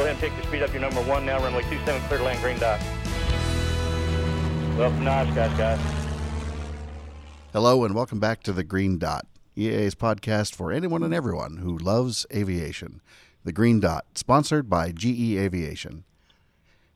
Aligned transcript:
go 0.00 0.06
ahead 0.06 0.22
and 0.22 0.32
pick 0.32 0.32
your 0.38 0.46
speed 0.46 0.62
up. 0.62 0.72
Your 0.72 0.80
number 0.80 1.02
one 1.02 1.26
now, 1.26 1.38
runway 1.40 1.60
27, 1.62 2.00
clear 2.02 2.18
to 2.18 2.24
land, 2.24 2.40
green 2.40 2.58
dot. 2.58 2.80
Well, 4.78 4.90
nice, 4.92 5.34
guys, 5.34 5.58
guys. 5.58 5.78
Hello, 7.52 7.84
and 7.84 7.94
welcome 7.94 8.18
back 8.18 8.42
to 8.44 8.52
the 8.54 8.64
Green 8.64 8.96
Dot, 8.96 9.26
EAA's 9.58 9.94
podcast 9.94 10.54
for 10.54 10.72
anyone 10.72 11.02
and 11.02 11.12
everyone 11.12 11.58
who 11.58 11.76
loves 11.76 12.24
aviation. 12.32 13.02
The 13.44 13.52
Green 13.52 13.78
Dot, 13.78 14.06
sponsored 14.14 14.70
by 14.70 14.92
GE 14.92 15.36
Aviation. 15.36 16.04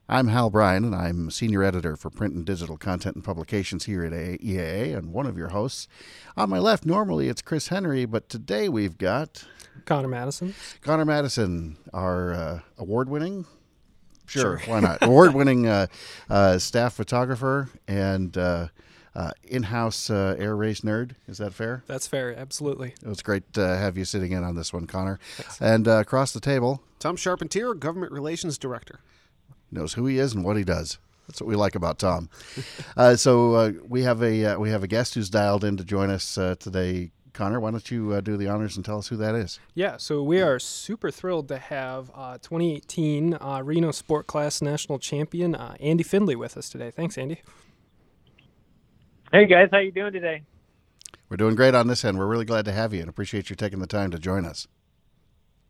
I'm 0.06 0.28
Hal 0.28 0.50
Bryan, 0.50 0.84
and 0.84 0.94
I'm 0.94 1.30
senior 1.30 1.62
editor 1.62 1.96
for 1.96 2.10
print 2.10 2.34
and 2.34 2.44
digital 2.44 2.76
content 2.76 3.16
and 3.16 3.24
publications 3.24 3.86
here 3.86 4.04
at 4.04 4.12
EAA, 4.12 4.94
and 4.94 5.14
one 5.14 5.24
of 5.24 5.38
your 5.38 5.48
hosts. 5.48 5.88
On 6.36 6.50
my 6.50 6.58
left, 6.58 6.84
normally 6.84 7.28
it's 7.28 7.40
Chris 7.40 7.68
Henry, 7.68 8.04
but 8.04 8.28
today 8.28 8.68
we've 8.68 8.98
got 8.98 9.46
Connor 9.86 10.08
Madison. 10.08 10.54
Connor 10.82 11.06
Madison, 11.06 11.78
our 11.94 12.34
uh, 12.34 12.60
award-winning, 12.76 13.46
sure, 14.26 14.60
why 14.66 14.80
not, 14.80 14.98
award-winning 15.00 15.66
uh, 15.66 15.86
uh, 16.28 16.58
staff 16.58 16.92
photographer 16.92 17.70
and 17.88 18.36
uh, 18.36 18.68
uh, 19.14 19.30
in-house 19.44 20.10
uh, 20.10 20.36
air 20.38 20.54
race 20.54 20.82
nerd. 20.82 21.12
Is 21.28 21.38
that 21.38 21.54
fair? 21.54 21.82
That's 21.86 22.06
fair, 22.06 22.36
absolutely. 22.36 22.92
It 23.02 23.08
was 23.08 23.22
great 23.22 23.54
to 23.54 23.66
have 23.66 23.96
you 23.96 24.04
sitting 24.04 24.32
in 24.32 24.44
on 24.44 24.54
this 24.54 24.70
one, 24.70 24.86
Connor. 24.86 25.18
And 25.60 25.88
across 25.88 26.32
the 26.32 26.40
table, 26.40 26.82
Tom 26.98 27.16
Charpentier, 27.16 27.72
Government 27.72 28.12
Relations 28.12 28.58
Director 28.58 29.00
knows 29.74 29.94
who 29.94 30.06
he 30.06 30.18
is 30.18 30.34
and 30.34 30.44
what 30.44 30.56
he 30.56 30.64
does. 30.64 30.98
That's 31.26 31.40
what 31.40 31.48
we 31.48 31.56
like 31.56 31.74
about 31.74 31.98
Tom. 31.98 32.28
uh, 32.96 33.16
so 33.16 33.54
uh, 33.54 33.72
we 33.86 34.02
have 34.02 34.22
a 34.22 34.44
uh, 34.44 34.58
we 34.58 34.70
have 34.70 34.82
a 34.82 34.86
guest 34.86 35.14
who's 35.14 35.30
dialed 35.30 35.64
in 35.64 35.76
to 35.76 35.84
join 35.84 36.10
us 36.10 36.38
uh, 36.38 36.54
today. 36.58 37.10
Connor, 37.32 37.58
why 37.58 37.72
don't 37.72 37.90
you 37.90 38.12
uh, 38.12 38.20
do 38.20 38.36
the 38.36 38.46
honors 38.46 38.76
and 38.76 38.84
tell 38.84 38.98
us 38.98 39.08
who 39.08 39.16
that 39.16 39.34
is? 39.34 39.58
Yeah, 39.74 39.96
so 39.96 40.22
we 40.22 40.40
are 40.40 40.60
super 40.60 41.10
thrilled 41.10 41.48
to 41.48 41.58
have 41.58 42.08
uh, 42.14 42.38
2018 42.38 43.38
Reno 43.64 43.90
Sport 43.90 44.28
Class 44.28 44.62
National 44.62 45.00
Champion 45.00 45.56
Andy 45.56 46.04
Findlay 46.04 46.36
with 46.36 46.56
us 46.56 46.70
today. 46.70 46.92
Thanks, 46.92 47.18
Andy. 47.18 47.42
Hey 49.32 49.46
guys, 49.46 49.68
how 49.72 49.78
you 49.78 49.90
doing 49.90 50.12
today? 50.12 50.42
We're 51.28 51.36
doing 51.36 51.56
great 51.56 51.74
on 51.74 51.88
this 51.88 52.04
end. 52.04 52.18
We're 52.18 52.28
really 52.28 52.44
glad 52.44 52.66
to 52.66 52.72
have 52.72 52.94
you 52.94 53.00
and 53.00 53.08
appreciate 53.08 53.50
you 53.50 53.56
taking 53.56 53.80
the 53.80 53.88
time 53.88 54.12
to 54.12 54.18
join 54.20 54.44
us. 54.44 54.68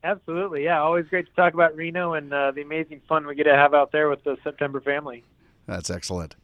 Absolutely, 0.05 0.65
yeah. 0.65 0.81
Always 0.81 1.07
great 1.09 1.27
to 1.27 1.33
talk 1.33 1.55
about 1.55 1.75
Reno 1.75 2.13
and 2.13 2.33
uh, 2.33 2.51
the 2.51 2.61
amazing 2.61 3.01
fun 3.09 3.27
we 3.27 3.35
get 3.35 3.45
to 3.45 3.55
have 3.55 3.73
out 3.73 3.91
there 3.91 4.11
with 4.11 4.23
the 4.23 4.37
September 4.45 4.81
family. 4.81 5.25
That's 5.67 5.89
excellent. 5.89 6.37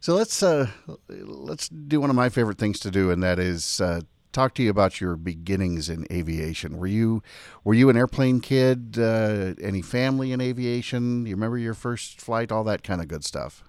So 0.00 0.14
let's 0.14 0.42
uh, 0.42 0.68
let's 1.08 1.68
do 1.68 2.00
one 2.00 2.10
of 2.10 2.16
my 2.16 2.28
favorite 2.28 2.58
things 2.58 2.80
to 2.80 2.90
do, 2.90 3.10
and 3.10 3.22
that 3.22 3.38
is 3.38 3.80
uh, 3.80 4.00
talk 4.32 4.54
to 4.54 4.62
you 4.62 4.70
about 4.70 5.00
your 5.00 5.14
beginnings 5.14 5.88
in 5.88 6.04
aviation. 6.10 6.78
Were 6.78 6.88
you 6.88 7.22
were 7.62 7.74
you 7.74 7.90
an 7.90 7.96
airplane 7.96 8.40
kid? 8.40 8.96
Uh, 8.98 9.54
any 9.60 9.82
family 9.82 10.32
in 10.32 10.40
aviation? 10.40 11.26
You 11.26 11.36
remember 11.36 11.58
your 11.58 11.74
first 11.74 12.20
flight? 12.20 12.50
All 12.50 12.64
that 12.64 12.82
kind 12.82 13.00
of 13.00 13.06
good 13.06 13.24
stuff. 13.24 13.62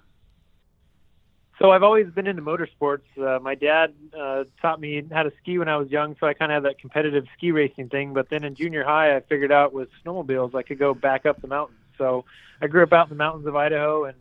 So 1.62 1.70
I've 1.70 1.84
always 1.84 2.08
been 2.08 2.26
into 2.26 2.42
motorsports. 2.42 3.04
Uh, 3.16 3.40
my 3.40 3.54
dad 3.54 3.94
uh, 4.20 4.46
taught 4.64 4.82
me 4.82 5.04
how 5.12 5.22
to 5.22 5.32
ski 5.40 5.60
when 5.60 5.70
I 5.70 5.78
was 5.78 5.92
young, 5.92 6.16
so 6.20 6.26
I 6.26 6.34
kind 6.34 6.52
of 6.52 6.56
had 6.56 6.72
that 6.72 6.80
competitive 6.80 7.26
ski 7.38 7.52
racing 7.52 7.90
thing. 7.90 8.14
But 8.14 8.30
then 8.32 8.44
in 8.44 8.56
junior 8.56 8.84
high, 8.84 9.16
I 9.16 9.20
figured 9.20 9.52
out 9.52 9.72
with 9.72 9.90
snowmobiles 10.04 10.56
I 10.56 10.64
could 10.64 10.80
go 10.80 10.96
back 10.96 11.28
up 11.28 11.40
the 11.40 11.48
mountains. 11.48 11.78
So 12.00 12.26
I 12.64 12.66
grew 12.66 12.82
up 12.82 12.92
out 12.94 13.06
in 13.06 13.10
the 13.10 13.16
mountains 13.16 13.46
of 13.46 13.56
Idaho, 13.56 14.06
and 14.06 14.18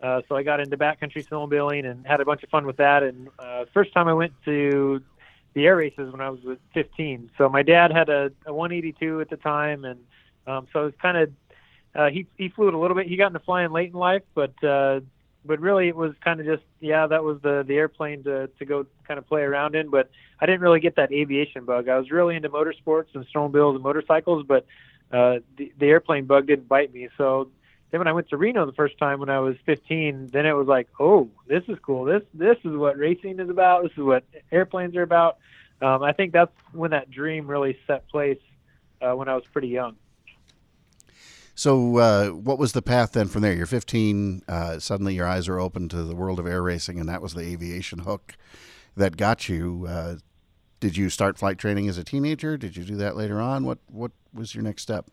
uh, 0.00 0.22
so 0.28 0.36
I 0.36 0.44
got 0.44 0.60
into 0.60 0.76
backcountry 0.76 1.26
snowmobiling 1.26 1.90
and 1.90 2.06
had 2.06 2.20
a 2.20 2.24
bunch 2.24 2.44
of 2.44 2.50
fun 2.50 2.64
with 2.66 2.76
that. 2.76 3.02
And 3.02 3.30
uh, 3.36 3.64
first 3.74 3.92
time 3.92 4.06
I 4.06 4.14
went 4.14 4.34
to 4.44 5.02
the 5.54 5.66
air 5.66 5.74
races 5.74 6.12
when 6.12 6.20
I 6.20 6.30
was 6.30 6.38
15. 6.72 7.32
So 7.36 7.48
my 7.48 7.64
dad 7.64 7.90
had 7.90 8.08
a, 8.10 8.30
a 8.46 8.54
182 8.54 9.22
at 9.22 9.28
the 9.28 9.36
time, 9.38 9.84
and 9.84 9.98
um, 10.46 10.68
so 10.72 10.82
it 10.82 10.84
was 10.84 10.94
kind 11.02 11.16
of 11.16 11.32
uh, 11.96 12.10
he 12.10 12.28
he 12.36 12.48
flew 12.48 12.68
it 12.68 12.74
a 12.74 12.78
little 12.78 12.96
bit. 12.96 13.08
He 13.08 13.16
got 13.16 13.28
into 13.28 13.40
flying 13.40 13.72
late 13.72 13.90
in 13.90 13.98
life, 13.98 14.22
but 14.36 14.52
uh, 14.62 15.00
but 15.46 15.60
really 15.60 15.88
it 15.88 15.96
was 15.96 16.12
kind 16.22 16.40
of 16.40 16.46
just 16.46 16.62
yeah 16.80 17.06
that 17.06 17.24
was 17.24 17.40
the 17.42 17.64
the 17.66 17.74
airplane 17.74 18.22
to 18.24 18.48
to 18.58 18.64
go 18.64 18.86
kind 19.06 19.18
of 19.18 19.26
play 19.26 19.42
around 19.42 19.74
in 19.74 19.88
but 19.88 20.10
i 20.40 20.46
didn't 20.46 20.60
really 20.60 20.80
get 20.80 20.96
that 20.96 21.12
aviation 21.12 21.64
bug. 21.64 21.88
I 21.88 21.98
was 21.98 22.10
really 22.10 22.36
into 22.36 22.48
motorsports 22.48 23.14
and 23.14 23.26
snowmobiles 23.34 23.74
and 23.74 23.82
motorcycles 23.82 24.44
but 24.46 24.66
uh 25.12 25.38
the, 25.56 25.72
the 25.78 25.86
airplane 25.86 26.24
bug 26.26 26.46
didn't 26.46 26.68
bite 26.68 26.92
me. 26.92 27.08
So 27.16 27.50
then 27.90 28.00
when 28.00 28.08
i 28.08 28.12
went 28.12 28.28
to 28.30 28.36
reno 28.36 28.66
the 28.66 28.72
first 28.72 28.98
time 28.98 29.20
when 29.20 29.30
i 29.30 29.40
was 29.40 29.56
15 29.64 30.28
then 30.32 30.46
it 30.46 30.52
was 30.52 30.66
like 30.66 30.88
oh 30.98 31.30
this 31.46 31.62
is 31.68 31.78
cool. 31.80 32.04
This 32.04 32.22
this 32.34 32.58
is 32.64 32.76
what 32.76 32.98
racing 32.98 33.40
is 33.40 33.48
about. 33.48 33.84
This 33.84 33.92
is 33.92 34.04
what 34.04 34.24
airplanes 34.50 34.96
are 34.96 35.02
about. 35.02 35.38
Um 35.80 36.02
i 36.02 36.12
think 36.12 36.32
that's 36.32 36.52
when 36.72 36.90
that 36.90 37.10
dream 37.10 37.46
really 37.46 37.78
set 37.86 38.08
place 38.08 38.40
uh 39.00 39.12
when 39.12 39.28
i 39.28 39.34
was 39.34 39.44
pretty 39.52 39.68
young 39.68 39.96
so, 41.56 41.96
uh, 41.96 42.28
what 42.28 42.58
was 42.58 42.72
the 42.72 42.82
path 42.82 43.12
then 43.12 43.28
from 43.28 43.40
there? 43.40 43.54
You're 43.54 43.64
15. 43.64 44.42
Uh, 44.46 44.78
suddenly, 44.78 45.14
your 45.14 45.26
eyes 45.26 45.48
are 45.48 45.58
open 45.58 45.88
to 45.88 46.02
the 46.02 46.14
world 46.14 46.38
of 46.38 46.46
air 46.46 46.62
racing, 46.62 47.00
and 47.00 47.08
that 47.08 47.22
was 47.22 47.32
the 47.32 47.40
aviation 47.40 48.00
hook 48.00 48.36
that 48.94 49.16
got 49.16 49.48
you. 49.48 49.86
Uh, 49.88 50.16
did 50.80 50.98
you 50.98 51.08
start 51.08 51.38
flight 51.38 51.56
training 51.56 51.88
as 51.88 51.96
a 51.96 52.04
teenager? 52.04 52.58
Did 52.58 52.76
you 52.76 52.84
do 52.84 52.96
that 52.96 53.16
later 53.16 53.40
on? 53.40 53.64
What 53.64 53.78
What 53.90 54.12
was 54.34 54.54
your 54.54 54.62
next 54.62 54.82
step? 54.82 55.06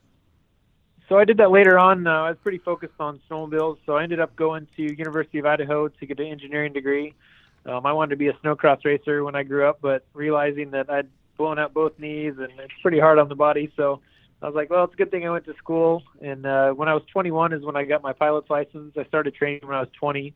So 1.08 1.18
I 1.18 1.24
did 1.24 1.38
that 1.38 1.50
later 1.50 1.80
on. 1.80 2.08
Uh, 2.08 2.12
I 2.12 2.30
was 2.30 2.38
pretty 2.44 2.58
focused 2.58 2.96
on 3.00 3.22
snowmobiles, 3.30 3.78
so 3.86 3.96
I 3.96 4.04
ended 4.04 4.20
up 4.20 4.36
going 4.36 4.68
to 4.76 4.82
University 4.84 5.40
of 5.40 5.46
Idaho 5.46 5.88
to 5.88 6.06
get 6.06 6.20
an 6.20 6.28
engineering 6.28 6.74
degree. 6.74 7.14
Um, 7.66 7.86
I 7.86 7.94
wanted 7.94 8.12
to 8.12 8.16
be 8.18 8.28
a 8.28 8.34
snowcross 8.34 8.84
racer 8.84 9.24
when 9.24 9.36
I 9.36 9.44
grew 9.44 9.66
up, 9.66 9.80
but 9.82 10.06
realizing 10.14 10.72
that 10.72 10.90
I'd 10.90 11.08
blown 11.38 11.58
out 11.60 11.74
both 11.74 11.98
knees 11.98 12.34
and 12.38 12.50
it's 12.60 12.74
pretty 12.82 13.00
hard 13.00 13.20
on 13.20 13.30
the 13.30 13.36
body, 13.36 13.72
so 13.78 14.02
I 14.44 14.48
was 14.48 14.56
like, 14.56 14.70
well, 14.70 14.84
it's 14.84 14.94
a 14.94 14.98
good 14.98 15.10
thing 15.10 15.26
I 15.26 15.30
went 15.30 15.46
to 15.46 15.56
school. 15.56 16.04
And 16.22 16.46
uh, 16.46 16.74
when 16.74 16.90
I 16.90 16.94
was 16.94 17.04
21 17.14 17.54
is 17.54 17.64
when 17.64 17.78
I 17.78 17.86
got 17.86 18.04
my 18.04 18.12
pilot's 18.12 18.50
license. 18.50 18.94
I 18.98 19.06
started 19.06 19.34
training 19.34 19.62
when 19.64 19.78
I 19.78 19.80
was 19.80 19.90
20. 19.98 20.34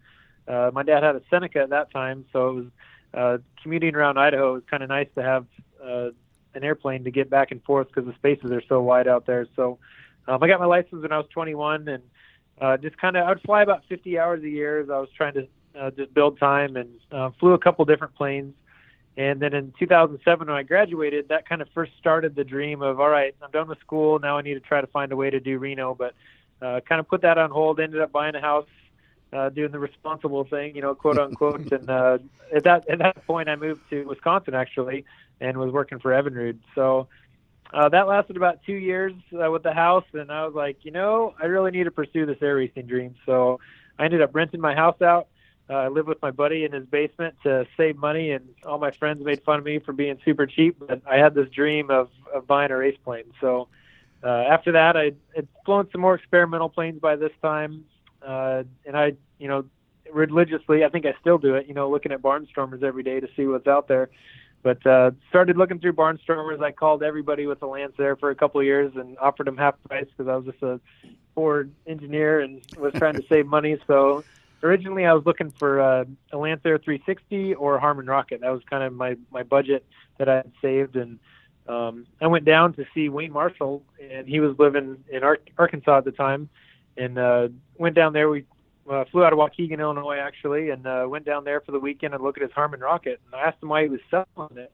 Uh, 0.48 0.72
my 0.74 0.82
dad 0.82 1.04
had 1.04 1.18
a 1.18 1.22
Seneca 1.30 1.60
at 1.60 1.72
that 1.72 1.92
time, 1.92 2.24
so 2.32 2.48
it 2.48 2.54
was 2.54 2.66
uh, 3.14 3.38
commuting 3.62 3.96
around 3.96 4.18
Idaho. 4.18 4.52
It 4.52 4.54
was 4.54 4.64
kind 4.72 4.82
of 4.82 4.88
nice 4.88 5.10
to 5.16 5.22
have 5.22 5.46
uh, 5.84 6.12
an 6.54 6.64
airplane 6.64 7.04
to 7.04 7.12
get 7.12 7.30
back 7.30 7.52
and 7.52 7.62
forth 7.64 7.88
because 7.88 8.06
the 8.06 8.14
spaces 8.14 8.50
are 8.50 8.64
so 8.70 8.82
wide 8.82 9.10
out 9.10 9.26
there. 9.26 9.46
So 9.58 9.78
um, 10.26 10.42
I 10.42 10.48
got 10.48 10.62
my 10.62 10.66
license 10.66 11.02
when 11.02 11.12
I 11.12 11.18
was 11.18 11.28
21, 11.34 11.90
and 11.90 12.04
uh, 12.62 12.78
just 12.78 12.98
kind 12.98 13.18
of 13.18 13.26
I 13.26 13.30
would 13.30 13.42
fly 13.42 13.62
about 13.62 13.84
50 13.90 14.18
hours 14.18 14.42
a 14.42 14.50
year 14.50 14.80
as 14.80 14.90
I 14.90 15.00
was 15.00 15.10
trying 15.18 15.34
to 15.34 15.48
uh, 15.78 15.92
just 15.92 16.14
build 16.14 16.40
time 16.40 16.78
and 16.78 16.90
uh, 17.12 17.32
flew 17.42 17.52
a 17.54 17.60
couple 17.60 17.84
different 17.84 18.16
planes. 18.16 18.54
And 19.18 19.40
then 19.40 19.56
in 19.56 19.74
2007, 19.80 20.48
when 20.48 20.56
I 20.56 20.62
graduated, 20.62 21.30
that 21.30 21.50
kind 21.50 21.62
of 21.64 21.68
first 21.74 21.92
started 22.00 22.36
the 22.36 22.44
dream 22.44 22.84
of, 22.84 23.00
all 23.00 23.10
right, 23.10 23.36
I'm 23.42 23.50
done 23.50 23.68
with 23.68 23.80
school. 23.80 24.20
Now 24.20 24.38
I 24.38 24.44
need 24.44 24.54
to 24.54 24.60
try 24.60 24.80
to 24.80 24.88
find 24.88 25.12
a 25.12 25.16
way 25.16 25.32
to 25.32 25.40
do 25.40 25.58
Reno. 25.58 25.96
But 25.96 26.14
uh, 26.62 26.82
kind 26.88 27.00
of 27.00 27.08
put 27.08 27.22
that 27.22 27.40
on 27.40 27.50
hold. 27.50 27.80
Ended 27.80 28.00
up 28.00 28.12
buying 28.12 28.36
a 28.36 28.42
house, 28.42 28.68
uh, 29.34 29.50
doing 29.50 29.72
the 29.72 29.80
responsible 29.80 30.44
thing, 30.44 30.76
you 30.76 30.84
know, 30.84 30.94
quote 30.94 31.18
unquote. 31.18 31.72
and 31.72 31.90
uh, 31.90 32.20
at 32.56 32.64
that 32.66 32.88
at 32.88 33.00
that 33.00 33.26
point, 33.26 33.50
I 33.50 33.56
moved 33.56 33.82
to 33.90 34.04
Wisconsin 34.06 34.54
actually, 34.54 35.04
and 35.42 35.58
was 35.58 35.72
working 35.72 35.98
for 35.98 36.12
Evinrude. 36.12 36.60
So 36.76 37.08
uh, 37.74 37.90
that 37.90 38.08
lasted 38.08 38.38
about 38.38 38.60
two 38.68 38.76
years 38.76 39.14
uh, 39.34 39.50
with 39.50 39.64
the 39.64 39.74
house, 39.74 40.06
and 40.14 40.32
I 40.32 40.46
was 40.46 40.54
like, 40.54 40.78
you 40.84 40.92
know, 40.92 41.34
I 41.42 41.48
really 41.48 41.72
need 41.72 41.86
to 41.86 41.92
pursue 41.92 42.28
this 42.28 42.38
air 42.42 42.56
racing 42.56 42.86
dream. 42.86 43.16
So 43.26 43.60
I 43.98 44.06
ended 44.06 44.22
up 44.22 44.36
renting 44.36 44.62
my 44.62 44.76
house 44.76 45.02
out 45.02 45.28
uh, 45.70 45.74
I 45.74 45.88
lived 45.90 46.08
with 46.08 46.22
my 46.22 46.32
buddy 46.32 46.64
in 46.64 46.72
his 46.72 46.86
basement 46.86 47.36
to 47.44 47.68
save 47.76 47.98
money, 47.98 48.32
and 48.32 48.48
all 48.66 48.78
my 48.78 48.92
friends 48.92 49.24
made 49.24 49.44
fun 49.44 49.60
of 49.60 49.66
me 49.66 49.80
for 49.80 49.92
being 49.92 50.18
super 50.24 50.46
cheap. 50.46 50.78
But 50.80 51.02
I 51.06 51.18
had 51.18 51.34
this 51.34 51.50
dream 51.50 51.90
of, 51.90 52.10
of 52.34 52.48
buying 52.48 52.72
a 52.72 52.78
race 52.78 52.98
plane. 53.04 53.32
So 53.42 53.68
uh, 54.24 54.28
after 54.28 54.72
that, 54.74 54.96
I 54.96 55.12
had 55.36 55.48
flown 55.66 55.90
some 55.92 56.02
more 56.02 56.16
experimental 56.16 56.70
planes 56.70 57.00
by 57.00 57.18
this 57.18 57.34
time, 57.42 57.86
uh, 58.26 58.64
and 58.86 58.98
I, 58.98 59.14
you 59.40 59.48
know, 59.50 59.66
religiously, 60.12 60.86
I 60.86 60.90
think 60.90 61.06
I 61.06 61.14
still 61.20 61.38
do 61.38 61.56
it. 61.56 61.68
You 61.68 61.74
know, 61.74 61.90
looking 61.90 62.14
at 62.14 62.22
barnstormers 62.22 62.82
every 62.82 63.04
day 63.04 63.20
to 63.20 63.28
see 63.36 63.46
what's 63.46 63.68
out 63.68 63.88
there. 63.88 64.10
But 64.64 64.86
uh, 64.86 65.12
started 65.30 65.58
looking 65.58 65.80
through 65.80 65.94
barnstormers. 65.94 66.62
I 66.62 66.72
called 66.72 67.04
everybody 67.04 67.46
with 67.46 67.62
a 67.62 67.68
Lancair 67.68 68.16
for 68.16 68.32
a 68.32 68.36
couple 68.36 68.60
of 68.60 68.66
years 68.66 68.92
and 68.96 69.18
offered 69.20 69.48
them 69.48 69.58
half 69.58 69.76
price 69.88 70.08
because 70.10 70.30
I 70.30 70.36
was 70.36 70.46
just 70.46 70.64
a 70.64 70.80
Ford 71.36 71.72
engineer 71.86 72.40
and 72.40 72.62
was 72.78 72.94
trying 72.94 73.14
to 73.14 73.24
save 73.30 73.46
money. 73.46 73.78
So 73.86 74.24
originally 74.64 75.06
I 75.06 75.14
was 75.14 75.26
looking 75.26 75.52
for 75.52 75.82
uh, 75.82 76.06
a 76.32 76.38
Lancair 76.38 76.84
360 76.84 77.56
or 77.56 77.76
a 77.76 77.80
Harmon 77.80 78.08
Rocket. 78.08 78.42
That 78.42 78.50
was 78.50 78.62
kind 78.70 78.84
of 78.84 78.94
my 78.94 79.18
my 79.32 79.44
budget 79.44 79.86
that 80.18 80.30
I 80.30 80.38
had 80.38 80.52
saved, 80.62 80.96
and 80.96 81.20
um, 81.68 82.06
I 82.22 82.28
went 82.28 82.46
down 82.46 82.74
to 82.74 82.86
see 82.94 83.10
Wayne 83.10 83.32
Marshall, 83.32 83.84
and 84.02 84.28
he 84.28 84.40
was 84.40 84.58
living 84.58 85.04
in 85.12 85.24
Ar- 85.24 85.40
Arkansas 85.58 86.00
at 86.00 86.06
the 86.06 86.12
time, 86.12 86.50
and 86.96 87.18
uh, 87.18 87.50
went 87.78 87.96
down 87.96 88.14
there. 88.14 88.30
We 88.30 88.46
uh, 88.90 89.06
flew 89.12 89.24
out 89.24 89.34
of 89.34 89.40
Waukegan, 89.40 89.80
Illinois, 89.80 90.18
actually, 90.18 90.70
and 90.70 90.88
uh, 90.88 91.06
went 91.08 91.26
down 91.26 91.44
there 91.44 91.62
for 91.62 91.72
the 91.72 91.80
weekend 91.80 92.14
and 92.14 92.24
look 92.24 92.38
at 92.38 92.44
his 92.44 92.52
Harmon 92.54 92.80
Rocket. 92.80 93.20
And 93.26 93.36
I 93.36 93.48
asked 93.48 93.62
him 93.62 93.70
why 93.70 93.84
he 93.84 93.90
was 93.90 94.00
selling 94.10 94.58
it. 94.58 94.72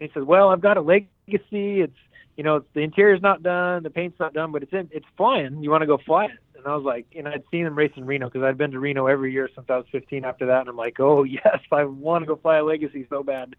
And 0.00 0.08
he 0.08 0.10
said, 0.12 0.24
"Well, 0.24 0.48
I've 0.50 0.60
got 0.60 0.76
a 0.76 0.82
legacy. 0.82 1.80
It's 1.80 1.96
you 2.36 2.44
know, 2.44 2.64
the 2.72 2.80
interior's 2.80 3.20
not 3.20 3.42
done, 3.42 3.82
the 3.82 3.90
paint's 3.90 4.18
not 4.18 4.32
done, 4.32 4.52
but 4.52 4.62
it's 4.62 4.72
in, 4.72 4.88
it's 4.90 5.06
flying. 5.18 5.62
You 5.62 5.70
want 5.70 5.82
to 5.82 5.86
go 5.86 5.98
fly 5.98 6.26
it?" 6.26 6.41
And 6.64 6.72
I 6.72 6.76
was 6.76 6.84
like, 6.84 7.06
and 7.16 7.26
I'd 7.26 7.42
seen 7.50 7.66
him 7.66 7.76
race 7.76 7.92
in 7.96 8.04
Reno 8.04 8.28
because 8.28 8.44
I'd 8.44 8.56
been 8.56 8.70
to 8.70 8.78
Reno 8.78 9.06
every 9.06 9.32
year 9.32 9.48
since 9.54 9.66
I 9.68 9.76
was 9.76 9.86
15 9.90 10.24
after 10.24 10.46
that. 10.46 10.60
And 10.60 10.68
I'm 10.68 10.76
like, 10.76 11.00
oh, 11.00 11.22
yes, 11.38 11.58
I 11.72 11.84
want 11.84 12.22
to 12.22 12.26
go 12.26 12.36
fly 12.36 12.58
a 12.58 12.64
Legacy 12.64 13.06
so 13.10 13.22
bad. 13.22 13.56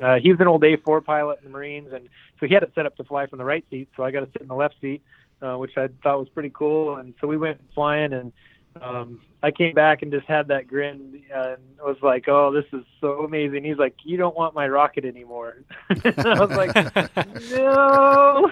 Uh, 0.00 0.16
he 0.22 0.30
was 0.30 0.40
an 0.40 0.46
old 0.46 0.62
A4 0.62 1.04
pilot 1.04 1.38
in 1.40 1.44
the 1.44 1.50
Marines, 1.50 1.92
and 1.92 2.08
so 2.38 2.46
he 2.46 2.54
had 2.54 2.62
it 2.62 2.70
set 2.76 2.86
up 2.86 2.96
to 2.98 3.04
fly 3.04 3.26
from 3.26 3.38
the 3.38 3.44
right 3.44 3.64
seat. 3.70 3.88
So 3.96 4.04
I 4.04 4.12
got 4.12 4.20
to 4.20 4.28
sit 4.32 4.42
in 4.42 4.48
the 4.48 4.54
left 4.54 4.76
seat. 4.80 5.02
uh, 5.42 5.56
which 5.56 5.76
I 5.76 5.88
thought 6.02 6.18
was 6.18 6.28
pretty 6.28 6.50
cool. 6.52 6.96
And 6.96 7.14
so 7.20 7.26
we 7.26 7.36
went 7.36 7.60
flying, 7.74 8.12
and 8.12 8.32
um, 8.80 9.20
I 9.42 9.50
came 9.50 9.74
back 9.74 10.02
and 10.02 10.12
just 10.12 10.26
had 10.26 10.48
that 10.48 10.66
grin 10.68 11.22
and 11.34 11.56
was 11.82 11.96
like, 12.02 12.28
"Oh, 12.28 12.52
this 12.52 12.66
is 12.72 12.84
so 13.00 13.24
amazing." 13.24 13.64
He's 13.64 13.78
like, 13.78 13.94
"You 14.04 14.16
don't 14.16 14.36
want 14.36 14.54
my 14.54 14.68
rocket 14.68 15.04
anymore." 15.04 15.56
I 15.90 16.38
was 16.38 16.50
like, 16.50 16.74
"No, 17.50 18.50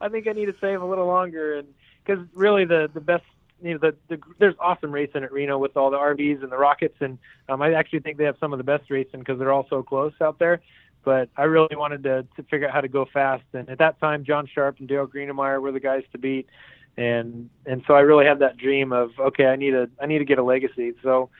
I 0.00 0.08
think 0.08 0.26
I 0.28 0.32
need 0.32 0.46
to 0.46 0.54
save 0.60 0.82
a 0.82 0.86
little 0.86 1.06
longer." 1.06 1.58
And 1.58 1.68
because 2.06 2.24
really, 2.34 2.64
the 2.64 2.90
the 2.92 3.00
best 3.00 3.24
you 3.62 3.72
know, 3.72 3.78
the, 3.78 3.96
the 4.08 4.20
there's 4.38 4.54
awesome 4.60 4.92
racing 4.92 5.24
at 5.24 5.32
Reno 5.32 5.58
with 5.58 5.76
all 5.76 5.90
the 5.90 5.96
RVs 5.96 6.42
and 6.42 6.52
the 6.52 6.58
rockets, 6.58 6.96
and 7.00 7.18
um, 7.48 7.62
I 7.62 7.72
actually 7.72 8.00
think 8.00 8.18
they 8.18 8.24
have 8.24 8.36
some 8.38 8.52
of 8.52 8.58
the 8.58 8.64
best 8.64 8.90
racing 8.90 9.20
because 9.20 9.38
they're 9.38 9.52
all 9.52 9.66
so 9.68 9.82
close 9.82 10.12
out 10.20 10.38
there. 10.38 10.60
But 11.04 11.28
I 11.36 11.44
really 11.44 11.76
wanted 11.76 12.02
to 12.04 12.26
to 12.36 12.42
figure 12.44 12.68
out 12.68 12.74
how 12.74 12.80
to 12.80 12.88
go 12.88 13.06
fast, 13.12 13.44
and 13.52 13.68
at 13.70 13.78
that 13.78 13.98
time, 14.00 14.24
Jon 14.24 14.46
Sharp 14.52 14.78
and 14.78 14.88
Dale 14.88 15.06
Greenamyer 15.06 15.60
were 15.60 15.72
the 15.72 15.80
guys 15.80 16.02
to 16.12 16.18
beat, 16.18 16.48
and 16.96 17.48
and 17.64 17.82
so 17.86 17.94
I 17.94 18.00
really 18.00 18.26
had 18.26 18.40
that 18.40 18.56
dream 18.56 18.92
of 18.92 19.10
okay, 19.18 19.46
I 19.46 19.56
need 19.56 19.74
a 19.74 19.88
I 20.00 20.06
need 20.06 20.18
to 20.18 20.24
get 20.24 20.38
a 20.38 20.44
legacy. 20.44 20.92
So 21.02 21.30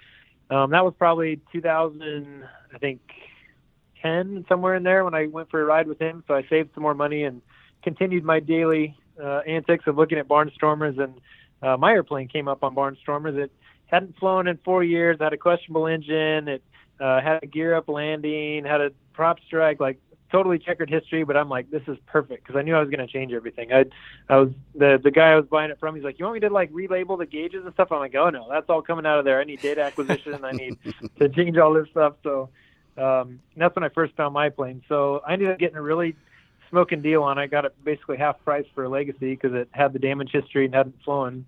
um, 0.50 0.70
that 0.70 0.84
was 0.84 0.94
probably 0.96 1.40
2000, 1.52 2.44
I 2.72 2.78
think, 2.78 3.00
10 4.02 4.46
somewhere 4.48 4.76
in 4.76 4.84
there 4.84 5.04
when 5.04 5.14
I 5.14 5.26
went 5.26 5.50
for 5.50 5.60
a 5.60 5.64
ride 5.64 5.88
with 5.88 5.98
him. 5.98 6.22
So 6.28 6.34
I 6.34 6.44
saved 6.48 6.70
some 6.74 6.82
more 6.82 6.94
money 6.94 7.24
and 7.24 7.42
continued 7.82 8.24
my 8.24 8.40
daily 8.40 8.96
uh, 9.22 9.38
antics 9.46 9.86
of 9.86 9.96
looking 9.96 10.18
at 10.18 10.28
barnstormers 10.28 10.98
and 11.02 11.20
uh, 11.62 11.76
my 11.76 11.92
airplane 11.92 12.28
came 12.28 12.48
up 12.48 12.62
on 12.62 12.74
Barnstormers. 12.74 13.36
It 13.36 13.52
hadn't 13.86 14.18
flown 14.18 14.46
in 14.46 14.58
four 14.64 14.84
years, 14.84 15.18
had 15.20 15.32
a 15.32 15.38
questionable 15.38 15.86
engine, 15.86 16.48
it 16.48 16.62
uh, 17.00 17.20
had 17.20 17.42
a 17.42 17.46
gear 17.46 17.74
up 17.74 17.88
landing, 17.88 18.64
had 18.64 18.80
a 18.80 18.90
prop 19.12 19.38
strike, 19.46 19.80
like 19.80 19.98
totally 20.30 20.58
checkered 20.58 20.90
history. 20.90 21.24
But 21.24 21.36
I'm 21.36 21.48
like, 21.48 21.70
this 21.70 21.82
is 21.86 21.96
perfect 22.06 22.46
because 22.46 22.58
I 22.58 22.62
knew 22.62 22.74
I 22.74 22.80
was 22.80 22.90
going 22.90 23.06
to 23.06 23.12
change 23.12 23.32
everything. 23.32 23.72
I, 23.72 23.84
I 24.28 24.36
was 24.36 24.50
the 24.74 25.00
the 25.02 25.10
guy 25.10 25.32
I 25.32 25.36
was 25.36 25.46
buying 25.46 25.70
it 25.70 25.78
from. 25.78 25.94
He's 25.94 26.04
like, 26.04 26.18
you 26.18 26.24
want 26.24 26.34
me 26.34 26.48
to 26.48 26.52
like 26.52 26.72
relabel 26.72 27.18
the 27.18 27.26
gauges 27.26 27.64
and 27.64 27.72
stuff? 27.74 27.88
I'm 27.90 28.00
like, 28.00 28.14
oh 28.14 28.30
no, 28.30 28.48
that's 28.50 28.68
all 28.68 28.82
coming 28.82 29.06
out 29.06 29.18
of 29.18 29.24
there. 29.24 29.40
I 29.40 29.44
need 29.44 29.60
data 29.60 29.82
acquisition. 29.82 30.44
I 30.44 30.52
need 30.52 30.78
to 31.18 31.28
change 31.28 31.56
all 31.56 31.72
this 31.72 31.88
stuff. 31.90 32.14
So 32.22 32.50
um, 32.98 33.40
that's 33.56 33.74
when 33.74 33.84
I 33.84 33.88
first 33.90 34.14
found 34.16 34.34
my 34.34 34.50
plane. 34.50 34.82
So 34.88 35.22
I 35.26 35.34
ended 35.34 35.50
up 35.50 35.58
getting 35.58 35.76
a 35.76 35.82
really 35.82 36.16
smoking 36.70 37.02
deal 37.02 37.22
on. 37.22 37.38
I 37.38 37.46
got 37.46 37.64
it 37.64 37.74
basically 37.84 38.16
half 38.16 38.42
price 38.44 38.66
for 38.74 38.84
a 38.84 38.88
legacy 38.88 39.34
because 39.34 39.54
it 39.54 39.68
had 39.72 39.92
the 39.92 39.98
damage 39.98 40.30
history 40.32 40.64
and 40.64 40.74
hadn't 40.74 41.02
flown. 41.04 41.46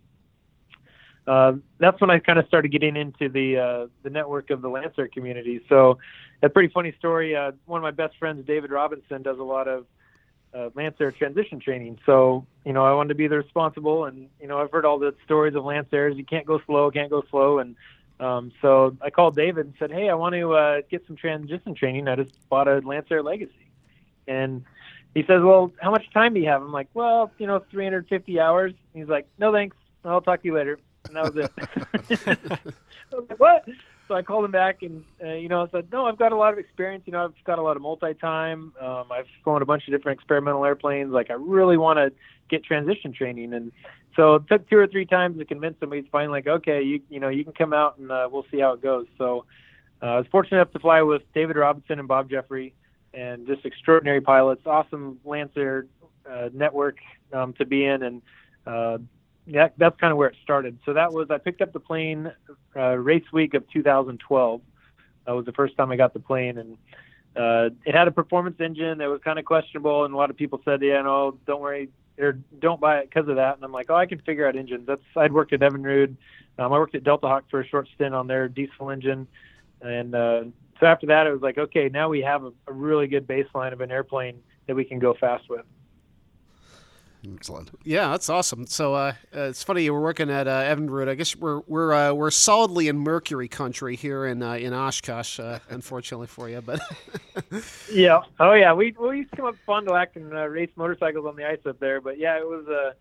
Uh, 1.27 1.55
that's 1.79 2.01
when 2.01 2.11
I 2.11 2.19
kind 2.21 2.39
of 2.39 2.47
started 2.47 2.73
getting 2.73 2.97
into 2.97 3.29
the 3.29 3.59
uh, 3.59 3.87
the 4.03 4.09
network 4.09 4.51
of 4.51 4.63
the 4.63 4.69
Lancair 4.69 5.13
community. 5.13 5.61
So, 5.69 5.99
a 6.43 6.49
pretty 6.49 6.73
funny 6.73 6.95
story. 6.99 7.37
Uh, 7.37 7.53
one 7.67 7.79
of 7.79 7.83
my 7.83 7.91
best 7.91 8.17
friends, 8.19 8.47
David 8.47 8.71
Robinson, 8.71 9.23
does 9.23 9.39
a 9.39 9.43
lot 9.43 9.69
of 9.69 9.85
uh, 10.55 10.71
Lancair 10.75 11.15
transition 11.17 11.61
training. 11.61 11.99
So, 12.07 12.47
you 12.65 12.73
know, 12.73 12.85
I 12.85 12.95
wanted 12.95 13.11
to 13.11 13.15
be 13.15 13.29
the 13.29 13.37
responsible, 13.37 14.07
and 14.07 14.29
you 14.41 14.47
know, 14.47 14.59
I've 14.59 14.71
heard 14.71 14.87
all 14.87 14.99
the 14.99 15.15
stories 15.25 15.55
of 15.55 15.65
Lancairs. 15.65 16.17
You 16.17 16.25
can't 16.25 16.47
go 16.47 16.61
slow, 16.67 16.91
can't 16.91 17.11
go 17.11 17.23
slow, 17.31 17.59
and 17.59 17.77
um, 18.21 18.53
so 18.61 18.97
I 19.01 19.11
called 19.11 19.37
David 19.37 19.67
and 19.67 19.75
said, 19.79 19.93
"Hey, 19.93 20.09
I 20.09 20.15
want 20.15 20.35
to 20.35 20.55
uh, 20.55 20.81
get 20.91 21.07
some 21.07 21.17
transition 21.17 21.75
training. 21.75 22.09
I 22.09 22.17
just 22.17 22.33
bought 22.49 22.69
a 22.69 22.81
Lancair 22.81 23.23
Legacy," 23.23 23.71
and 24.27 24.65
he 25.15 25.23
says, 25.23 25.43
"Well, 25.43 25.73
how 25.81 25.91
much 25.91 26.11
time 26.13 26.35
do 26.35 26.41
you 26.41 26.49
have?" 26.49 26.63
I'm 26.63 26.73
like, 26.73 26.89
"Well, 26.95 27.31
you 27.39 27.47
know, 27.47 27.63
350 27.71 28.41
hours." 28.41 28.73
He's 28.95 29.09
like, 29.09 29.27
"No, 29.39 29.53
thanks. 29.53 29.77
I'll 30.05 30.21
talk 30.21 30.43
to 30.43 30.49
you 30.49 30.55
later." 30.55 30.79
And 31.07 31.17
that 31.17 31.35
was 31.35 31.45
it. 31.45 31.51
I 33.13 33.17
was 33.17 33.29
like, 33.29 33.41
"What?" 33.41 33.65
So 34.07 34.15
I 34.15 34.23
called 34.23 34.45
him 34.45 34.51
back, 34.51 34.83
and 34.83 35.05
uh, 35.23 35.35
you 35.35 35.49
know, 35.49 35.63
I 35.63 35.69
said, 35.71 35.89
"No, 35.93 36.07
I've 36.07 36.19
got 36.19 36.33
a 36.33 36.37
lot 36.37 36.53
of 36.53 36.59
experience. 36.59 37.05
You 37.07 37.13
know, 37.13 37.25
I've 37.25 37.45
got 37.45 37.59
a 37.59 37.63
lot 37.63 37.77
of 37.77 37.83
multi-time. 37.83 38.73
Um, 38.81 39.05
I've 39.11 39.27
flown 39.45 39.61
a 39.61 39.67
bunch 39.67 39.87
of 39.87 39.93
different 39.93 40.19
experimental 40.19 40.65
airplanes. 40.65 41.13
Like, 41.13 41.31
I 41.31 41.35
really 41.35 41.77
want 41.77 41.99
to 41.99 42.13
get 42.49 42.65
transition 42.65 43.13
training." 43.13 43.53
And 43.53 43.73
so 44.17 44.37
it 44.37 44.45
took 44.49 44.69
two 44.69 44.79
or 44.79 44.87
three 44.87 45.05
times 45.05 45.39
to 45.39 45.45
convince 45.45 45.81
him. 45.83 45.93
He's 45.93 46.05
finally 46.11 46.39
like, 46.39 46.47
"Okay, 46.47 46.83
you 46.83 47.01
you 47.11 47.21
know, 47.21 47.29
you 47.29 47.45
can 47.45 47.53
come 47.53 47.73
out, 47.73 47.99
and 47.99 48.11
uh, 48.11 48.29
we'll 48.31 48.47
see 48.51 48.61
how 48.61 48.73
it 48.73 48.83
goes." 48.83 49.07
So 49.19 49.45
uh, 50.03 50.07
I 50.07 50.17
was 50.19 50.27
fortunate 50.31 50.59
enough 50.59 50.73
to 50.73 50.79
fly 50.79 51.03
with 51.03 51.23
David 51.35 51.57
Robinson 51.57 51.99
and 51.99 52.09
Bob 52.09 52.31
Jeffrey 52.31 52.75
and 53.15 53.47
just 53.47 53.65
extraordinary 53.65 54.21
pilots, 54.21 54.63
awesome 54.67 55.19
Lancair 55.25 55.87
uh, 56.31 56.49
network 56.53 56.99
um, 57.33 57.53
to 57.55 57.65
be 57.65 57.85
in, 57.85 58.03
and 58.03 58.23
uh, 58.67 58.99
that, 59.49 59.75
that's 59.79 59.99
kind 59.99 60.13
of 60.13 60.19
where 60.19 60.29
it 60.29 60.37
started. 60.43 60.79
So 60.85 60.93
that 60.93 61.13
was 61.13 61.31
I 61.31 61.39
picked 61.39 61.63
up 61.63 61.73
the 61.73 61.81
plane 61.81 62.33
uh, 62.77 62.97
race 62.97 63.25
week 63.33 63.55
of 63.55 63.69
2012. 63.71 64.61
That 65.27 65.33
was 65.33 65.47
the 65.47 65.53
first 65.53 65.77
time 65.77 65.91
I 65.91 65.97
got 65.97 66.13
the 66.13 66.21
plane, 66.21 66.59
and 66.59 66.77
uh, 67.37 67.75
it 67.85 67.95
had 67.95 68.09
a 68.09 68.13
performance 68.13 68.57
engine 68.61 68.99
that 68.99 69.09
was 69.09 69.21
kind 69.23 69.39
of 69.39 69.45
questionable, 69.45 70.05
and 70.05 70.15
a 70.15 70.17
lot 70.17 70.31
of 70.31 70.37
people 70.37 70.61
said, 70.65 70.83
"Yeah, 70.83 71.03
no, 71.03 71.39
don't 71.47 71.61
worry." 71.61 71.89
Or 72.21 72.33
don't 72.59 72.81
buy 72.81 72.99
it 72.99 73.09
because 73.09 73.29
of 73.29 73.37
that, 73.37 73.55
and 73.55 73.63
I'm 73.63 73.71
like, 73.71 73.91
oh, 73.91 73.95
I 73.95 74.07
can 74.07 74.19
figure 74.19 74.49
out 74.49 74.57
engines. 74.57 74.89
That's 74.89 75.01
I'd 75.15 75.33
worked 75.33 75.53
at 75.53 75.61
Evinrude, 75.61 76.17
um, 76.59 76.73
I 76.73 76.79
worked 76.79 76.95
at 76.95 77.05
Delta 77.05 77.29
Hawk 77.29 77.45
for 77.51 77.61
a 77.61 77.67
short 77.67 77.89
stint 77.95 78.15
on 78.15 78.27
their 78.27 78.49
diesel 78.49 78.91
engine, 78.91 79.29
and 79.81 80.15
uh, 80.15 80.45
so 80.81 80.87
after 80.87 81.07
that, 81.07 81.27
it 81.27 81.33
was 81.33 81.43
like, 81.43 81.59
okay, 81.59 81.89
now 81.89 82.09
we 82.09 82.21
have 82.23 82.45
a, 82.45 82.53
a 82.67 82.73
really 82.73 83.07
good 83.07 83.27
baseline 83.27 83.73
of 83.73 83.81
an 83.81 83.91
airplane 83.91 84.41
that 84.67 84.77
we 84.77 84.85
can 84.85 84.99
go 84.99 85.15
fast 85.15 85.49
with. 85.49 85.65
Excellent. 87.35 87.71
Yeah, 87.85 88.11
that's 88.11 88.29
awesome. 88.29 88.67
So 88.67 88.95
uh, 88.95 89.13
uh, 89.35 89.41
it's 89.43 89.65
funny 89.65 89.83
you 89.83 89.93
were 89.93 90.01
working 90.01 90.31
at 90.31 90.47
uh, 90.47 90.63
Evinrude. 90.63 91.09
I 91.09 91.15
guess 91.15 91.35
we're 91.35 91.61
we're 91.67 91.93
uh, 91.93 92.13
we're 92.13 92.31
solidly 92.31 92.87
in 92.87 92.99
Mercury 92.99 93.49
country 93.49 93.97
here 93.97 94.27
in 94.27 94.41
uh, 94.43 94.53
in 94.53 94.73
Oshkosh, 94.73 95.41
uh, 95.41 95.59
unfortunately 95.69 96.29
for 96.29 96.49
you. 96.49 96.61
But 96.61 96.81
yeah, 97.93 98.21
oh 98.39 98.53
yeah, 98.53 98.73
we 98.73 98.95
we 98.99 99.19
used 99.19 99.31
to 99.31 99.37
come 99.37 99.47
up 99.47 99.57
Fond 99.67 99.89
du 99.89 99.93
Lac 99.93 100.15
and 100.15 100.33
uh, 100.33 100.47
race 100.47 100.71
motorcycles 100.77 101.27
on 101.27 101.35
the 101.35 101.45
ice 101.45 101.59
up 101.67 101.81
there. 101.81 102.01
But 102.01 102.19
yeah, 102.19 102.39
it 102.39 102.47
was 102.47 102.67
a 102.69 102.95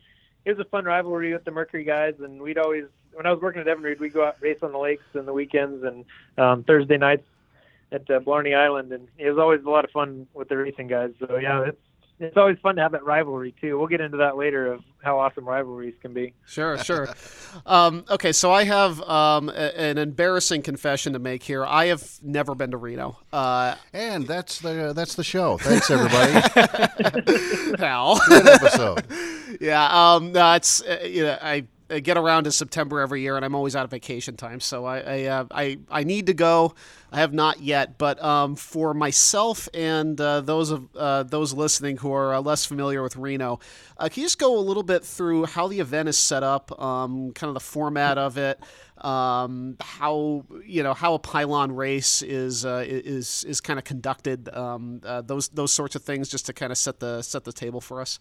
it 0.45 0.57
was 0.57 0.65
a 0.65 0.69
fun 0.69 0.85
rivalry 0.85 1.33
with 1.33 1.43
the 1.43 1.51
Mercury 1.51 1.83
guys, 1.83 2.15
and 2.19 2.41
we'd 2.41 2.57
always 2.57 2.85
when 3.17 3.25
I 3.25 3.31
was 3.31 3.41
working 3.41 3.61
at 3.61 3.67
Evinrude, 3.67 3.99
we'd 3.99 4.13
go 4.13 4.25
out 4.25 4.37
race 4.39 4.59
on 4.61 4.71
the 4.71 4.77
lakes 4.77 5.03
and 5.13 5.27
the 5.27 5.33
weekends 5.33 5.83
and 5.83 6.05
um, 6.37 6.63
Thursday 6.63 6.97
nights 6.97 7.25
at 7.91 8.07
uh, 8.11 8.19
Blarney 8.19 8.53
Island, 8.53 8.91
and 8.91 9.07
it 9.17 9.29
was 9.29 9.39
always 9.39 9.63
a 9.65 9.69
lot 9.69 9.85
of 9.85 9.91
fun 9.91 10.27
with 10.35 10.49
the 10.49 10.57
racing 10.57 10.87
guys. 10.87 11.13
So 11.19 11.37
yeah, 11.37 11.63
it's 11.63 11.79
it's 12.19 12.37
always 12.37 12.57
fun 12.59 12.75
to 12.75 12.81
have 12.83 12.91
that 12.91 13.03
rivalry 13.03 13.55
too. 13.59 13.77
We'll 13.77 13.87
get 13.87 14.01
into 14.01 14.17
that 14.17 14.37
later 14.37 14.71
of 14.71 14.83
how 15.03 15.19
awesome 15.19 15.45
rivalries 15.45 15.95
can 16.01 16.13
be. 16.13 16.33
Sure, 16.45 16.77
sure. 16.77 17.09
um, 17.65 18.05
okay, 18.09 18.31
so 18.31 18.51
I 18.51 18.65
have 18.65 19.01
um, 19.01 19.49
a, 19.49 19.79
an 19.79 19.97
embarrassing 19.97 20.61
confession 20.61 21.13
to 21.13 21.19
make 21.19 21.41
here. 21.41 21.65
I 21.65 21.85
have 21.85 22.19
never 22.21 22.53
been 22.53 22.71
to 22.71 22.77
Reno. 22.77 23.17
Uh, 23.33 23.75
and 23.93 24.27
that's 24.27 24.59
the 24.59 24.93
that's 24.95 25.15
the 25.15 25.23
show. 25.23 25.57
Thanks 25.57 25.89
everybody. 25.89 26.33
Hal. 27.79 28.19
Good 28.27 28.47
episode. 28.47 29.05
yeah, 29.59 30.13
um, 30.13 30.33
no, 30.33 30.53
it's 30.53 30.83
uh, 30.83 30.99
you 31.03 31.23
know 31.23 31.37
I 31.41 31.65
I 31.89 31.99
get 31.99 32.17
around 32.17 32.45
to 32.45 32.51
September 32.51 32.99
every 32.99 33.21
year, 33.21 33.35
and 33.35 33.45
I'm 33.45 33.55
always 33.55 33.75
out 33.75 33.85
of 33.85 33.91
vacation 33.91 34.35
time, 34.35 34.59
so 34.59 34.85
I 34.85 34.99
I, 34.99 35.23
uh, 35.23 35.45
I, 35.51 35.77
I 35.89 36.03
need 36.03 36.27
to 36.27 36.33
go. 36.33 36.73
I 37.11 37.19
have 37.19 37.33
not 37.33 37.61
yet, 37.61 37.97
but 37.97 38.21
um, 38.23 38.55
for 38.55 38.93
myself 38.93 39.69
and 39.73 40.19
uh, 40.19 40.41
those 40.41 40.71
of 40.71 40.95
uh, 40.95 41.23
those 41.23 41.53
listening 41.53 41.97
who 41.97 42.11
are 42.11 42.35
uh, 42.35 42.41
less 42.41 42.65
familiar 42.65 43.01
with 43.01 43.15
Reno, 43.15 43.59
uh, 43.97 44.09
can 44.09 44.21
you 44.21 44.25
just 44.25 44.39
go 44.39 44.57
a 44.57 44.59
little 44.59 44.83
bit 44.83 45.05
through 45.05 45.45
how 45.45 45.67
the 45.67 45.79
event 45.79 46.09
is 46.09 46.17
set 46.17 46.43
up, 46.43 46.79
um, 46.81 47.31
kind 47.33 47.49
of 47.49 47.53
the 47.53 47.59
format 47.61 48.17
of 48.17 48.37
it, 48.37 48.59
um, 48.97 49.77
how 49.79 50.45
you 50.65 50.83
know 50.83 50.93
how 50.93 51.13
a 51.13 51.19
pylon 51.19 51.73
race 51.73 52.21
is 52.21 52.65
uh, 52.65 52.83
is 52.85 53.45
is 53.45 53.61
kind 53.61 53.79
of 53.79 53.85
conducted, 53.85 54.49
um, 54.49 55.01
those 55.23 55.47
those 55.49 55.71
sorts 55.71 55.95
of 55.95 56.03
things, 56.03 56.27
just 56.29 56.45
to 56.47 56.53
kind 56.53 56.71
of 56.71 56.77
set 56.77 56.99
the 56.99 57.21
set 57.21 57.45
the 57.45 57.53
table 57.53 57.79
for 57.79 58.01
us. 58.01 58.19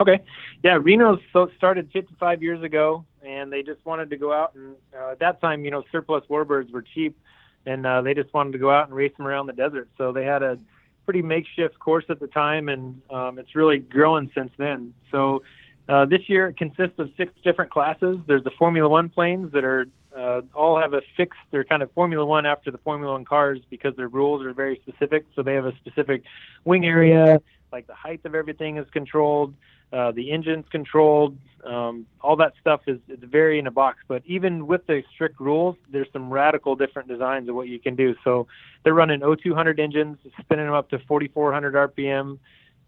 Okay. 0.00 0.20
Yeah, 0.64 0.78
Reno 0.80 1.18
so 1.32 1.50
started 1.56 1.90
55 1.92 2.42
years 2.42 2.62
ago, 2.62 3.04
and 3.22 3.52
they 3.52 3.62
just 3.62 3.84
wanted 3.84 4.08
to 4.10 4.16
go 4.16 4.32
out 4.32 4.54
and 4.54 4.74
uh, 4.98 5.12
at 5.12 5.18
that 5.18 5.40
time, 5.40 5.64
you 5.64 5.70
know, 5.70 5.84
surplus 5.92 6.24
warbirds 6.30 6.70
were 6.72 6.82
cheap, 6.82 7.18
and 7.66 7.86
uh, 7.86 8.00
they 8.00 8.14
just 8.14 8.32
wanted 8.32 8.52
to 8.52 8.58
go 8.58 8.70
out 8.70 8.88
and 8.88 8.96
race 8.96 9.12
them 9.16 9.26
around 9.26 9.46
the 9.46 9.52
desert. 9.52 9.88
So 9.98 10.10
they 10.12 10.24
had 10.24 10.42
a 10.42 10.58
pretty 11.04 11.20
makeshift 11.22 11.78
course 11.78 12.04
at 12.08 12.18
the 12.18 12.28
time, 12.28 12.68
and 12.68 13.00
um, 13.10 13.38
it's 13.38 13.54
really 13.54 13.78
grown 13.78 14.30
since 14.34 14.52
then. 14.56 14.94
So 15.10 15.42
uh, 15.88 16.06
this 16.06 16.28
year 16.28 16.48
it 16.48 16.56
consists 16.56 16.98
of 16.98 17.10
six 17.16 17.32
different 17.44 17.70
classes. 17.70 18.18
There's 18.26 18.44
the 18.44 18.52
Formula 18.58 18.88
One 18.88 19.10
planes 19.10 19.52
that 19.52 19.64
are 19.64 19.86
uh, 20.16 20.40
all 20.54 20.80
have 20.80 20.94
a 20.94 21.02
fixed. 21.16 21.38
They're 21.50 21.64
kind 21.64 21.82
of 21.82 21.92
Formula 21.92 22.24
One 22.24 22.46
after 22.46 22.70
the 22.70 22.78
Formula 22.78 23.12
One 23.12 23.24
cars 23.24 23.60
because 23.68 23.94
their 23.96 24.08
rules 24.08 24.44
are 24.44 24.52
very 24.54 24.80
specific. 24.86 25.26
So 25.36 25.42
they 25.42 25.54
have 25.54 25.66
a 25.66 25.76
specific 25.76 26.22
wing 26.64 26.86
area, 26.86 27.40
like 27.70 27.86
the 27.86 27.94
height 27.94 28.20
of 28.24 28.34
everything 28.34 28.78
is 28.78 28.86
controlled. 28.92 29.54
Uh, 29.92 30.12
the 30.12 30.30
engine's 30.30 30.66
controlled. 30.70 31.36
Um, 31.64 32.06
all 32.20 32.36
that 32.36 32.52
stuff 32.60 32.82
is, 32.86 32.98
is 33.08 33.18
very 33.22 33.58
in 33.58 33.66
a 33.66 33.70
box. 33.70 33.98
But 34.06 34.22
even 34.24 34.66
with 34.66 34.86
the 34.86 35.02
strict 35.12 35.40
rules, 35.40 35.76
there's 35.90 36.06
some 36.12 36.30
radical 36.30 36.76
different 36.76 37.08
designs 37.08 37.48
of 37.48 37.54
what 37.54 37.68
you 37.68 37.78
can 37.78 37.96
do. 37.96 38.14
So 38.22 38.46
they're 38.84 38.94
running 38.94 39.20
O200 39.20 39.78
engines, 39.78 40.18
spinning 40.40 40.66
them 40.66 40.74
up 40.74 40.90
to 40.90 40.98
4,400 41.00 41.74
RPM. 41.74 42.38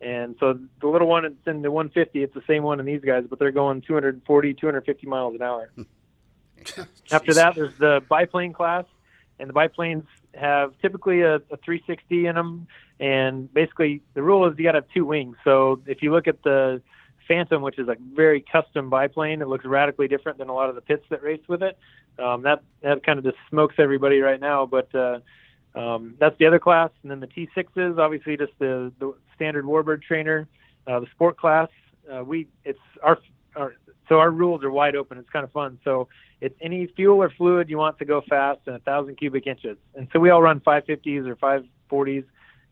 And 0.00 0.36
so 0.40 0.58
the 0.80 0.88
little 0.88 1.08
one, 1.08 1.24
it's 1.24 1.46
in 1.46 1.62
the 1.62 1.70
150. 1.70 2.22
It's 2.22 2.34
the 2.34 2.42
same 2.46 2.62
one 2.62 2.80
in 2.80 2.86
these 2.86 3.02
guys, 3.02 3.24
but 3.28 3.38
they're 3.38 3.52
going 3.52 3.82
240, 3.82 4.54
250 4.54 5.06
miles 5.06 5.34
an 5.34 5.42
hour. 5.42 5.70
After 7.12 7.34
that, 7.34 7.54
there's 7.54 7.76
the 7.78 8.02
biplane 8.08 8.52
class, 8.52 8.84
and 9.38 9.48
the 9.48 9.52
biplanes 9.52 10.04
have 10.34 10.72
typically 10.80 11.22
a, 11.22 11.36
a 11.36 11.56
360 11.64 12.26
in 12.26 12.34
them. 12.34 12.66
And 13.00 13.52
basically, 13.52 14.02
the 14.14 14.22
rule 14.22 14.46
is 14.46 14.56
you 14.58 14.64
got 14.64 14.72
to 14.72 14.78
have 14.78 14.88
two 14.94 15.04
wings. 15.04 15.36
So 15.44 15.80
if 15.86 16.02
you 16.02 16.12
look 16.12 16.28
at 16.28 16.42
the 16.42 16.80
Phantom, 17.28 17.62
which 17.62 17.78
is 17.78 17.88
a 17.88 17.96
very 18.14 18.40
custom 18.40 18.90
biplane. 18.90 19.42
It 19.42 19.48
looks 19.48 19.64
radically 19.64 20.08
different 20.08 20.38
than 20.38 20.48
a 20.48 20.54
lot 20.54 20.68
of 20.68 20.74
the 20.74 20.80
pits 20.80 21.04
that 21.10 21.22
race 21.22 21.40
with 21.48 21.62
it. 21.62 21.78
Um, 22.18 22.42
that 22.42 22.62
that 22.82 23.04
kind 23.04 23.18
of 23.18 23.24
just 23.24 23.36
smokes 23.48 23.76
everybody 23.78 24.20
right 24.20 24.40
now. 24.40 24.66
But 24.66 24.94
uh, 24.94 25.20
um, 25.74 26.14
that's 26.18 26.36
the 26.38 26.46
other 26.46 26.58
class, 26.58 26.90
and 27.02 27.10
then 27.10 27.20
the 27.20 27.26
T6s, 27.26 27.98
obviously 27.98 28.36
just 28.36 28.52
the, 28.58 28.92
the 28.98 29.14
standard 29.34 29.64
warbird 29.64 30.02
trainer. 30.02 30.46
Uh, 30.86 31.00
the 31.00 31.06
sport 31.12 31.38
class, 31.38 31.68
uh, 32.12 32.24
we 32.24 32.48
it's 32.64 32.78
our, 33.02 33.18
our 33.56 33.74
so 34.08 34.18
our 34.18 34.30
rules 34.30 34.62
are 34.64 34.70
wide 34.70 34.96
open. 34.96 35.18
It's 35.18 35.30
kind 35.30 35.44
of 35.44 35.52
fun. 35.52 35.78
So 35.84 36.08
it's 36.40 36.54
any 36.60 36.86
fuel 36.86 37.22
or 37.22 37.30
fluid 37.30 37.70
you 37.70 37.78
want 37.78 37.98
to 37.98 38.04
go 38.04 38.22
fast 38.28 38.60
and 38.66 38.76
a 38.76 38.80
thousand 38.80 39.16
cubic 39.16 39.46
inches. 39.46 39.76
And 39.94 40.08
so 40.12 40.18
we 40.18 40.30
all 40.30 40.42
run 40.42 40.60
550s 40.60 41.26
or 41.26 41.36
540s, 41.36 42.24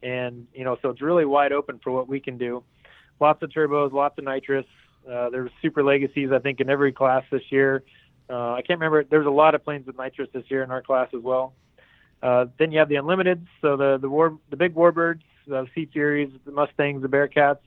and 0.02 0.46
you 0.54 0.64
know 0.64 0.76
so 0.82 0.90
it's 0.90 1.02
really 1.02 1.24
wide 1.24 1.52
open 1.52 1.80
for 1.82 1.90
what 1.92 2.08
we 2.08 2.20
can 2.20 2.36
do. 2.38 2.62
Lots 3.20 3.42
of 3.42 3.50
turbos, 3.50 3.92
lots 3.92 4.18
of 4.18 4.24
nitrous. 4.24 4.66
Uh, 5.10 5.30
there's 5.30 5.50
super 5.62 5.82
legacies 5.82 6.30
I 6.32 6.38
think 6.38 6.60
in 6.60 6.68
every 6.68 6.92
class 6.92 7.24
this 7.30 7.42
year. 7.50 7.84
Uh, 8.28 8.52
I 8.52 8.62
can't 8.62 8.78
remember. 8.80 9.04
There's 9.04 9.26
a 9.26 9.30
lot 9.30 9.54
of 9.54 9.64
planes 9.64 9.86
with 9.86 9.96
nitrous 9.96 10.28
this 10.32 10.44
year 10.48 10.62
in 10.62 10.70
our 10.70 10.82
class 10.82 11.08
as 11.14 11.22
well. 11.22 11.54
Uh, 12.22 12.46
then 12.58 12.70
you 12.70 12.78
have 12.78 12.88
the 12.88 12.96
unlimited, 12.96 13.46
so 13.62 13.76
the 13.76 13.98
the 13.98 14.08
war 14.08 14.38
the 14.50 14.56
big 14.56 14.74
warbirds, 14.74 15.22
the 15.46 15.66
Sea 15.74 15.88
Furies, 15.92 16.30
the 16.44 16.52
Mustangs, 16.52 17.02
the 17.02 17.08
Bearcats. 17.08 17.58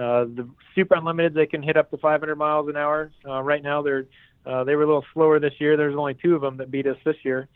Uh, 0.00 0.24
the 0.24 0.48
super 0.74 0.94
unlimited, 0.94 1.34
they 1.34 1.46
can 1.46 1.62
hit 1.62 1.76
up 1.76 1.90
to 1.90 1.98
500 1.98 2.36
miles 2.36 2.68
an 2.68 2.76
hour. 2.76 3.10
Uh, 3.28 3.42
right 3.42 3.62
now, 3.62 3.82
they're 3.82 4.06
uh, 4.46 4.64
they 4.64 4.74
were 4.74 4.84
a 4.84 4.86
little 4.86 5.04
slower 5.12 5.38
this 5.38 5.52
year. 5.58 5.76
There's 5.76 5.94
only 5.94 6.14
two 6.14 6.34
of 6.34 6.40
them 6.40 6.56
that 6.56 6.70
beat 6.70 6.86
us 6.86 6.96
this 7.04 7.16
year. 7.22 7.48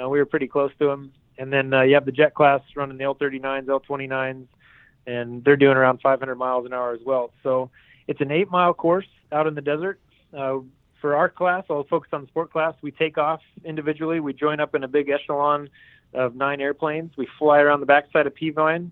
Uh, 0.00 0.08
we 0.08 0.18
were 0.18 0.24
pretty 0.24 0.48
close 0.48 0.70
to 0.78 0.86
them. 0.86 1.12
And 1.36 1.52
then 1.52 1.72
uh, 1.72 1.82
you 1.82 1.94
have 1.94 2.06
the 2.06 2.12
jet 2.12 2.34
class 2.34 2.62
running 2.74 2.96
the 2.96 3.04
L39s, 3.04 3.66
L29s, 3.66 4.46
and 5.06 5.44
they're 5.44 5.56
doing 5.56 5.76
around 5.76 6.00
500 6.00 6.34
miles 6.36 6.66
an 6.66 6.72
hour 6.72 6.92
as 6.92 7.00
well. 7.04 7.32
So 7.42 7.70
it's 8.08 8.20
an 8.20 8.30
eight 8.30 8.50
mile 8.50 8.74
course 8.74 9.06
out 9.32 9.46
in 9.46 9.54
the 9.54 9.60
desert. 9.60 10.00
Uh, 10.36 10.58
for 11.00 11.16
our 11.16 11.28
class, 11.28 11.64
I'll 11.70 11.84
focus 11.84 12.10
on 12.12 12.22
the 12.22 12.28
sport 12.28 12.52
class. 12.52 12.74
We 12.82 12.90
take 12.90 13.16
off 13.16 13.40
individually. 13.64 14.20
We 14.20 14.32
join 14.32 14.60
up 14.60 14.74
in 14.74 14.84
a 14.84 14.88
big 14.88 15.08
echelon 15.08 15.68
of 16.12 16.34
nine 16.34 16.60
airplanes. 16.60 17.12
We 17.16 17.28
fly 17.38 17.60
around 17.60 17.80
the 17.80 17.86
backside 17.86 18.26
of 18.26 18.34
Peavine, 18.34 18.90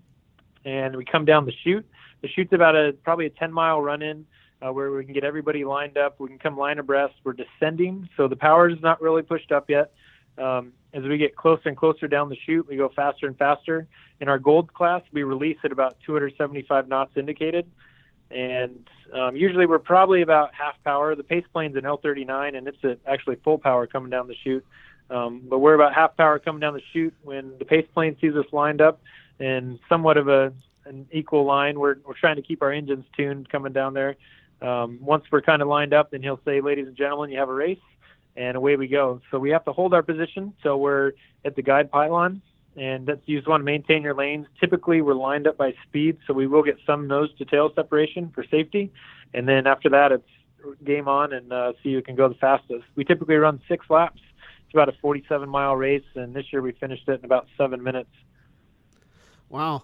and 0.65 0.95
we 0.95 1.05
come 1.05 1.25
down 1.25 1.45
the 1.45 1.53
chute. 1.63 1.85
The 2.21 2.27
chute's 2.27 2.53
about 2.53 2.75
a 2.75 2.93
probably 3.03 3.25
a 3.25 3.31
10 3.31 3.51
mile 3.51 3.81
run 3.81 4.01
in. 4.01 4.25
Uh, 4.61 4.73
where 4.73 4.91
we 4.91 5.05
can 5.05 5.13
get 5.13 5.23
everybody 5.23 5.63
lined 5.63 5.97
up. 5.97 6.19
We 6.19 6.27
can 6.27 6.37
come 6.37 6.57
line 6.57 6.79
abreast. 6.79 7.13
We're 7.23 7.31
descending, 7.31 8.09
so 8.17 8.27
the 8.27 8.35
power 8.35 8.67
is 8.69 8.81
not 8.81 9.01
really 9.01 9.21
pushed 9.21 9.53
up 9.53 9.69
yet. 9.69 9.93
Um, 10.37 10.73
as 10.93 11.03
we 11.03 11.17
get 11.17 11.35
closer 11.35 11.69
and 11.69 11.77
closer 11.77 12.07
down 12.07 12.29
the 12.29 12.35
chute, 12.45 12.67
we 12.67 12.75
go 12.75 12.89
faster 12.89 13.27
and 13.27 13.37
faster. 13.37 13.87
In 14.19 14.27
our 14.27 14.39
gold 14.39 14.73
class, 14.73 15.01
we 15.11 15.23
release 15.23 15.57
at 15.63 15.71
about 15.71 15.97
275 16.05 16.87
knots 16.87 17.11
indicated, 17.15 17.69
and 18.31 18.89
um, 19.13 19.35
usually 19.35 19.65
we're 19.65 19.79
probably 19.79 20.21
about 20.21 20.53
half 20.53 20.75
power. 20.83 21.15
The 21.15 21.23
pace 21.23 21.45
plane's 21.53 21.75
an 21.75 21.83
L39, 21.83 22.57
and 22.57 22.67
it's 22.67 22.83
at 22.83 22.99
actually 23.05 23.37
full 23.37 23.57
power 23.57 23.87
coming 23.87 24.09
down 24.09 24.27
the 24.27 24.35
chute. 24.43 24.65
Um, 25.09 25.41
but 25.47 25.59
we're 25.59 25.73
about 25.73 25.93
half 25.93 26.15
power 26.17 26.37
coming 26.37 26.59
down 26.59 26.73
the 26.73 26.81
chute 26.93 27.13
when 27.23 27.57
the 27.59 27.65
pace 27.65 27.87
plane 27.93 28.15
sees 28.21 28.35
us 28.35 28.45
lined 28.51 28.81
up 28.81 29.01
in 29.39 29.79
somewhat 29.89 30.17
of 30.17 30.27
a 30.27 30.53
an 30.89 31.07
equal 31.11 31.45
line. 31.45 31.79
We're 31.79 31.97
we're 32.05 32.17
trying 32.19 32.35
to 32.35 32.41
keep 32.41 32.61
our 32.61 32.71
engines 32.71 33.05
tuned 33.15 33.49
coming 33.49 33.71
down 33.71 33.93
there. 33.93 34.17
Um, 34.61 34.99
once 35.01 35.23
we're 35.31 35.41
kind 35.41 35.61
of 35.61 35.67
lined 35.67 35.93
up, 35.93 36.11
then 36.11 36.21
he'll 36.21 36.41
say, 36.43 36.59
"Ladies 36.59 36.87
and 36.87 36.97
gentlemen, 36.97 37.29
you 37.29 37.39
have 37.39 37.49
a 37.49 37.53
race," 37.53 37.79
and 38.35 38.57
away 38.57 38.75
we 38.75 38.87
go. 38.87 39.21
So 39.31 39.39
we 39.39 39.51
have 39.51 39.63
to 39.65 39.71
hold 39.71 39.93
our 39.93 40.03
position. 40.03 40.53
So 40.63 40.77
we're 40.77 41.13
at 41.45 41.55
the 41.55 41.61
guide 41.61 41.89
pylon, 41.91 42.41
and 42.75 43.07
that's 43.07 43.21
you 43.25 43.37
just 43.37 43.47
want 43.47 43.61
to 43.61 43.65
maintain 43.65 44.01
your 44.01 44.15
lanes. 44.15 44.47
Typically, 44.59 45.01
we're 45.01 45.13
lined 45.13 45.47
up 45.47 45.57
by 45.57 45.73
speed, 45.87 46.17
so 46.27 46.33
we 46.33 46.47
will 46.47 46.63
get 46.63 46.77
some 46.85 47.07
nose 47.07 47.29
to 47.37 47.45
tail 47.45 47.71
separation 47.73 48.31
for 48.35 48.43
safety, 48.43 48.91
and 49.33 49.47
then 49.47 49.67
after 49.67 49.89
that, 49.89 50.11
it's 50.11 50.27
game 50.83 51.07
on 51.07 51.33
and 51.33 51.53
uh, 51.53 51.73
see 51.81 51.93
who 51.93 52.01
can 52.01 52.15
go 52.15 52.27
the 52.27 52.35
fastest. 52.35 52.83
We 52.95 53.05
typically 53.05 53.35
run 53.35 53.61
six 53.67 53.85
laps. 53.89 54.21
It's 54.65 54.73
about 54.73 54.89
a 54.89 54.93
47 55.01 55.49
mile 55.49 55.75
race, 55.75 56.03
and 56.15 56.35
this 56.35 56.51
year 56.51 56.61
we 56.61 56.73
finished 56.73 57.07
it 57.07 57.19
in 57.19 57.25
about 57.25 57.47
seven 57.57 57.81
minutes. 57.81 58.11
Wow. 59.49 59.83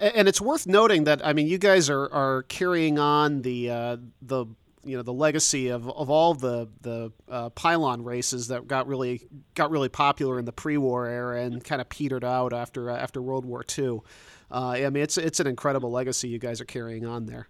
And 0.00 0.28
it's 0.28 0.40
worth 0.40 0.66
noting 0.66 1.04
that 1.04 1.24
I 1.24 1.32
mean, 1.32 1.46
you 1.46 1.58
guys 1.58 1.88
are, 1.88 2.12
are 2.12 2.42
carrying 2.44 2.98
on 2.98 3.42
the 3.42 3.70
uh, 3.70 3.96
the 4.20 4.46
you 4.84 4.96
know 4.96 5.02
the 5.02 5.12
legacy 5.12 5.68
of, 5.68 5.88
of 5.88 6.10
all 6.10 6.34
the 6.34 6.68
the 6.82 7.12
uh, 7.28 7.50
pylon 7.50 8.02
races 8.02 8.48
that 8.48 8.66
got 8.66 8.86
really 8.86 9.22
got 9.54 9.70
really 9.70 9.88
popular 9.88 10.38
in 10.38 10.44
the 10.44 10.52
pre-war 10.52 11.06
era 11.06 11.42
and 11.42 11.64
kind 11.64 11.80
of 11.80 11.88
petered 11.88 12.24
out 12.24 12.52
after 12.52 12.90
uh, 12.90 12.96
after 12.96 13.22
World 13.22 13.44
War 13.44 13.64
II. 13.76 14.00
Uh, 14.50 14.70
I 14.70 14.90
mean, 14.90 15.02
it's 15.02 15.16
it's 15.16 15.40
an 15.40 15.46
incredible 15.46 15.90
legacy 15.90 16.28
you 16.28 16.38
guys 16.38 16.60
are 16.60 16.66
carrying 16.66 17.06
on 17.06 17.26
there. 17.26 17.48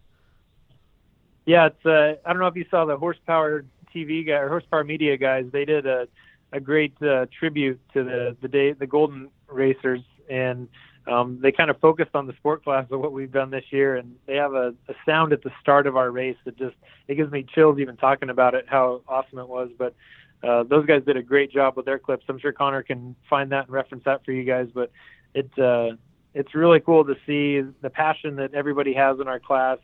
Yeah, 1.46 1.66
it's 1.66 1.86
uh, 1.86 2.14
I 2.24 2.32
don't 2.32 2.40
know 2.40 2.46
if 2.46 2.56
you 2.56 2.66
saw 2.70 2.84
the 2.84 2.96
horsepower 2.96 3.64
TV 3.94 4.26
guy 4.26 4.34
or 4.34 4.48
horsepower 4.48 4.84
media 4.84 5.16
guys. 5.16 5.46
They 5.52 5.64
did 5.64 5.86
a 5.86 6.08
a 6.52 6.60
great 6.60 6.94
uh, 7.02 7.26
tribute 7.36 7.80
to 7.94 8.04
the 8.04 8.36
the 8.40 8.48
day 8.48 8.72
the 8.72 8.86
Golden 8.86 9.28
Racers 9.48 10.02
and 10.30 10.68
um, 11.06 11.38
they 11.42 11.52
kind 11.52 11.70
of 11.70 11.78
focused 11.80 12.14
on 12.14 12.26
the 12.26 12.32
sport 12.34 12.64
class 12.64 12.86
of 12.90 13.00
what 13.00 13.12
we've 13.12 13.32
done 13.32 13.50
this 13.50 13.64
year, 13.70 13.96
and 13.96 14.16
they 14.26 14.36
have 14.36 14.54
a, 14.54 14.74
a 14.88 14.94
sound 15.04 15.32
at 15.32 15.42
the 15.42 15.50
start 15.60 15.86
of 15.86 15.96
our 15.96 16.10
race 16.10 16.36
that 16.44 16.56
just 16.56 16.76
it 17.08 17.16
gives 17.16 17.30
me 17.30 17.44
chills 17.54 17.78
even 17.78 17.96
talking 17.96 18.30
about 18.30 18.54
it, 18.54 18.64
how 18.68 19.02
awesome 19.06 19.38
it 19.38 19.48
was. 19.48 19.68
But 19.76 19.94
uh, 20.42 20.62
those 20.62 20.86
guys 20.86 21.02
did 21.04 21.16
a 21.16 21.22
great 21.22 21.50
job 21.52 21.76
with 21.76 21.84
their 21.84 21.98
clips. 21.98 22.24
I'm 22.28 22.38
sure 22.38 22.52
Connor 22.52 22.82
can 22.82 23.14
find 23.28 23.52
that 23.52 23.66
and 23.66 23.72
reference 23.72 24.04
that 24.04 24.24
for 24.24 24.32
you 24.32 24.44
guys. 24.44 24.68
But 24.72 24.90
it's 25.34 25.58
uh, 25.58 25.96
it's 26.32 26.54
really 26.54 26.80
cool 26.80 27.04
to 27.04 27.14
see 27.26 27.60
the 27.82 27.90
passion 27.90 28.36
that 28.36 28.54
everybody 28.54 28.94
has 28.94 29.20
in 29.20 29.28
our 29.28 29.40
class. 29.40 29.78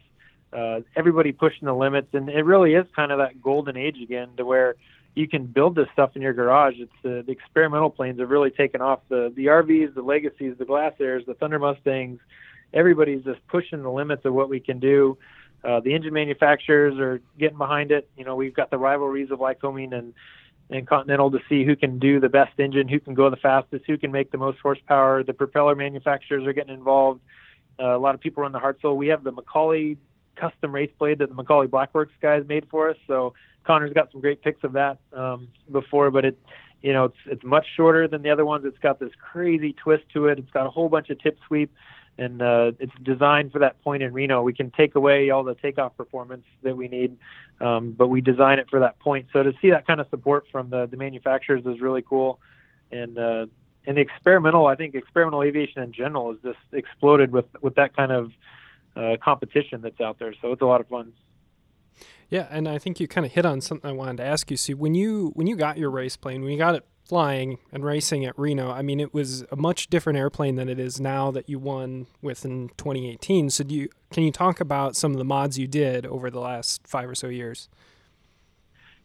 Uh, 0.52 0.80
everybody 0.96 1.32
pushing 1.32 1.66
the 1.66 1.74
limits, 1.74 2.08
and 2.12 2.28
it 2.28 2.44
really 2.44 2.74
is 2.74 2.86
kind 2.96 3.12
of 3.12 3.18
that 3.18 3.40
golden 3.40 3.76
age 3.76 3.98
again, 4.02 4.30
to 4.36 4.44
where 4.44 4.74
you 5.14 5.28
can 5.28 5.46
build 5.46 5.74
this 5.74 5.88
stuff 5.92 6.14
in 6.14 6.22
your 6.22 6.32
garage. 6.32 6.74
It's 6.78 6.92
uh, 7.04 7.22
the 7.26 7.32
experimental 7.32 7.90
planes 7.90 8.20
have 8.20 8.30
really 8.30 8.50
taken 8.50 8.80
off. 8.80 9.00
The 9.08 9.32
the 9.34 9.46
RVs, 9.46 9.94
the 9.94 10.02
Legacies, 10.02 10.54
the 10.58 10.64
Glasairs, 10.64 11.26
the 11.26 11.34
Thunder 11.34 11.58
Mustangs. 11.58 12.20
Everybody's 12.72 13.24
just 13.24 13.44
pushing 13.48 13.82
the 13.82 13.90
limits 13.90 14.24
of 14.24 14.32
what 14.32 14.48
we 14.48 14.60
can 14.60 14.78
do. 14.78 15.18
Uh, 15.64 15.80
the 15.80 15.94
engine 15.94 16.14
manufacturers 16.14 16.98
are 16.98 17.20
getting 17.38 17.58
behind 17.58 17.90
it. 17.90 18.08
You 18.16 18.24
know, 18.24 18.36
we've 18.36 18.54
got 18.54 18.70
the 18.70 18.78
rivalries 18.78 19.30
of 19.30 19.40
Lycoming 19.40 19.92
and 19.92 20.14
and 20.70 20.86
Continental 20.86 21.32
to 21.32 21.40
see 21.48 21.64
who 21.64 21.74
can 21.74 21.98
do 21.98 22.20
the 22.20 22.28
best 22.28 22.58
engine, 22.58 22.86
who 22.86 23.00
can 23.00 23.14
go 23.14 23.28
the 23.28 23.36
fastest, 23.36 23.84
who 23.86 23.98
can 23.98 24.12
make 24.12 24.30
the 24.30 24.38
most 24.38 24.58
horsepower. 24.60 25.24
The 25.24 25.34
propeller 25.34 25.74
manufacturers 25.74 26.46
are 26.46 26.52
getting 26.52 26.74
involved. 26.74 27.20
Uh, 27.78 27.96
a 27.96 27.98
lot 27.98 28.14
of 28.14 28.20
people 28.20 28.42
run 28.42 28.52
the 28.52 28.60
Hartzell. 28.60 28.96
We 28.96 29.08
have 29.08 29.24
the 29.24 29.32
McCauley 29.32 29.96
custom 30.36 30.72
race 30.72 30.90
blade 30.98 31.18
that 31.18 31.28
the 31.28 31.34
McCauley 31.34 31.66
Blackworks 31.66 32.10
guys 32.22 32.44
made 32.46 32.68
for 32.70 32.90
us. 32.90 32.96
So 33.08 33.34
Connor's 33.64 33.92
got 33.92 34.10
some 34.12 34.20
great 34.20 34.42
pics 34.42 34.64
of 34.64 34.72
that 34.72 34.98
um, 35.12 35.48
before, 35.70 36.10
but 36.10 36.24
it, 36.24 36.38
you 36.82 36.92
know, 36.92 37.04
it's 37.04 37.16
it's 37.26 37.44
much 37.44 37.66
shorter 37.76 38.08
than 38.08 38.22
the 38.22 38.30
other 38.30 38.44
ones. 38.44 38.64
It's 38.64 38.78
got 38.78 38.98
this 38.98 39.10
crazy 39.20 39.74
twist 39.74 40.04
to 40.14 40.26
it. 40.26 40.38
It's 40.38 40.50
got 40.50 40.66
a 40.66 40.70
whole 40.70 40.88
bunch 40.88 41.10
of 41.10 41.20
tip 41.20 41.38
sweep, 41.46 41.72
and 42.18 42.40
uh, 42.40 42.72
it's 42.78 42.92
designed 43.02 43.52
for 43.52 43.58
that 43.58 43.82
point 43.82 44.02
in 44.02 44.12
Reno. 44.12 44.42
We 44.42 44.54
can 44.54 44.70
take 44.70 44.94
away 44.94 45.30
all 45.30 45.44
the 45.44 45.54
takeoff 45.54 45.96
performance 45.96 46.44
that 46.62 46.76
we 46.76 46.88
need, 46.88 47.16
um, 47.60 47.92
but 47.92 48.08
we 48.08 48.20
design 48.20 48.58
it 48.58 48.68
for 48.70 48.80
that 48.80 48.98
point. 48.98 49.26
So 49.32 49.42
to 49.42 49.52
see 49.60 49.70
that 49.70 49.86
kind 49.86 50.00
of 50.00 50.08
support 50.08 50.46
from 50.50 50.70
the 50.70 50.86
the 50.86 50.96
manufacturers 50.96 51.64
is 51.66 51.80
really 51.80 52.02
cool, 52.02 52.40
and 52.90 53.18
uh, 53.18 53.46
and 53.86 53.96
the 53.96 54.00
experimental, 54.00 54.66
I 54.66 54.74
think 54.74 54.94
experimental 54.94 55.42
aviation 55.42 55.82
in 55.82 55.92
general 55.92 56.32
has 56.32 56.40
just 56.42 56.58
exploded 56.72 57.32
with 57.32 57.46
with 57.60 57.74
that 57.74 57.94
kind 57.94 58.12
of 58.12 58.32
uh, 58.96 59.16
competition 59.22 59.80
that's 59.82 60.00
out 60.00 60.18
there. 60.18 60.34
So 60.40 60.52
it's 60.52 60.62
a 60.62 60.66
lot 60.66 60.80
of 60.80 60.88
fun. 60.88 61.12
Yeah, 62.30 62.46
and 62.48 62.68
I 62.68 62.78
think 62.78 63.00
you 63.00 63.08
kind 63.08 63.26
of 63.26 63.32
hit 63.32 63.44
on 63.44 63.60
something 63.60 63.90
I 63.90 63.92
wanted 63.92 64.18
to 64.18 64.24
ask 64.24 64.50
you. 64.50 64.56
See, 64.56 64.72
when 64.72 64.94
you 64.94 65.32
when 65.34 65.46
you 65.46 65.56
got 65.56 65.78
your 65.78 65.90
race 65.90 66.16
plane, 66.16 66.42
when 66.42 66.52
you 66.52 66.58
got 66.58 66.76
it 66.76 66.86
flying 67.04 67.58
and 67.72 67.84
racing 67.84 68.24
at 68.24 68.38
Reno, 68.38 68.70
I 68.70 68.82
mean, 68.82 69.00
it 69.00 69.12
was 69.12 69.42
a 69.50 69.56
much 69.56 69.88
different 69.88 70.16
airplane 70.16 70.54
than 70.54 70.68
it 70.68 70.78
is 70.78 71.00
now 71.00 71.32
that 71.32 71.48
you 71.48 71.58
won 71.58 72.06
with 72.22 72.44
in 72.44 72.68
2018. 72.76 73.50
So, 73.50 73.64
do 73.64 73.74
you 73.74 73.88
can 74.12 74.22
you 74.22 74.30
talk 74.30 74.60
about 74.60 74.94
some 74.94 75.10
of 75.10 75.18
the 75.18 75.24
mods 75.24 75.58
you 75.58 75.66
did 75.66 76.06
over 76.06 76.30
the 76.30 76.38
last 76.38 76.86
five 76.86 77.08
or 77.08 77.16
so 77.16 77.26
years? 77.26 77.68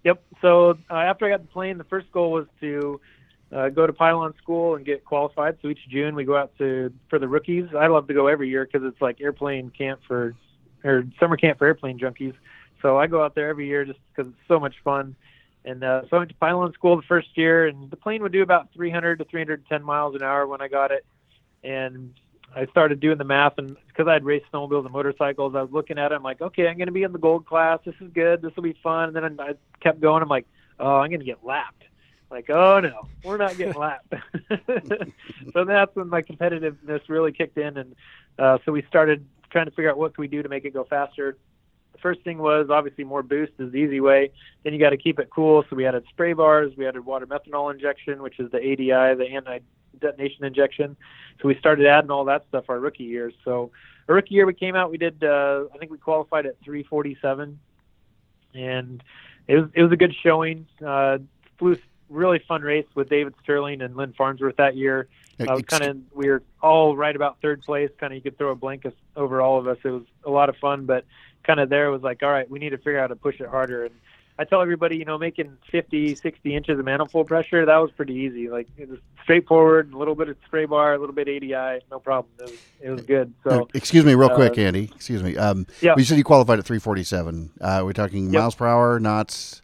Yep. 0.04 0.24
So 0.40 0.78
uh, 0.92 0.94
after 0.94 1.26
I 1.26 1.30
got 1.30 1.42
the 1.42 1.48
plane, 1.48 1.80
the 1.80 1.84
first 1.84 2.12
goal 2.12 2.32
was 2.32 2.46
to 2.62 3.02
uh, 3.52 3.70
go 3.70 3.88
to 3.88 3.94
pylon 3.94 4.36
school 4.38 4.76
and 4.76 4.86
get 4.86 5.04
qualified. 5.04 5.58
So 5.64 5.70
each 5.70 5.80
June 5.90 6.14
we 6.14 6.26
go 6.26 6.38
out 6.38 6.56
to 6.60 6.94
for 7.10 7.18
the 7.18 7.28
rookies. 7.28 7.66
I 7.76 7.88
love 7.88 8.08
to 8.08 8.14
go 8.14 8.28
every 8.28 8.50
year 8.50 8.70
because 8.72 8.88
it's 8.88 9.02
like 9.02 9.20
airplane 9.20 9.72
camp 9.72 10.02
for 10.08 10.36
or 10.84 11.06
summer 11.20 11.38
camp 11.38 11.58
for 11.58 11.66
airplane 11.66 11.98
junkies. 11.98 12.36
So 12.82 12.98
I 12.98 13.08
go 13.08 13.24
out 13.24 13.36
there 13.36 13.50
every 13.50 13.68
year 13.68 13.86
just 13.86 14.00
because 14.16 14.32
it's 14.32 14.48
so 14.48 14.60
much 14.60 14.76
fun. 14.84 15.16
And 15.64 15.84
uh, 15.84 16.04
so 16.04 16.18
I 16.18 16.20
went 16.20 16.30
to 16.30 16.36
pylon 16.36 16.74
school 16.74 16.96
the 16.96 17.02
first 17.04 17.30
year, 17.36 17.66
and 17.68 17.90
the 17.90 17.96
plane 17.96 18.22
would 18.22 18.32
do 18.32 18.44
about 18.44 18.72
300 18.74 19.20
to 19.20 19.26
310 19.26 19.84
miles 19.84 20.16
an 20.16 20.22
hour 20.22 20.46
when 20.46 20.62
I 20.62 20.68
got 20.68 20.92
it. 20.92 21.04
And 21.64 22.14
I 22.56 22.68
started 22.68 23.00
doing 23.00 23.18
the 23.18 23.24
math, 23.24 23.58
and 23.58 23.76
because 23.88 24.08
I'd 24.08 24.24
raced 24.24 24.46
snowmobiles 24.54 24.86
and 24.86 24.94
motorcycles, 24.94 25.56
I 25.56 25.64
was 25.64 25.72
looking 25.72 25.98
at 25.98 26.12
it. 26.12 26.16
I'm 26.16 26.24
like, 26.24 26.42
okay, 26.42 26.68
I'm 26.68 26.78
going 26.78 26.88
to 26.88 26.94
be 26.94 27.02
in 27.02 27.12
the 27.12 27.20
gold 27.20 27.48
class. 27.48 27.80
This 27.84 27.96
is 28.00 28.12
good. 28.14 28.44
This 28.44 28.56
will 28.56 28.64
be 28.64 28.78
fun. 28.84 29.16
And 29.16 29.16
then 29.16 29.40
I 29.40 29.54
kept 29.82 30.00
going. 30.00 30.22
I'm 30.22 30.30
like, 30.30 30.46
oh, 30.80 30.98
I'm 30.98 31.10
going 31.10 31.20
to 31.20 31.26
get 31.26 31.44
lapped. 31.44 31.84
Like, 32.30 32.50
oh 32.50 32.80
no, 32.80 33.08
we're 33.24 33.38
not 33.38 33.56
getting 33.56 33.76
lapped. 33.76 34.14
so 35.54 35.64
that's 35.64 35.96
when 35.96 36.10
my 36.10 36.22
competitiveness 36.22 37.02
really 37.08 37.32
kicked 37.32 37.58
in, 37.58 37.78
and 37.78 37.96
uh, 38.40 38.58
so 38.66 38.72
we 38.72 38.82
started 38.90 39.26
trying 39.52 39.66
to 39.66 39.72
figure 39.72 39.90
out 39.90 39.98
what 39.98 40.16
can 40.16 40.22
we 40.22 40.28
do 40.28 40.42
to 40.42 40.50
make 40.50 40.66
it 40.66 40.74
go 40.74 40.84
faster 40.84 41.38
the 41.96 42.02
first 42.02 42.22
thing 42.22 42.38
was 42.38 42.68
obviously 42.70 43.04
more 43.04 43.24
boost 43.24 43.54
is 43.60 43.72
the 43.72 43.78
easy 43.78 44.02
way. 44.02 44.32
Then 44.64 44.74
you 44.74 44.80
got 44.80 44.90
to 44.90 44.98
keep 44.98 45.20
it 45.20 45.30
cool. 45.30 45.64
So 45.70 45.76
we 45.76 45.86
added 45.86 46.04
spray 46.10 46.34
bars, 46.34 46.74
we 46.78 46.88
added 46.88 47.06
water 47.06 47.26
methanol 47.26 47.74
injection, 47.74 48.22
which 48.22 48.40
is 48.40 48.52
the 48.52 48.58
ADI, 48.58 49.16
the 49.16 49.28
anti 49.34 49.60
detonation 50.00 50.44
injection. 50.44 50.98
So 51.42 51.48
we 51.48 51.56
started 51.56 51.86
adding 51.88 52.12
all 52.12 52.26
that 52.26 52.46
stuff 52.50 52.66
our 52.70 52.80
rookie 52.80 53.04
years. 53.04 53.34
So 53.46 53.72
our 54.10 54.16
rookie 54.16 54.36
year 54.36 54.46
we 54.46 54.54
came 54.54 54.76
out, 54.76 54.92
we 54.92 54.98
did 54.98 55.24
uh, 55.24 55.66
I 55.74 55.78
think 55.78 55.92
we 55.92 55.98
qualified 55.98 56.46
at 56.46 56.60
347, 56.64 57.60
and 58.54 59.04
it 59.48 59.56
was 59.56 59.70
it 59.74 59.84
was 59.84 59.92
a 59.92 59.98
good 59.98 60.14
showing. 60.22 60.68
Uh, 60.86 61.20
flew 61.58 61.78
really 62.10 62.40
fun 62.48 62.62
race 62.62 62.86
with 62.94 63.10
David 63.10 63.34
Sterling 63.44 63.82
and 63.82 63.96
Lynn 63.96 64.14
Farnsworth 64.14 64.58
that 64.58 64.76
year. 64.76 65.08
Uh, 65.40 65.60
kind 65.62 65.84
of 65.84 65.98
we 66.14 66.30
were 66.30 66.44
all 66.62 66.96
right 66.96 67.16
about 67.16 67.42
third 67.42 67.62
place. 67.62 67.90
Kind 68.00 68.14
of 68.14 68.16
you 68.16 68.22
could 68.22 68.38
throw 68.38 68.52
a 68.52 68.56
blanket 68.56 68.96
over 69.16 69.42
all 69.42 69.58
of 69.58 69.68
us. 69.68 69.78
It 69.84 69.90
was 69.90 70.04
a 70.24 70.30
lot 70.30 70.50
of 70.50 70.56
fun, 70.58 70.86
but 70.86 71.06
kind 71.46 71.60
of 71.60 71.70
there 71.70 71.92
was 71.92 72.02
like, 72.02 72.24
all 72.24 72.32
right, 72.32 72.50
we 72.50 72.60
need 72.60 72.72
to 72.72 72.78
figure 72.78 72.98
out 72.98 73.04
how 73.04 73.08
to 73.08 73.16
push 73.16 73.40
it 73.40 73.48
harder. 73.48 73.86
And 73.86 73.96
I 74.38 74.44
tell 74.44 74.62
everybody, 74.62 74.98
you 74.98 75.06
know, 75.06 75.18
making 75.18 75.58
50, 75.72 76.16
60 76.16 76.56
inches 76.56 76.78
of 76.78 76.86
manifold 76.86 77.28
pressure, 77.28 77.66
that 77.66 77.78
was 77.78 77.92
pretty 77.92 78.14
easy. 78.14 78.50
Like 78.50 78.68
it 78.78 78.90
was 78.90 79.00
straightforward, 79.24 79.94
a 79.94 79.98
little 79.98 80.16
bit 80.16 80.28
of 80.28 80.38
spray 80.46 80.66
bar, 80.66 80.94
a 80.94 81.00
little 81.00 81.16
bit 81.16 81.28
ADI, 81.28 81.86
no 81.90 82.00
problem. 82.00 82.34
It 82.40 82.44
was, 82.44 82.60
it 82.82 82.90
was 82.90 83.02
good. 83.04 83.34
So, 83.44 83.70
excuse 83.74 84.04
me, 84.04 84.14
real 84.14 84.30
uh, 84.30 84.36
quick, 84.36 84.58
Andy. 84.58 84.92
Excuse 84.94 85.24
me. 85.24 85.38
Um, 85.38 85.66
yeah. 85.82 85.94
You 85.98 86.04
said 86.04 86.18
you 86.18 86.24
qualified 86.24 86.60
at 86.60 86.66
347. 86.66 87.52
Uh, 87.62 87.82
we're 87.86 87.94
talking 87.94 88.26
yep. 88.26 88.42
miles 88.42 88.56
per 88.56 88.68
hour, 88.68 89.00
knots. 89.00 89.62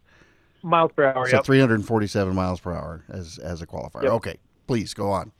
Miles 0.63 0.91
per 0.95 1.05
hour. 1.05 1.27
So 1.27 1.37
yep. 1.37 1.45
347 1.45 2.33
miles 2.33 2.59
per 2.59 2.73
hour 2.73 3.03
as 3.09 3.39
as 3.39 3.61
a 3.61 3.67
qualifier. 3.67 4.03
Yep. 4.03 4.11
Okay, 4.13 4.37
please 4.67 4.93
go 4.93 5.11
on. 5.11 5.31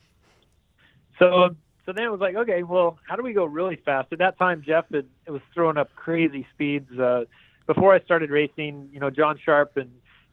So 1.19 1.55
so 1.85 1.93
then 1.93 2.05
it 2.05 2.11
was 2.11 2.19
like, 2.19 2.35
okay, 2.35 2.63
well, 2.63 2.97
how 3.07 3.15
do 3.15 3.23
we 3.23 3.33
go 3.33 3.45
really 3.45 3.75
fast? 3.75 4.11
At 4.11 4.19
that 4.19 4.37
time, 4.37 4.63
Jeff 4.65 4.85
had, 4.91 5.05
it 5.25 5.31
was 5.31 5.41
throwing 5.53 5.77
up 5.77 5.93
crazy 5.95 6.45
speeds. 6.53 6.91
Uh, 6.97 7.25
before 7.65 7.93
I 7.93 7.99
started 8.01 8.29
racing, 8.29 8.89
you 8.91 8.99
know, 8.99 9.09
Jon 9.09 9.39
Sharp 9.43 9.77
and 9.77 9.89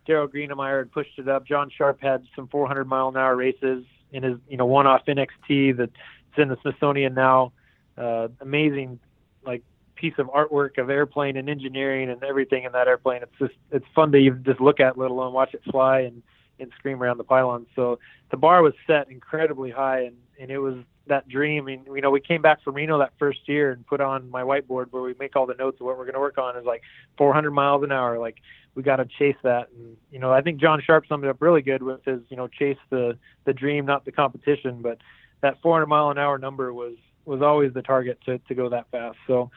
Darryl 0.06 0.28
Greenamyer 0.28 0.80
had 0.80 0.92
pushed 0.92 1.18
it 1.18 1.28
up. 1.28 1.46
Jon 1.46 1.70
Sharp 1.70 2.00
had 2.00 2.24
some 2.34 2.48
400 2.48 2.86
mile 2.86 3.08
an 3.08 3.16
hour 3.16 3.36
races 3.36 3.84
in 4.12 4.22
his, 4.22 4.38
you 4.48 4.56
know, 4.56 4.66
one-off 4.66 5.02
NXT 5.06 5.76
that's 5.76 5.92
in 6.36 6.48
the 6.48 6.56
Smithsonian 6.62 7.14
now. 7.14 7.52
Uh, 7.96 8.28
amazing, 8.40 9.00
like 9.44 9.62
piece 9.96 10.14
of 10.18 10.28
artwork 10.28 10.78
of 10.78 10.88
airplane 10.88 11.36
and 11.36 11.48
engineering 11.50 12.08
and 12.08 12.22
everything 12.22 12.64
in 12.64 12.72
that 12.72 12.88
airplane. 12.88 13.22
It's 13.22 13.38
just 13.38 13.54
it's 13.72 13.86
fun 13.94 14.12
to 14.12 14.18
even 14.18 14.44
just 14.44 14.60
look 14.60 14.80
at, 14.80 14.96
let 14.96 15.10
alone 15.10 15.32
watch 15.32 15.54
it 15.54 15.62
fly 15.70 16.00
and 16.00 16.22
and 16.60 16.70
scream 16.76 17.02
around 17.02 17.18
the 17.18 17.24
pylons. 17.24 17.66
So 17.74 17.98
the 18.30 18.36
bar 18.36 18.62
was 18.62 18.74
set 18.86 19.10
incredibly 19.10 19.70
high, 19.70 20.02
and 20.02 20.16
and 20.40 20.50
it 20.50 20.58
was 20.58 20.76
that 21.08 21.28
dream. 21.28 21.64
I 21.64 21.66
mean, 21.66 21.84
you 21.94 22.00
know, 22.00 22.10
we 22.10 22.20
came 22.20 22.42
back 22.42 22.62
from 22.62 22.74
Reno 22.74 22.98
that 22.98 23.12
first 23.18 23.40
year 23.46 23.72
and 23.72 23.86
put 23.86 24.00
on 24.00 24.30
my 24.30 24.42
whiteboard 24.42 24.86
where 24.90 25.02
we 25.02 25.14
make 25.18 25.36
all 25.36 25.46
the 25.46 25.54
notes 25.54 25.80
of 25.80 25.86
what 25.86 25.98
we're 25.98 26.04
going 26.04 26.14
to 26.14 26.20
work 26.20 26.38
on 26.38 26.56
is 26.56 26.64
like 26.64 26.82
400 27.16 27.50
miles 27.50 27.82
an 27.82 27.92
hour. 27.92 28.18
Like 28.18 28.36
we 28.74 28.82
got 28.82 28.96
to 28.96 29.06
chase 29.18 29.36
that. 29.42 29.68
And, 29.76 29.96
you 30.10 30.18
know, 30.18 30.32
I 30.32 30.40
think 30.40 30.60
Jon 30.60 30.80
Sharp 30.84 31.04
summed 31.08 31.24
it 31.24 31.30
up 31.30 31.42
really 31.42 31.62
good 31.62 31.82
with 31.82 32.04
his, 32.04 32.20
you 32.28 32.36
know, 32.36 32.48
chase 32.48 32.78
the, 32.90 33.18
the 33.44 33.52
dream, 33.52 33.86
not 33.86 34.04
the 34.04 34.12
competition, 34.12 34.82
but 34.82 34.98
that 35.40 35.60
400 35.62 35.86
mile 35.86 36.10
an 36.10 36.18
hour 36.18 36.38
number 36.38 36.72
was, 36.72 36.94
was 37.24 37.42
always 37.42 37.72
the 37.72 37.82
target 37.82 38.18
to, 38.26 38.38
to 38.38 38.54
go 38.54 38.68
that 38.68 38.90
fast. 38.90 39.18
So 39.26 39.50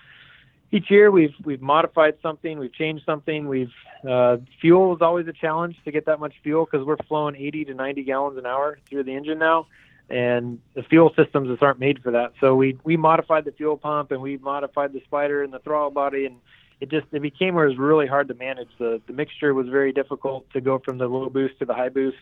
each 0.72 0.90
year 0.90 1.12
we've, 1.12 1.34
we've 1.44 1.62
modified 1.62 2.16
something, 2.22 2.58
we've 2.58 2.74
changed 2.74 3.04
something. 3.06 3.48
We've, 3.48 3.74
uh, 4.08 4.38
fuel 4.60 4.96
is 4.96 5.02
always 5.02 5.28
a 5.28 5.34
challenge 5.34 5.76
to 5.86 5.92
get 5.92 6.06
that 6.06 6.20
much 6.20 6.34
fuel 6.44 6.66
because 6.66 6.86
we're 6.86 6.98
flowing 7.08 7.36
80 7.36 7.66
to 7.66 7.74
90 7.74 8.04
gallons 8.04 8.38
an 8.38 8.46
hour 8.46 8.80
through 8.90 9.04
the 9.04 9.16
engine 9.16 9.38
now 9.38 9.68
and 10.12 10.60
the 10.76 10.84
fuel 10.84 11.14
systems 11.16 11.48
just 11.48 11.64
aren't 11.64 11.80
made 11.80 12.04
for 12.04 12.12
that. 12.12 12.34
So 12.42 12.54
we 12.56 12.78
we 12.84 12.98
modified 12.98 13.46
the 13.46 13.54
fuel 13.54 13.78
pump 13.78 14.12
and 14.12 14.22
we 14.22 14.38
modified 14.38 14.92
the 14.92 15.02
spider 15.06 15.42
and 15.42 15.54
the 15.54 15.60
throttle 15.60 15.90
body, 15.90 16.26
and 16.26 16.36
it 16.82 16.90
just 16.90 17.08
it 17.14 17.22
became 17.22 17.56
where 17.56 17.66
it 17.66 17.70
was 17.70 17.78
really 17.78 18.08
hard 18.08 18.28
to 18.28 18.34
manage. 18.34 18.68
the 18.78 19.02
The 19.08 19.14
mixture 19.14 19.54
was 19.54 19.68
very 19.70 19.94
difficult 19.94 20.50
to 20.52 20.60
go 20.60 20.80
from 20.80 20.98
the 20.98 21.08
low 21.08 21.30
boost 21.30 21.60
to 21.60 21.66
the 21.66 21.74
high 21.74 21.90
boost, 21.90 22.18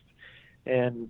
and 0.68 1.10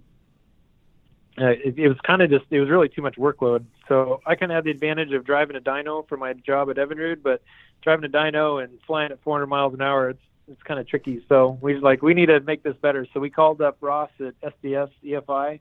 uh, 1.37 1.47
it, 1.47 1.77
it 1.77 1.89
was 1.89 1.97
kind 2.01 2.21
of 2.21 2.29
just 2.29 2.45
it 2.49 2.61
was 2.61 2.69
really 2.69 2.87
too 2.87 3.01
much 3.01 3.15
workload. 3.17 3.65
So 3.89 4.21
I 4.25 4.35
kind 4.35 4.51
of 4.51 4.55
had 4.55 4.63
the 4.63 4.71
advantage 4.71 5.11
of 5.11 5.25
driving 5.25 5.57
a 5.57 5.61
dyno 5.61 6.07
for 6.07 6.15
my 6.15 6.31
job 6.31 6.69
at 6.69 6.77
Evinrude, 6.77 7.21
but 7.21 7.41
driving 7.81 8.05
a 8.05 8.09
dyno 8.09 8.63
and 8.63 8.79
flying 8.87 9.11
at 9.11 9.21
400 9.23 9.47
miles 9.47 9.73
an 9.73 9.81
hour, 9.81 10.11
it's 10.11 10.23
it's 10.47 10.63
kind 10.63 10.79
of 10.79 10.87
tricky. 10.87 11.25
So 11.27 11.59
we 11.61 11.75
like 11.75 12.01
we 12.01 12.13
need 12.13 12.27
to 12.27 12.39
make 12.39 12.63
this 12.63 12.77
better. 12.81 13.05
So 13.13 13.19
we 13.19 13.29
called 13.29 13.61
up 13.61 13.77
Ross 13.81 14.11
at 14.21 14.33
SDS 14.41 14.91
EFI 15.03 15.59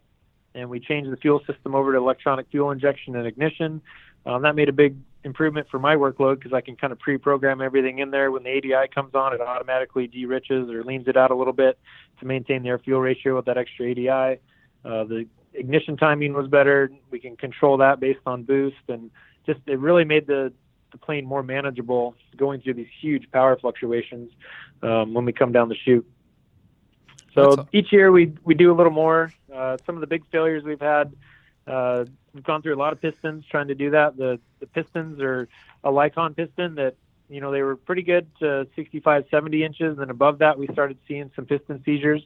and 0.54 0.68
we 0.68 0.80
changed 0.80 1.11
the 1.11 1.16
fuel 1.16 1.40
system 1.46 1.74
over 1.74 1.92
to 1.92 1.98
electronic 1.98 2.46
fuel 2.50 2.70
injection 2.70 3.16
and 3.16 3.26
ignition. 3.26 3.80
Um, 4.26 4.42
that 4.42 4.54
made 4.54 4.68
a 4.68 4.72
big 4.72 4.96
improvement 5.24 5.66
for 5.70 5.78
my 5.78 5.96
workload 5.96 6.37
because 6.37 6.52
I 6.52 6.61
can 6.61 6.76
kind 6.76 6.92
of 6.92 6.98
pre-program 6.98 7.61
everything 7.61 7.98
in 7.98 8.11
there. 8.11 8.30
When 8.30 8.42
the 8.42 8.50
ADI 8.50 8.88
comes 8.94 9.14
on, 9.14 9.34
it 9.34 9.40
automatically 9.40 10.06
de-riches 10.06 10.70
or 10.70 10.84
leans 10.84 11.08
it 11.08 11.16
out 11.16 11.30
a 11.30 11.34
little 11.34 11.52
bit 11.52 11.78
to 12.20 12.26
maintain 12.26 12.62
the 12.62 12.70
air-fuel 12.70 13.00
ratio 13.00 13.37
with 13.37 13.44
that 13.46 13.58
extra 13.58 13.90
ADI. 13.90 14.40
Uh, 14.84 15.04
the 15.04 15.26
ignition 15.54 15.96
timing 15.96 16.32
was 16.34 16.48
better. 16.48 16.90
We 17.11 17.18
can 17.18 17.37
control 17.37 17.76
that 17.78 18.00
based 18.00 18.20
on 18.26 18.44
boost, 18.44 18.76
and 18.88 19.11
just 19.46 19.61
it 19.66 19.78
really 19.78 20.04
made 20.04 20.26
the 20.26 20.52
the 20.90 20.98
plane 20.98 21.26
more 21.26 21.42
manageable 21.42 22.14
going 22.37 22.62
through 22.62 22.72
these 22.74 22.88
huge 23.00 23.30
power 23.30 23.58
fluctuations 23.61 24.30
um, 24.82 25.12
when 25.12 25.26
we 25.26 25.32
come 25.32 25.52
down 25.52 25.68
the 25.68 25.76
chute. 25.84 26.06
So 27.38 27.68
each 27.72 27.92
year 27.92 28.11
we 28.11 28.33
we 28.44 28.55
do 28.55 28.72
a 28.72 28.77
little 28.77 28.92
more. 28.92 29.33
Uh, 29.53 29.77
some 29.87 29.94
of 29.94 30.01
the 30.01 30.07
big 30.07 30.24
failures 30.31 30.64
we've 30.64 30.81
had, 30.81 31.14
uh, 31.66 32.05
we've 32.35 32.44
gone 32.44 32.62
through 32.62 32.74
a 32.74 32.79
lot 32.79 32.92
of 32.92 33.01
pistons 33.01 33.44
trying 33.51 33.68
to 33.68 33.74
do 33.74 33.90
that. 33.90 34.16
The 34.16 34.40
the 34.61 34.66
pistons 34.66 35.20
are 35.20 35.48
a 35.85 35.90
Lycon 35.90 36.35
piston 36.35 36.74
that 36.77 36.96
you 37.29 37.40
know 37.40 37.53
they 37.53 37.62
were 37.62 37.77
pretty 37.77 38.03
good 38.03 38.27
to 38.40 38.66
65, 38.77 39.27
70 39.31 39.64
inches, 39.64 39.98
and 39.98 40.11
above 40.11 40.38
that 40.38 40.59
we 40.59 40.66
started 40.68 40.98
seeing 41.07 41.31
some 41.37 41.46
piston 41.46 41.83
seizures. 41.85 42.22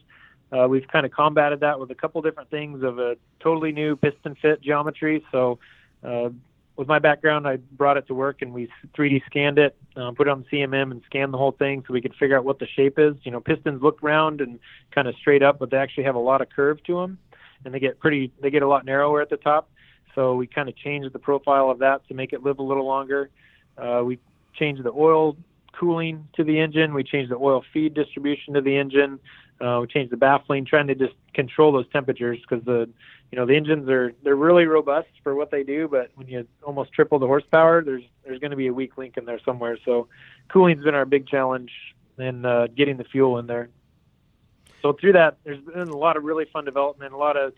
Uh, 0.52 0.66
we've 0.68 0.86
kind 0.88 1.06
of 1.06 1.12
combated 1.12 1.60
that 1.60 1.80
with 1.80 1.90
a 1.90 1.94
couple 1.94 2.20
different 2.20 2.50
things 2.50 2.82
of 2.82 2.98
a 2.98 3.16
totally 3.40 3.72
new 3.72 3.96
piston 3.96 4.34
fit 4.34 4.60
geometry. 4.60 5.24
So 5.32 5.58
uh, 6.04 6.28
with 6.76 6.88
my 6.88 6.98
background, 6.98 7.46
I 7.46 7.56
brought 7.56 7.96
it 7.96 8.06
to 8.06 8.14
work 8.14 8.42
and 8.42 8.52
we 8.52 8.68
3D 8.96 9.24
scanned 9.26 9.58
it, 9.58 9.76
um, 9.96 10.14
put 10.14 10.26
it 10.26 10.30
on 10.30 10.44
CMM 10.50 10.90
and 10.90 11.02
scanned 11.06 11.32
the 11.32 11.38
whole 11.38 11.52
thing 11.52 11.84
so 11.86 11.92
we 11.92 12.00
could 12.00 12.14
figure 12.14 12.36
out 12.36 12.44
what 12.44 12.58
the 12.58 12.66
shape 12.66 12.98
is. 12.98 13.14
You 13.24 13.30
know, 13.30 13.40
pistons 13.40 13.82
look 13.82 13.98
round 14.02 14.40
and 14.40 14.58
kind 14.94 15.06
of 15.06 15.14
straight 15.16 15.42
up, 15.42 15.58
but 15.58 15.70
they 15.70 15.76
actually 15.76 16.04
have 16.04 16.14
a 16.14 16.20
lot 16.20 16.40
of 16.40 16.48
curve 16.50 16.82
to 16.84 17.00
them, 17.00 17.18
and 17.64 17.74
they 17.74 17.80
get 17.80 17.98
pretty, 18.00 18.32
they 18.40 18.50
get 18.50 18.62
a 18.62 18.68
lot 18.68 18.84
narrower 18.84 19.20
at 19.20 19.28
the 19.28 19.36
top. 19.36 19.68
So 20.14 20.34
we 20.34 20.46
kind 20.46 20.68
of 20.68 20.76
changed 20.76 21.12
the 21.12 21.18
profile 21.18 21.70
of 21.70 21.78
that 21.80 22.06
to 22.08 22.14
make 22.14 22.32
it 22.32 22.42
live 22.42 22.58
a 22.58 22.62
little 22.62 22.86
longer. 22.86 23.30
Uh, 23.76 24.02
we 24.04 24.18
changed 24.54 24.82
the 24.82 24.92
oil 24.92 25.36
cooling 25.78 26.28
to 26.34 26.44
the 26.44 26.58
engine. 26.58 26.94
We 26.94 27.04
changed 27.04 27.30
the 27.30 27.36
oil 27.36 27.64
feed 27.72 27.94
distribution 27.94 28.54
to 28.54 28.60
the 28.60 28.76
engine. 28.76 29.18
Uh, 29.62 29.78
we 29.80 29.86
changed 29.86 30.10
the 30.10 30.16
baffling, 30.16 30.64
trying 30.64 30.88
to 30.88 30.94
just 30.94 31.14
control 31.34 31.70
those 31.70 31.88
temperatures 31.92 32.38
because 32.40 32.64
the 32.64 32.88
you 33.30 33.38
know 33.38 33.46
the 33.46 33.54
engines 33.54 33.88
are 33.88 34.12
they're 34.24 34.34
really 34.34 34.66
robust 34.66 35.08
for 35.22 35.34
what 35.34 35.50
they 35.50 35.62
do, 35.62 35.86
but 35.88 36.10
when 36.16 36.26
you 36.26 36.46
almost 36.64 36.92
triple 36.92 37.18
the 37.18 37.26
horsepower, 37.26 37.82
there's 37.82 38.02
there's 38.24 38.40
going 38.40 38.50
to 38.50 38.56
be 38.56 38.66
a 38.66 38.72
weak 38.72 38.98
link 38.98 39.16
in 39.16 39.24
there 39.24 39.38
somewhere. 39.44 39.78
So 39.84 40.08
cooling's 40.48 40.82
been 40.82 40.96
our 40.96 41.04
big 41.04 41.28
challenge 41.28 41.70
in 42.18 42.44
uh, 42.44 42.66
getting 42.76 42.96
the 42.96 43.04
fuel 43.04 43.38
in 43.38 43.46
there. 43.46 43.68
So 44.82 44.92
through 44.92 45.12
that, 45.12 45.38
there's 45.44 45.60
been 45.60 45.88
a 45.88 45.96
lot 45.96 46.16
of 46.16 46.24
really 46.24 46.44
fun 46.52 46.64
development, 46.64 47.12
a 47.12 47.16
lot 47.16 47.36
of 47.36 47.52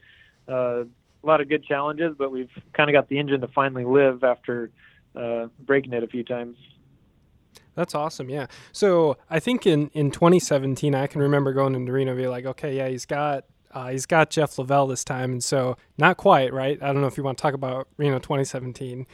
uh, 0.47 0.85
a 0.85 1.27
lot 1.27 1.41
of 1.41 1.49
good 1.49 1.65
challenges, 1.65 2.15
but 2.19 2.31
we've 2.31 2.51
kind 2.75 2.91
of 2.91 2.93
got 2.93 3.09
the 3.09 3.19
engine 3.19 3.41
to 3.41 3.49
finally 3.49 3.85
live 3.85 4.23
after 4.23 4.71
uh, 5.17 5.47
breaking 5.59 5.95
it 5.95 6.03
a 6.03 6.07
few 6.07 6.23
times. 6.23 6.59
That's 7.75 7.95
awesome. 7.95 8.29
Yeah. 8.29 8.47
So 8.73 9.17
I 9.29 9.41
think 9.41 9.67
in, 9.67 9.89
in 9.95 10.11
2017, 10.11 10.95
I 10.95 11.07
can 11.07 11.21
remember 11.21 11.53
going 11.53 11.75
into 11.75 11.93
Reno, 11.93 12.15
be 12.15 12.27
like, 12.27 12.47
okay, 12.47 12.77
yeah, 12.77 12.89
he's 12.89 13.07
got 13.07 13.45
uh, 13.73 13.89
he's 13.89 14.07
got 14.07 14.31
Jeff 14.31 14.57
Lavelle 14.57 14.87
this 14.87 15.03
time, 15.03 15.33
and 15.33 15.43
so 15.43 15.77
not 15.99 16.17
quite 16.17 16.53
right. 16.53 16.81
I 16.81 16.93
don't 16.93 17.01
know 17.01 17.09
if 17.09 17.17
you 17.17 17.25
want 17.25 17.39
to 17.39 17.43
talk 17.43 17.55
about 17.55 17.89
Reno 17.97 18.21
2017. 18.21 19.05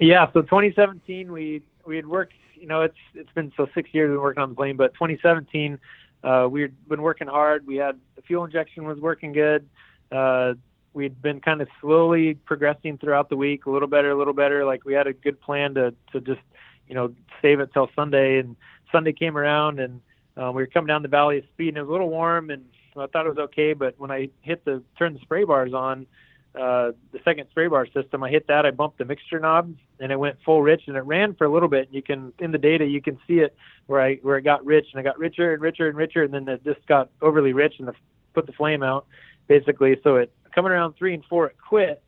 Yeah, 0.00 0.26
so 0.32 0.40
2017 0.40 1.30
we 1.30 1.62
we 1.84 1.96
had 1.96 2.06
worked. 2.06 2.32
You 2.54 2.66
know, 2.66 2.82
it's 2.82 2.96
it's 3.14 3.30
been 3.34 3.52
so 3.56 3.68
six 3.74 3.90
years 3.92 4.08
we've 4.08 4.16
been 4.16 4.22
working 4.22 4.42
on 4.42 4.48
the 4.48 4.54
plane, 4.54 4.76
but 4.76 4.94
2017 4.94 5.78
uh, 6.24 6.48
we'd 6.50 6.72
been 6.88 7.02
working 7.02 7.26
hard. 7.26 7.66
We 7.66 7.76
had 7.76 7.98
the 8.16 8.22
fuel 8.22 8.44
injection 8.44 8.84
was 8.84 8.98
working 8.98 9.32
good. 9.32 9.68
Uh, 10.10 10.54
we'd 10.94 11.20
been 11.20 11.40
kind 11.40 11.60
of 11.60 11.68
slowly 11.80 12.34
progressing 12.34 12.98
throughout 12.98 13.28
the 13.28 13.36
week, 13.36 13.66
a 13.66 13.70
little 13.70 13.88
better, 13.88 14.10
a 14.10 14.16
little 14.16 14.34
better. 14.34 14.64
Like 14.64 14.84
we 14.84 14.94
had 14.94 15.06
a 15.06 15.12
good 15.12 15.40
plan 15.40 15.74
to 15.74 15.94
to 16.12 16.20
just 16.20 16.40
you 16.88 16.94
know 16.94 17.14
save 17.40 17.60
it 17.60 17.70
till 17.72 17.88
Sunday, 17.94 18.38
and 18.38 18.56
Sunday 18.90 19.12
came 19.12 19.36
around 19.36 19.80
and 19.80 20.00
uh, 20.36 20.50
we 20.50 20.62
were 20.62 20.66
coming 20.66 20.88
down 20.88 21.02
the 21.02 21.08
valley 21.08 21.38
of 21.38 21.44
speed, 21.52 21.68
and 21.68 21.78
it 21.78 21.82
was 21.82 21.88
a 21.88 21.92
little 21.92 22.10
warm 22.10 22.50
and 22.50 22.64
I 22.96 23.06
thought 23.06 23.26
it 23.26 23.30
was 23.30 23.38
okay, 23.38 23.72
but 23.72 23.94
when 23.98 24.10
I 24.10 24.28
hit 24.42 24.64
the 24.64 24.82
turn 24.98 25.14
the 25.14 25.20
spray 25.20 25.44
bars 25.44 25.72
on, 25.72 26.06
uh, 26.54 26.92
the 27.12 27.20
second 27.24 27.46
spray 27.50 27.66
bar 27.66 27.86
system, 27.86 28.22
I 28.22 28.28
hit 28.28 28.46
that, 28.48 28.66
I 28.66 28.70
bumped 28.70 28.98
the 28.98 29.06
mixture 29.06 29.40
knob, 29.40 29.74
and 30.00 30.12
it 30.12 30.18
went 30.18 30.36
full 30.44 30.60
rich, 30.60 30.82
and 30.86 30.96
it 30.96 31.00
ran 31.00 31.34
for 31.34 31.46
a 31.46 31.52
little 31.52 31.68
bit. 31.68 31.86
And 31.86 31.94
you 31.94 32.02
can 32.02 32.32
in 32.38 32.52
the 32.52 32.58
data 32.58 32.84
you 32.84 33.00
can 33.00 33.18
see 33.26 33.38
it 33.38 33.56
where 33.86 34.02
I 34.02 34.16
where 34.16 34.36
it 34.36 34.42
got 34.42 34.64
rich, 34.64 34.86
and 34.92 35.00
it 35.00 35.04
got 35.04 35.18
richer 35.18 35.54
and 35.54 35.62
richer 35.62 35.88
and 35.88 35.96
richer, 35.96 36.22
and 36.22 36.34
then 36.34 36.46
it 36.48 36.62
just 36.64 36.86
got 36.86 37.08
overly 37.22 37.54
rich, 37.54 37.76
and 37.78 37.88
the, 37.88 37.94
put 38.34 38.46
the 38.46 38.52
flame 38.52 38.82
out 38.82 39.06
basically. 39.48 39.96
So 40.04 40.16
it 40.16 40.32
coming 40.54 40.72
around 40.72 40.94
three 40.94 41.14
and 41.14 41.24
four, 41.24 41.46
it 41.46 41.56
quit, 41.56 42.02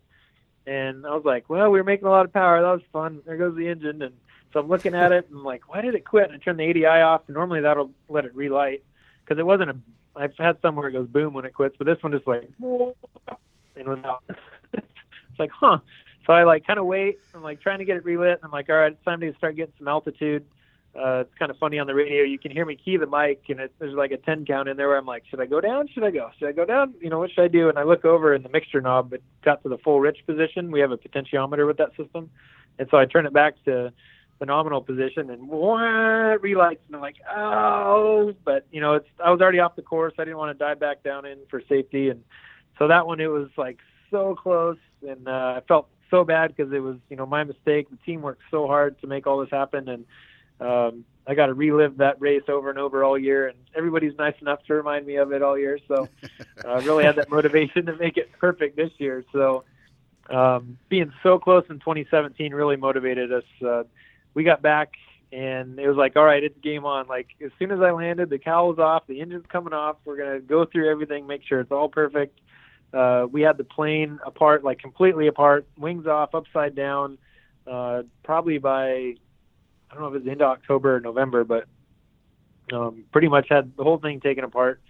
and 0.66 1.06
I 1.06 1.14
was 1.14 1.24
like, 1.24 1.48
well, 1.48 1.70
we 1.70 1.78
were 1.78 1.84
making 1.84 2.06
a 2.06 2.10
lot 2.10 2.26
of 2.26 2.32
power, 2.32 2.60
that 2.60 2.70
was 2.70 2.82
fun. 2.92 3.22
There 3.24 3.38
goes 3.38 3.56
the 3.56 3.68
engine, 3.68 4.02
and 4.02 4.14
So 4.54 4.60
I'm 4.60 4.68
looking 4.68 4.94
at 4.94 5.12
it 5.12 5.28
and 5.28 5.38
I'm 5.38 5.44
like, 5.44 5.68
why 5.68 5.82
did 5.82 5.94
it 5.94 6.06
quit? 6.06 6.30
And 6.30 6.34
I 6.34 6.38
turn 6.38 6.56
the 6.56 6.70
ADI 6.70 6.86
off. 6.86 7.22
And 7.26 7.34
normally 7.34 7.60
that'll 7.60 7.90
let 8.08 8.24
it 8.24 8.34
relight 8.34 8.82
because 9.22 9.38
it 9.38 9.44
wasn't 9.44 9.70
a. 9.70 9.76
I've 10.16 10.32
had 10.38 10.58
some 10.62 10.76
where 10.76 10.88
it 10.88 10.92
goes 10.92 11.08
boom 11.08 11.34
when 11.34 11.44
it 11.44 11.52
quits, 11.52 11.74
but 11.76 11.86
this 11.86 12.00
one 12.00 12.12
just 12.12 12.26
like 12.26 12.48
and 12.60 13.88
was 13.88 13.98
out. 14.04 14.22
it's 14.72 15.38
like, 15.40 15.50
huh. 15.50 15.78
So 16.24 16.32
I 16.32 16.44
like 16.44 16.64
kind 16.64 16.78
of 16.78 16.86
wait. 16.86 17.18
I'm 17.34 17.42
like 17.42 17.60
trying 17.60 17.80
to 17.80 17.84
get 17.84 17.96
it 17.96 18.04
relit. 18.04 18.38
I'm 18.44 18.52
like, 18.52 18.70
all 18.70 18.76
right, 18.76 18.92
it's 18.92 19.04
time 19.04 19.20
to 19.20 19.34
start 19.34 19.56
getting 19.56 19.74
some 19.76 19.88
altitude. 19.88 20.44
Uh, 20.96 21.24
it's 21.26 21.34
kind 21.36 21.50
of 21.50 21.58
funny 21.58 21.80
on 21.80 21.88
the 21.88 21.94
radio. 21.94 22.22
You 22.22 22.38
can 22.38 22.52
hear 22.52 22.64
me 22.64 22.76
key 22.76 22.96
the 22.96 23.06
mic, 23.08 23.42
and 23.48 23.58
it, 23.58 23.74
there's 23.80 23.94
like 23.94 24.12
a 24.12 24.16
10 24.16 24.46
count 24.46 24.68
in 24.68 24.76
there 24.76 24.86
where 24.86 24.96
I'm 24.96 25.06
like, 25.06 25.24
should 25.28 25.40
I 25.40 25.46
go 25.46 25.60
down? 25.60 25.88
Should 25.88 26.04
I 26.04 26.12
go? 26.12 26.30
Should 26.38 26.48
I 26.48 26.52
go 26.52 26.64
down? 26.64 26.94
You 27.00 27.10
know, 27.10 27.18
what 27.18 27.32
should 27.32 27.42
I 27.42 27.48
do? 27.48 27.68
And 27.68 27.76
I 27.76 27.82
look 27.82 28.04
over, 28.04 28.32
and 28.32 28.44
the 28.44 28.48
mixture 28.48 28.80
knob 28.80 29.12
it 29.12 29.22
got 29.44 29.64
to 29.64 29.68
the 29.68 29.78
full 29.78 29.98
rich 29.98 30.18
position. 30.24 30.70
We 30.70 30.78
have 30.78 30.92
a 30.92 30.96
potentiometer 30.96 31.66
with 31.66 31.78
that 31.78 31.96
system, 31.96 32.30
and 32.78 32.86
so 32.92 32.96
I 32.96 33.06
turn 33.06 33.26
it 33.26 33.32
back 33.32 33.56
to 33.64 33.92
the 34.38 34.46
nominal 34.46 34.80
position, 34.80 35.30
and 35.30 35.48
wah, 35.48 36.36
relights, 36.40 36.82
and 36.86 36.96
I'm 36.96 37.02
like, 37.02 37.16
oh, 37.34 38.34
but 38.44 38.66
you 38.70 38.80
know, 38.80 38.94
it's 38.94 39.08
I 39.24 39.30
was 39.30 39.40
already 39.40 39.60
off 39.60 39.76
the 39.76 39.82
course. 39.82 40.14
I 40.18 40.24
didn't 40.24 40.38
want 40.38 40.56
to 40.56 40.64
dive 40.64 40.80
back 40.80 41.02
down 41.02 41.24
in 41.24 41.38
for 41.48 41.62
safety, 41.68 42.10
and 42.10 42.22
so 42.78 42.88
that 42.88 43.06
one 43.06 43.20
it 43.20 43.28
was 43.28 43.48
like 43.56 43.78
so 44.10 44.34
close, 44.34 44.78
and 45.06 45.28
uh, 45.28 45.54
I 45.56 45.62
felt 45.66 45.88
so 46.10 46.24
bad 46.24 46.54
because 46.54 46.72
it 46.72 46.80
was 46.80 46.96
you 47.08 47.16
know 47.16 47.26
my 47.26 47.44
mistake. 47.44 47.88
The 47.90 47.98
team 48.04 48.22
worked 48.22 48.42
so 48.50 48.66
hard 48.66 49.00
to 49.00 49.06
make 49.06 49.26
all 49.26 49.38
this 49.38 49.50
happen, 49.50 49.88
and 49.88 50.04
um, 50.60 51.04
I 51.26 51.34
got 51.34 51.46
to 51.46 51.54
relive 51.54 51.98
that 51.98 52.20
race 52.20 52.42
over 52.48 52.70
and 52.70 52.78
over 52.78 53.04
all 53.04 53.18
year, 53.18 53.48
and 53.48 53.58
everybody's 53.74 54.16
nice 54.18 54.34
enough 54.40 54.62
to 54.64 54.74
remind 54.74 55.06
me 55.06 55.16
of 55.16 55.32
it 55.32 55.42
all 55.42 55.58
year. 55.58 55.78
So 55.88 56.08
I 56.64 56.68
uh, 56.68 56.80
really 56.82 57.04
had 57.04 57.16
that 57.16 57.30
motivation 57.30 57.86
to 57.86 57.96
make 57.96 58.16
it 58.16 58.30
perfect 58.38 58.76
this 58.76 58.90
year. 58.98 59.24
So 59.32 59.64
um, 60.30 60.78
being 60.88 61.12
so 61.22 61.38
close 61.38 61.64
in 61.70 61.78
2017 61.78 62.52
really 62.52 62.76
motivated 62.76 63.32
us. 63.32 63.44
Uh, 63.64 63.84
we 64.34 64.44
got 64.44 64.62
back, 64.62 64.92
and 65.32 65.78
it 65.78 65.88
was 65.88 65.96
like, 65.96 66.16
all 66.16 66.24
right, 66.24 66.42
it's 66.42 66.58
game 66.60 66.84
on. 66.84 67.06
Like 67.06 67.28
as 67.44 67.50
soon 67.58 67.70
as 67.70 67.80
I 67.80 67.90
landed, 67.92 68.30
the 68.30 68.38
cowl's 68.38 68.78
off, 68.78 69.06
the 69.06 69.20
engine's 69.20 69.46
coming 69.48 69.72
off. 69.72 69.96
We're 70.04 70.16
gonna 70.16 70.40
go 70.40 70.64
through 70.64 70.90
everything, 70.90 71.26
make 71.26 71.42
sure 71.44 71.60
it's 71.60 71.72
all 71.72 71.88
perfect. 71.88 72.40
Uh, 72.92 73.26
we 73.30 73.42
had 73.42 73.56
the 73.56 73.64
plane 73.64 74.20
apart, 74.24 74.62
like 74.62 74.78
completely 74.78 75.26
apart, 75.26 75.66
wings 75.76 76.06
off, 76.06 76.34
upside 76.34 76.74
down. 76.74 77.18
Uh, 77.66 78.02
probably 78.22 78.58
by 78.58 79.14
I 79.94 79.94
don't 79.94 80.02
know 80.02 80.16
if 80.16 80.22
it's 80.22 80.30
into 80.30 80.44
October 80.44 80.96
or 80.96 81.00
November, 81.00 81.44
but 81.44 81.66
um, 82.72 83.04
pretty 83.12 83.28
much 83.28 83.46
had 83.48 83.76
the 83.76 83.84
whole 83.84 83.98
thing 83.98 84.20
taken 84.20 84.44
apart. 84.44 84.80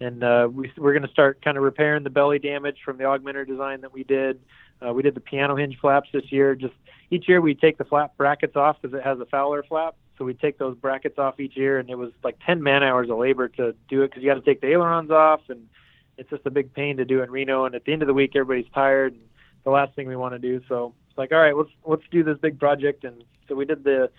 And 0.00 0.22
uh, 0.22 0.48
we, 0.50 0.72
we're 0.76 0.92
going 0.92 1.06
to 1.06 1.12
start 1.12 1.42
kind 1.42 1.56
of 1.56 1.62
repairing 1.62 2.04
the 2.04 2.10
belly 2.10 2.38
damage 2.38 2.78
from 2.84 2.98
the 2.98 3.04
augmenter 3.04 3.46
design 3.46 3.80
that 3.82 3.92
we 3.92 4.04
did. 4.04 4.40
Uh, 4.84 4.92
we 4.92 5.02
did 5.02 5.14
the 5.14 5.20
piano 5.20 5.56
hinge 5.56 5.76
flaps 5.80 6.08
this 6.12 6.30
year. 6.30 6.54
Just 6.54 6.74
each 7.10 7.28
year 7.28 7.40
we 7.40 7.54
take 7.54 7.78
the 7.78 7.84
flap 7.84 8.16
brackets 8.16 8.56
off 8.56 8.76
because 8.80 8.96
it 8.96 9.04
has 9.04 9.18
a 9.20 9.26
Fowler 9.26 9.62
flap. 9.62 9.96
So 10.18 10.24
we 10.24 10.34
take 10.34 10.58
those 10.58 10.76
brackets 10.76 11.18
off 11.18 11.38
each 11.38 11.56
year, 11.56 11.78
and 11.78 11.88
it 11.88 11.96
was 11.96 12.10
like 12.24 12.36
10 12.44 12.62
man 12.62 12.82
hours 12.82 13.08
of 13.08 13.18
labor 13.18 13.48
to 13.48 13.74
do 13.88 14.02
it 14.02 14.08
because 14.08 14.22
you 14.22 14.28
got 14.28 14.34
to 14.34 14.40
take 14.40 14.60
the 14.60 14.66
ailerons 14.68 15.10
off, 15.10 15.40
and 15.48 15.68
it's 16.16 16.28
just 16.28 16.44
a 16.44 16.50
big 16.50 16.74
pain 16.74 16.96
to 16.96 17.04
do 17.04 17.22
in 17.22 17.30
Reno. 17.30 17.64
And 17.64 17.74
at 17.74 17.84
the 17.84 17.92
end 17.92 18.02
of 18.02 18.08
the 18.08 18.14
week, 18.14 18.32
everybody's 18.34 18.70
tired, 18.72 19.12
and 19.12 19.22
the 19.64 19.70
last 19.70 19.94
thing 19.94 20.08
we 20.08 20.16
want 20.16 20.34
to 20.34 20.38
do. 20.38 20.60
So 20.68 20.94
it's 21.08 21.18
like, 21.18 21.30
all 21.30 21.38
right, 21.38 21.56
let's 21.56 21.70
let's 21.84 22.02
do 22.10 22.24
this 22.24 22.36
big 22.38 22.58
project. 22.58 23.04
And 23.04 23.22
so 23.48 23.54
we 23.54 23.64
did 23.64 23.84
the 23.84 24.10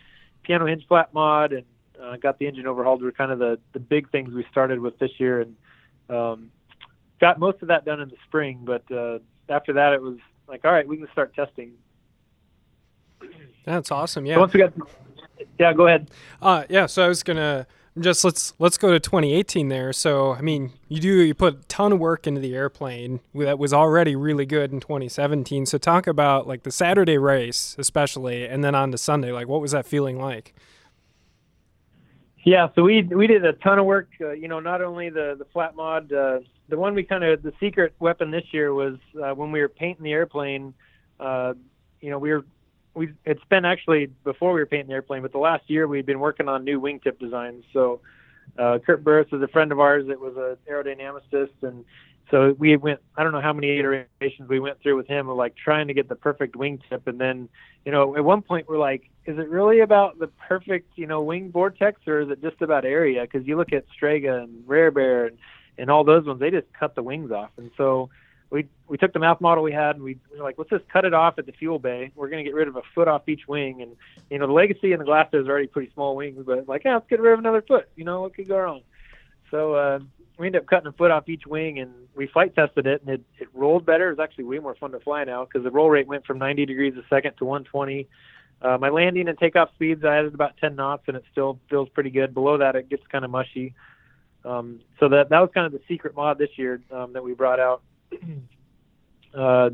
piano 0.44 0.66
hinge 0.66 0.86
flap 0.88 1.14
mod 1.14 1.52
and 1.52 1.66
uh, 2.02 2.16
got 2.18 2.40
the 2.40 2.48
engine 2.48 2.66
overhauled 2.66 3.02
were 3.02 3.12
kind 3.12 3.32
of 3.32 3.40
the, 3.40 3.60
the 3.74 3.80
big 3.80 4.10
things 4.10 4.34
we 4.34 4.46
started 4.50 4.80
with 4.80 4.98
this 5.00 5.12
year 5.18 5.42
and 5.42 5.56
um, 6.10 6.52
got 7.20 7.40
most 7.40 7.62
of 7.62 7.68
that 7.68 7.86
done 7.86 8.00
in 8.00 8.10
the 8.10 8.16
spring. 8.26 8.62
But 8.64 8.90
uh, 8.92 9.20
after 9.50 9.74
that, 9.74 9.94
it 9.94 10.02
was 10.02 10.18
like, 10.48 10.66
all 10.66 10.72
right, 10.72 10.88
we 10.88 10.98
can 10.98 11.08
start 11.12 11.36
testing. 11.36 11.74
That's 13.70 13.92
awesome. 13.92 14.26
Yeah. 14.26 14.36
So 14.36 14.40
once 14.40 14.54
we 14.54 14.60
got, 14.62 14.74
yeah, 15.60 15.74
go 15.74 15.86
ahead. 15.86 16.10
Uh, 16.42 16.64
yeah. 16.70 16.88
So 16.88 17.06
I 17.06 17.08
was 17.08 17.22
gonna 17.22 17.68
just 18.00 18.24
let's 18.24 18.54
let's 18.58 18.80
go 18.80 18.92
to 18.92 19.00
2018 19.00 19.70
there. 19.70 19.94
So 19.94 20.34
I 20.34 20.42
mean, 20.42 20.74
you 20.88 21.00
do 21.00 21.22
you 21.22 21.36
put 21.36 21.54
a 21.54 21.58
ton 21.68 21.94
of 21.94 22.00
work 22.00 22.26
into 22.26 22.42
the 22.42 22.56
airplane 22.56 23.20
that 23.36 23.60
was 23.60 23.72
already 23.72 24.16
really 24.16 24.48
good 24.48 24.74
in 24.74 24.80
2017. 24.80 25.68
So 25.68 25.78
talk 25.78 26.08
about 26.08 26.48
like 26.48 26.64
the 26.64 26.72
Saturday 26.72 27.20
race, 27.20 27.76
especially, 27.78 28.48
and 28.48 28.64
then 28.64 28.74
on 28.74 28.92
to 28.92 28.98
Sunday. 28.98 29.32
Like, 29.32 29.48
what 29.48 29.62
was 29.62 29.72
that 29.72 29.86
feeling 29.86 30.18
like? 30.18 30.56
Yeah, 32.44 32.70
so 32.74 32.82
we 32.82 33.04
we 33.04 33.28
did 33.28 33.46
a 33.46 33.54
ton 33.54 33.78
of 33.78 33.86
work. 33.86 34.10
Uh, 34.20 34.32
you 34.32 34.48
know, 34.48 34.60
not 34.60 34.82
only 34.82 35.12
the 35.12 35.36
the 35.38 35.46
flap 35.54 35.76
mod, 35.76 36.12
uh, 36.12 36.40
the 36.70 36.78
one 36.78 36.96
we 36.96 37.04
kind 37.04 37.24
of 37.24 37.44
the 37.44 37.54
secret 37.60 37.94
weapon 38.00 38.32
this 38.32 38.46
year 38.52 38.74
was 38.74 38.96
uh, 39.24 39.36
when 39.36 39.52
we 39.52 39.60
were 39.62 39.70
painting 39.70 40.04
the 40.04 40.14
airplane. 40.14 40.74
Uh, 41.20 41.54
you 42.02 42.10
know, 42.10 42.18
we 42.18 42.32
were 42.32 42.46
we 43.00 43.14
it's 43.26 43.44
been 43.46 43.64
actually 43.64 44.08
before 44.26 44.52
we 44.52 44.60
were 44.60 44.66
painting 44.66 44.88
the 44.88 44.94
airplane, 44.94 45.22
but 45.22 45.32
the 45.32 45.40
last 45.40 45.70
year 45.70 45.88
we'd 45.88 46.06
been 46.06 46.20
working 46.20 46.50
on 46.50 46.66
new 46.66 46.82
wingtip 46.82 47.18
designs. 47.18 47.64
So 47.72 48.02
uh, 48.58 48.80
Kurt 48.86 49.06
Burris 49.06 49.28
is 49.32 49.42
a 49.42 49.48
friend 49.48 49.72
of 49.72 49.80
ours 49.80 50.06
that 50.08 50.20
was 50.20 50.36
an 50.36 50.58
aerodynamicist, 50.72 51.64
and 51.64 51.86
so 52.30 52.54
we 52.60 52.76
went 52.76 53.00
I 53.16 53.24
don't 53.24 53.32
know 53.32 53.40
how 53.40 53.54
many 53.54 53.80
iterations 53.80 54.50
we 54.50 54.60
went 54.60 54.82
through 54.82 54.98
with 54.98 55.08
him 55.08 55.30
of 55.30 55.38
like 55.38 55.56
trying 55.56 55.88
to 55.88 55.94
get 55.94 56.10
the 56.10 56.16
perfect 56.16 56.56
wingtip, 56.56 57.08
and 57.08 57.20
then 57.20 57.48
you 57.86 57.94
know 57.94 58.18
at 58.18 58.24
one 58.24 58.42
point 58.42 58.68
we're 58.68 58.78
like, 58.78 59.10
is 59.26 59.40
it 59.40 59.48
really 59.48 59.80
about 59.80 60.20
the 60.20 60.28
perfect 60.48 60.92
you 60.98 61.08
know 61.08 61.22
wing 61.22 61.52
vortex 61.52 62.02
or 62.06 62.20
is 62.20 62.30
it 62.30 62.42
just 62.42 62.62
about 62.62 62.84
area? 62.84 63.22
Because 63.22 63.48
you 63.48 63.56
look 63.56 63.72
at 63.72 63.86
Strega 63.94 64.42
and 64.42 64.68
Rare 64.68 64.92
Bear 64.92 65.28
and 65.28 65.38
and 65.78 65.90
all 65.90 66.04
those 66.04 66.26
ones, 66.26 66.42
they 66.42 66.52
just 66.52 66.68
cut 66.78 66.96
the 66.96 67.04
wings 67.04 67.32
off, 67.32 67.52
and 67.56 67.72
so 67.78 68.10
we 68.52 68.68
we 68.88 68.98
took 68.98 69.14
the 69.14 69.20
mouth 69.20 69.40
model 69.42 69.64
we 69.64 69.72
had 69.72 69.96
and 69.96 70.04
we, 70.04 70.18
we 70.32 70.38
were 70.38 70.44
like, 70.44 70.56
let's 70.58 70.70
just 70.70 70.88
cut 70.90 71.06
it 71.06 71.14
off 71.14 71.38
at 71.38 71.46
the 71.46 71.52
fuel 71.52 71.80
bay. 71.80 72.12
We're 72.16 72.30
going 72.30 72.44
to 72.44 72.50
get 72.50 72.56
rid 72.56 72.68
of 72.68 72.76
a 72.76 72.82
foot 72.96 73.08
off 73.08 73.30
each 73.30 73.48
wing, 73.48 73.82
and 73.82 73.96
you 74.30 74.40
know 74.40 74.48
the 74.48 74.54
Legacy 74.54 74.92
and 74.92 75.02
the 75.02 75.06
Glasairs 75.06 75.48
are 75.48 75.52
already 75.52 75.68
pretty 75.68 75.92
small 75.94 76.16
wings, 76.16 76.44
but 76.46 76.68
like, 76.68 76.84
yeah, 76.84 76.96
let's 76.96 77.08
get 77.10 77.20
rid 77.20 77.34
of 77.34 77.40
another 77.40 77.62
foot. 77.62 77.90
You 77.96 78.06
know 78.06 78.22
what 78.22 78.34
could 78.34 78.48
go 78.48 78.58
wrong? 78.58 78.82
So 79.52 79.74
uh, 79.74 80.00
we 80.38 80.48
ended 80.48 80.62
up 80.62 80.68
cutting 80.68 80.88
a 80.88 80.92
foot 80.94 81.12
off 81.12 81.30
each 81.30 81.46
wing, 81.46 81.80
and 81.80 81.92
we 82.16 82.28
flight 82.28 82.56
tested 82.56 82.88
it, 82.88 83.02
and 83.02 83.10
it 83.12 83.22
it 83.40 83.50
rolled 83.54 83.86
better. 83.86 84.10
It's 84.10 84.20
actually 84.20 84.46
way 84.46 84.60
more 84.60 84.76
fun 84.76 84.92
to 84.92 85.00
fly 85.00 85.24
now 85.26 85.46
because 85.46 85.64
the 85.64 85.72
roll 85.72 85.90
rate 85.90 86.08
went 86.08 86.26
from 86.26 86.40
90 86.40 86.66
degrees 86.66 86.96
a 86.98 87.04
second 87.10 87.36
to 87.38 87.46
120. 87.46 88.08
Uh, 88.62 88.78
my 88.78 88.90
landing 88.90 89.30
and 89.30 89.38
takeoff 89.38 89.74
speeds, 89.76 90.04
I 90.04 90.18
added 90.18 90.34
about 90.34 90.58
10 90.58 90.76
knots, 90.76 91.04
and 91.08 91.16
it 91.16 91.24
still 91.32 91.60
feels 91.70 91.88
pretty 91.90 92.10
good. 92.10 92.34
Below 92.34 92.58
that, 92.58 92.76
it 92.76 92.90
gets 92.90 93.06
kind 93.08 93.24
of 93.24 93.32
mushy. 93.32 93.74
Um, 94.44 94.80
so 95.00 95.10
that 95.10 95.30
that 95.30 95.40
was 95.40 95.50
kind 95.54 95.66
of 95.66 95.72
the 95.72 95.82
secret 95.88 96.16
mod 96.16 96.38
this 96.38 96.58
year 96.58 96.82
um, 96.92 97.14
that 97.14 97.24
we 97.24 97.34
brought 97.34 97.60
out. 97.60 97.82
Uh, 99.32 99.70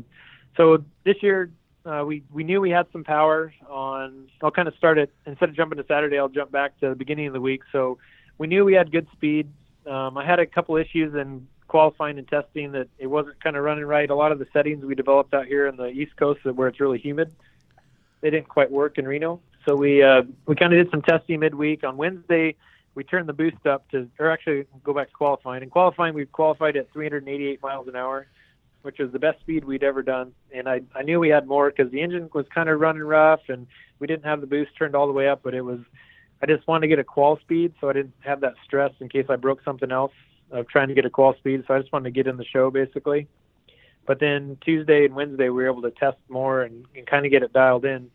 so 0.54 0.84
this 1.04 1.16
year 1.22 1.50
uh, 1.86 2.04
we 2.06 2.22
we 2.30 2.44
knew 2.44 2.60
we 2.60 2.68
had 2.68 2.86
some 2.92 3.04
power 3.04 3.54
on. 3.68 4.28
I'll 4.42 4.50
kind 4.50 4.68
of 4.68 4.74
start 4.74 4.98
it 4.98 5.10
instead 5.24 5.48
of 5.48 5.54
jumping 5.56 5.78
to 5.78 5.84
Saturday. 5.86 6.18
I'll 6.18 6.28
jump 6.28 6.50
back 6.50 6.78
to 6.80 6.90
the 6.90 6.94
beginning 6.94 7.28
of 7.28 7.32
the 7.32 7.40
week. 7.40 7.62
So 7.72 7.98
we 8.38 8.48
knew 8.48 8.64
we 8.64 8.74
had 8.74 8.92
good 8.92 9.06
speed. 9.12 9.48
Um, 9.86 10.18
I 10.18 10.26
had 10.26 10.40
a 10.40 10.46
couple 10.46 10.76
issues 10.76 11.14
in 11.14 11.46
qualifying 11.68 12.18
and 12.18 12.28
testing 12.28 12.72
that 12.72 12.88
it 12.98 13.06
wasn't 13.06 13.42
kind 13.42 13.56
of 13.56 13.64
running 13.64 13.84
right. 13.84 14.10
A 14.10 14.14
lot 14.14 14.32
of 14.32 14.38
the 14.38 14.46
settings 14.52 14.84
we 14.84 14.94
developed 14.94 15.32
out 15.32 15.46
here 15.46 15.66
in 15.66 15.76
the 15.76 15.88
East 15.88 16.16
Coast 16.16 16.44
where 16.44 16.68
it's 16.68 16.80
really 16.80 16.98
humid, 16.98 17.32
they 18.20 18.30
didn't 18.30 18.48
quite 18.48 18.70
work 18.70 18.98
in 18.98 19.06
Reno. 19.06 19.40
So 19.64 19.74
we 19.74 20.02
uh, 20.02 20.22
we 20.46 20.54
kind 20.54 20.72
of 20.72 20.84
did 20.84 20.90
some 20.90 21.02
testing 21.02 21.40
midweek 21.40 21.84
on 21.84 21.96
Wednesday. 21.96 22.56
We 22.96 23.04
turned 23.04 23.28
the 23.28 23.32
boost 23.32 23.64
up 23.66 23.88
to, 23.90 24.08
or 24.18 24.30
actually 24.30 24.66
go 24.82 24.92
back 24.92 25.10
to 25.10 25.14
qualifying. 25.14 25.62
In 25.62 25.70
qualifying, 25.70 26.14
we 26.14 26.26
qualified 26.26 26.76
at 26.76 26.92
388 26.92 27.62
miles 27.62 27.86
an 27.86 27.94
hour 27.94 28.26
which 28.86 29.00
was 29.00 29.10
the 29.10 29.18
best 29.18 29.40
speed 29.40 29.64
we'd 29.64 29.82
ever 29.82 30.00
done. 30.00 30.32
And 30.54 30.68
I, 30.68 30.80
I 30.94 31.02
knew 31.02 31.18
we 31.18 31.28
had 31.28 31.48
more 31.48 31.72
because 31.72 31.90
the 31.90 32.00
engine 32.00 32.30
was 32.32 32.46
kind 32.54 32.68
of 32.68 32.78
running 32.78 33.02
rough 33.02 33.40
and 33.48 33.66
we 33.98 34.06
didn't 34.06 34.24
have 34.24 34.40
the 34.40 34.46
boost 34.46 34.76
turned 34.78 34.94
all 34.94 35.08
the 35.08 35.12
way 35.12 35.28
up, 35.28 35.40
but 35.42 35.54
it 35.54 35.62
was, 35.62 35.80
I 36.40 36.46
just 36.46 36.68
wanted 36.68 36.82
to 36.82 36.86
get 36.86 37.00
a 37.00 37.04
qual 37.04 37.36
speed 37.40 37.74
so 37.80 37.88
I 37.88 37.94
didn't 37.94 38.14
have 38.20 38.40
that 38.42 38.54
stress 38.64 38.92
in 39.00 39.08
case 39.08 39.26
I 39.28 39.34
broke 39.34 39.64
something 39.64 39.90
else 39.90 40.12
of 40.52 40.68
trying 40.68 40.86
to 40.86 40.94
get 40.94 41.04
a 41.04 41.10
qual 41.10 41.34
speed. 41.34 41.64
So 41.66 41.74
I 41.74 41.80
just 41.80 41.92
wanted 41.92 42.04
to 42.04 42.10
get 42.12 42.28
in 42.28 42.36
the 42.36 42.44
show 42.44 42.70
basically. 42.70 43.26
But 44.06 44.20
then 44.20 44.56
Tuesday 44.64 45.04
and 45.04 45.16
Wednesday, 45.16 45.48
we 45.48 45.64
were 45.64 45.66
able 45.66 45.82
to 45.82 45.90
test 45.90 46.18
more 46.28 46.62
and, 46.62 46.86
and 46.94 47.08
kind 47.08 47.26
of 47.26 47.32
get 47.32 47.42
it 47.42 47.52
dialed 47.52 47.84
in. 47.84 48.08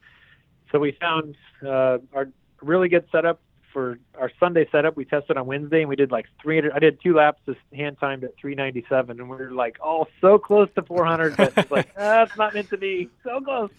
So 0.71 0.79
we 0.79 0.93
found 1.01 1.35
uh, 1.61 1.97
our 2.13 2.29
really 2.61 2.87
good 2.87 3.03
setup 3.11 3.41
for 3.71 3.99
our 4.17 4.31
Sunday 4.39 4.67
setup, 4.71 4.95
we 4.95 5.05
tested 5.05 5.37
on 5.37 5.45
Wednesday 5.45 5.81
and 5.81 5.89
we 5.89 5.95
did 5.95 6.11
like 6.11 6.27
300. 6.41 6.71
I 6.73 6.79
did 6.79 7.01
two 7.01 7.13
laps, 7.13 7.41
just 7.45 7.59
hand 7.73 7.97
timed 7.99 8.23
at 8.23 8.35
397, 8.37 9.19
and 9.19 9.29
we 9.29 9.37
were 9.37 9.51
like, 9.51 9.77
oh, 9.83 10.07
so 10.19 10.37
close 10.37 10.69
to 10.75 10.81
400, 10.81 11.37
but 11.37 11.53
it's 11.57 11.71
like, 11.71 11.89
ah, 11.97 12.27
not 12.37 12.53
meant 12.53 12.69
to 12.69 12.77
be. 12.77 13.09
So 13.23 13.41
close. 13.41 13.69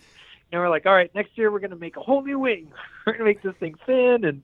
And 0.51 0.61
we're 0.61 0.69
like, 0.69 0.87
all 0.87 0.95
right, 0.95 1.13
next 1.15 1.37
year 1.39 1.51
we're 1.51 1.61
going 1.61 1.71
to 1.71 1.77
make 1.77 1.97
a 1.97 2.01
whole 2.01 2.23
new 2.23 2.39
wing. 2.39 2.73
we're 3.07 3.15
going 3.15 3.21
to 3.21 3.25
make 3.25 3.43
this 3.43 3.55
thing 3.57 3.75
thin 3.87 4.25
and, 4.25 4.43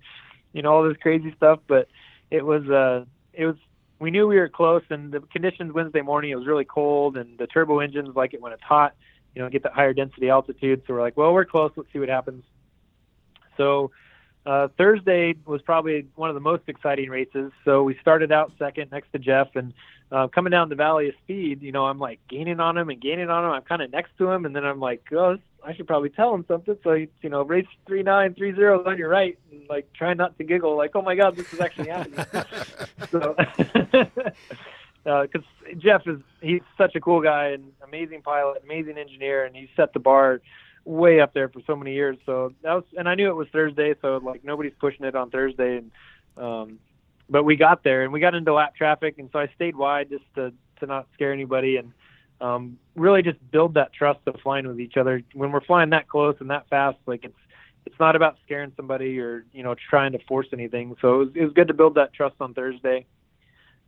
you 0.52 0.62
know, 0.62 0.72
all 0.72 0.88
this 0.88 0.96
crazy 0.96 1.34
stuff. 1.36 1.60
But 1.66 1.88
it 2.30 2.44
was, 2.44 2.68
uh, 2.68 3.04
it 3.32 3.46
was, 3.46 3.56
we 3.98 4.10
knew 4.10 4.26
we 4.26 4.38
were 4.38 4.48
close 4.48 4.82
and 4.90 5.12
the 5.12 5.20
conditions 5.20 5.72
Wednesday 5.72 6.02
morning, 6.02 6.30
it 6.30 6.36
was 6.36 6.46
really 6.46 6.64
cold 6.64 7.16
and 7.16 7.36
the 7.36 7.46
turbo 7.46 7.80
engines 7.80 8.14
like 8.14 8.32
it 8.32 8.40
when 8.40 8.52
it's 8.52 8.62
hot, 8.62 8.94
you 9.34 9.42
know, 9.42 9.48
get 9.50 9.64
that 9.64 9.72
higher 9.72 9.92
density 9.92 10.30
altitude. 10.30 10.82
So 10.86 10.94
we're 10.94 11.02
like, 11.02 11.16
well, 11.16 11.32
we're 11.34 11.44
close. 11.44 11.72
Let's 11.76 11.92
see 11.92 11.98
what 11.98 12.08
happens. 12.08 12.44
So, 13.56 13.90
uh, 14.48 14.66
Thursday 14.78 15.34
was 15.44 15.60
probably 15.60 16.06
one 16.14 16.30
of 16.30 16.34
the 16.34 16.40
most 16.40 16.62
exciting 16.68 17.10
races. 17.10 17.52
So 17.66 17.82
we 17.82 17.98
started 18.00 18.32
out 18.32 18.50
second 18.58 18.90
next 18.90 19.12
to 19.12 19.18
Jeff, 19.18 19.48
and 19.54 19.74
uh, 20.10 20.28
coming 20.28 20.52
down 20.52 20.70
the 20.70 20.74
Valley 20.74 21.10
of 21.10 21.14
Speed, 21.22 21.60
you 21.60 21.70
know, 21.70 21.84
I'm 21.84 21.98
like 21.98 22.18
gaining 22.30 22.58
on 22.58 22.78
him 22.78 22.88
and 22.88 22.98
gaining 22.98 23.28
on 23.28 23.44
him. 23.44 23.50
I'm 23.50 23.62
kind 23.62 23.82
of 23.82 23.92
next 23.92 24.16
to 24.16 24.30
him, 24.30 24.46
and 24.46 24.56
then 24.56 24.64
I'm 24.64 24.80
like, 24.80 25.02
oh, 25.12 25.36
I 25.62 25.74
should 25.74 25.86
probably 25.86 26.08
tell 26.08 26.32
him 26.34 26.46
something. 26.48 26.78
So 26.82 26.92
you 26.94 27.08
know, 27.24 27.42
race 27.42 27.66
three 27.86 28.02
nine 28.02 28.34
three 28.34 28.54
zero 28.54 28.82
on 28.86 28.96
your 28.96 29.10
right, 29.10 29.38
and 29.52 29.68
like 29.68 29.92
try 29.92 30.14
not 30.14 30.38
to 30.38 30.44
giggle, 30.44 30.78
like, 30.78 30.92
oh 30.96 31.02
my 31.02 31.14
god, 31.14 31.36
this 31.36 31.52
is 31.52 31.60
actually 31.60 31.90
happening. 31.90 32.24
so. 33.10 33.36
Because 35.04 35.42
uh, 35.66 35.74
Jeff 35.76 36.06
is 36.06 36.20
he's 36.40 36.62
such 36.78 36.94
a 36.94 37.00
cool 37.00 37.20
guy 37.20 37.48
and 37.48 37.70
amazing 37.86 38.22
pilot, 38.22 38.62
amazing 38.64 38.96
engineer, 38.96 39.44
and 39.44 39.54
he 39.54 39.68
set 39.76 39.92
the 39.92 40.00
bar 40.00 40.40
way 40.88 41.20
up 41.20 41.34
there 41.34 41.48
for 41.48 41.60
so 41.66 41.76
many 41.76 41.92
years. 41.92 42.16
So 42.24 42.54
that 42.62 42.72
was, 42.72 42.84
and 42.96 43.08
I 43.08 43.14
knew 43.14 43.28
it 43.28 43.36
was 43.36 43.48
Thursday, 43.52 43.94
so 44.00 44.16
like 44.22 44.42
nobody's 44.42 44.72
pushing 44.80 45.04
it 45.04 45.14
on 45.14 45.30
Thursday, 45.30 45.78
and 45.78 45.90
um, 46.36 46.78
but 47.28 47.44
we 47.44 47.56
got 47.56 47.84
there 47.84 48.04
and 48.04 48.12
we 48.12 48.20
got 48.20 48.34
into 48.34 48.52
lap 48.52 48.74
traffic, 48.74 49.18
and 49.18 49.28
so 49.32 49.38
I 49.38 49.48
stayed 49.54 49.76
wide 49.76 50.08
just 50.08 50.24
to 50.36 50.52
to 50.80 50.86
not 50.86 51.06
scare 51.14 51.32
anybody 51.32 51.76
and 51.76 51.92
um, 52.40 52.78
really 52.94 53.22
just 53.22 53.38
build 53.50 53.74
that 53.74 53.92
trust 53.92 54.20
of 54.26 54.36
flying 54.42 54.66
with 54.66 54.80
each 54.80 54.96
other. 54.96 55.22
When 55.34 55.52
we're 55.52 55.60
flying 55.60 55.90
that 55.90 56.08
close 56.08 56.36
and 56.40 56.50
that 56.50 56.68
fast, 56.68 56.98
like 57.06 57.24
it's 57.24 57.38
it's 57.84 57.98
not 58.00 58.16
about 58.16 58.36
scaring 58.44 58.72
somebody 58.76 59.18
or 59.20 59.44
you 59.52 59.62
know 59.62 59.74
trying 59.90 60.12
to 60.12 60.18
force 60.26 60.46
anything. 60.52 60.96
So 61.02 61.14
it 61.14 61.18
was, 61.18 61.28
it 61.34 61.44
was 61.44 61.52
good 61.52 61.68
to 61.68 61.74
build 61.74 61.96
that 61.96 62.14
trust 62.14 62.36
on 62.40 62.54
Thursday. 62.54 63.06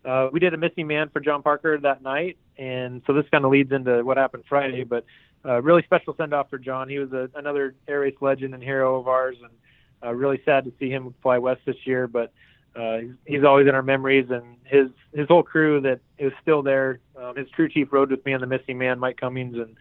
Uh, 0.04 0.28
we 0.32 0.40
did 0.40 0.54
a 0.54 0.56
missing 0.56 0.86
man 0.86 1.10
for 1.10 1.20
John 1.20 1.42
Parker 1.42 1.78
that 1.78 2.02
night, 2.02 2.38
and 2.56 3.02
so 3.06 3.12
this 3.12 3.26
kind 3.30 3.44
of 3.44 3.50
leads 3.50 3.70
into 3.72 4.02
what 4.02 4.16
happened 4.16 4.44
Friday. 4.48 4.84
But 4.84 5.04
uh, 5.44 5.62
really 5.62 5.82
special 5.82 6.14
send 6.16 6.34
off 6.34 6.50
for 6.50 6.58
John. 6.58 6.88
He 6.88 6.98
was 6.98 7.12
a, 7.12 7.30
another 7.34 7.74
air 7.88 8.00
race 8.00 8.16
legend 8.20 8.54
and 8.54 8.62
hero 8.62 8.98
of 8.98 9.08
ours, 9.08 9.36
and 9.42 9.52
uh, 10.02 10.14
really 10.14 10.40
sad 10.44 10.64
to 10.64 10.72
see 10.78 10.90
him 10.90 11.14
fly 11.22 11.38
west 11.38 11.60
this 11.64 11.76
year. 11.84 12.06
But 12.06 12.32
uh, 12.76 12.98
he's, 12.98 13.10
he's 13.26 13.44
always 13.44 13.66
in 13.66 13.74
our 13.74 13.82
memories, 13.82 14.26
and 14.30 14.56
his 14.64 14.88
his 15.12 15.26
whole 15.28 15.42
crew 15.42 15.80
that 15.80 16.00
is 16.18 16.32
still 16.42 16.62
there. 16.62 17.00
Um, 17.16 17.36
his 17.36 17.48
crew 17.50 17.68
chief 17.68 17.92
rode 17.92 18.10
with 18.10 18.24
me 18.24 18.34
on 18.34 18.40
the 18.40 18.46
missing 18.46 18.78
man, 18.78 18.98
Mike 18.98 19.16
Cummings, 19.16 19.56
and 19.56 19.76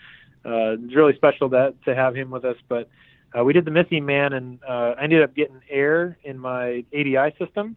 uh, 0.46 0.84
it's 0.84 0.96
really 0.96 1.16
special 1.16 1.50
that 1.50 1.76
to 1.86 1.96
have 1.96 2.16
him 2.16 2.30
with 2.30 2.46
us. 2.46 2.58
But 2.68 2.90
uh, 3.38 3.44
we 3.44 3.54
did 3.54 3.66
the 3.66 3.72
missing 3.72 4.06
man, 4.06 4.34
and 4.34 4.60
uh, 4.68 4.96
I 4.98 5.04
ended 5.04 5.22
up 5.22 5.36
getting 5.36 5.62
air 5.70 6.18
in 6.24 6.40
my 6.40 6.84
ADI 6.94 7.36
system. 7.38 7.76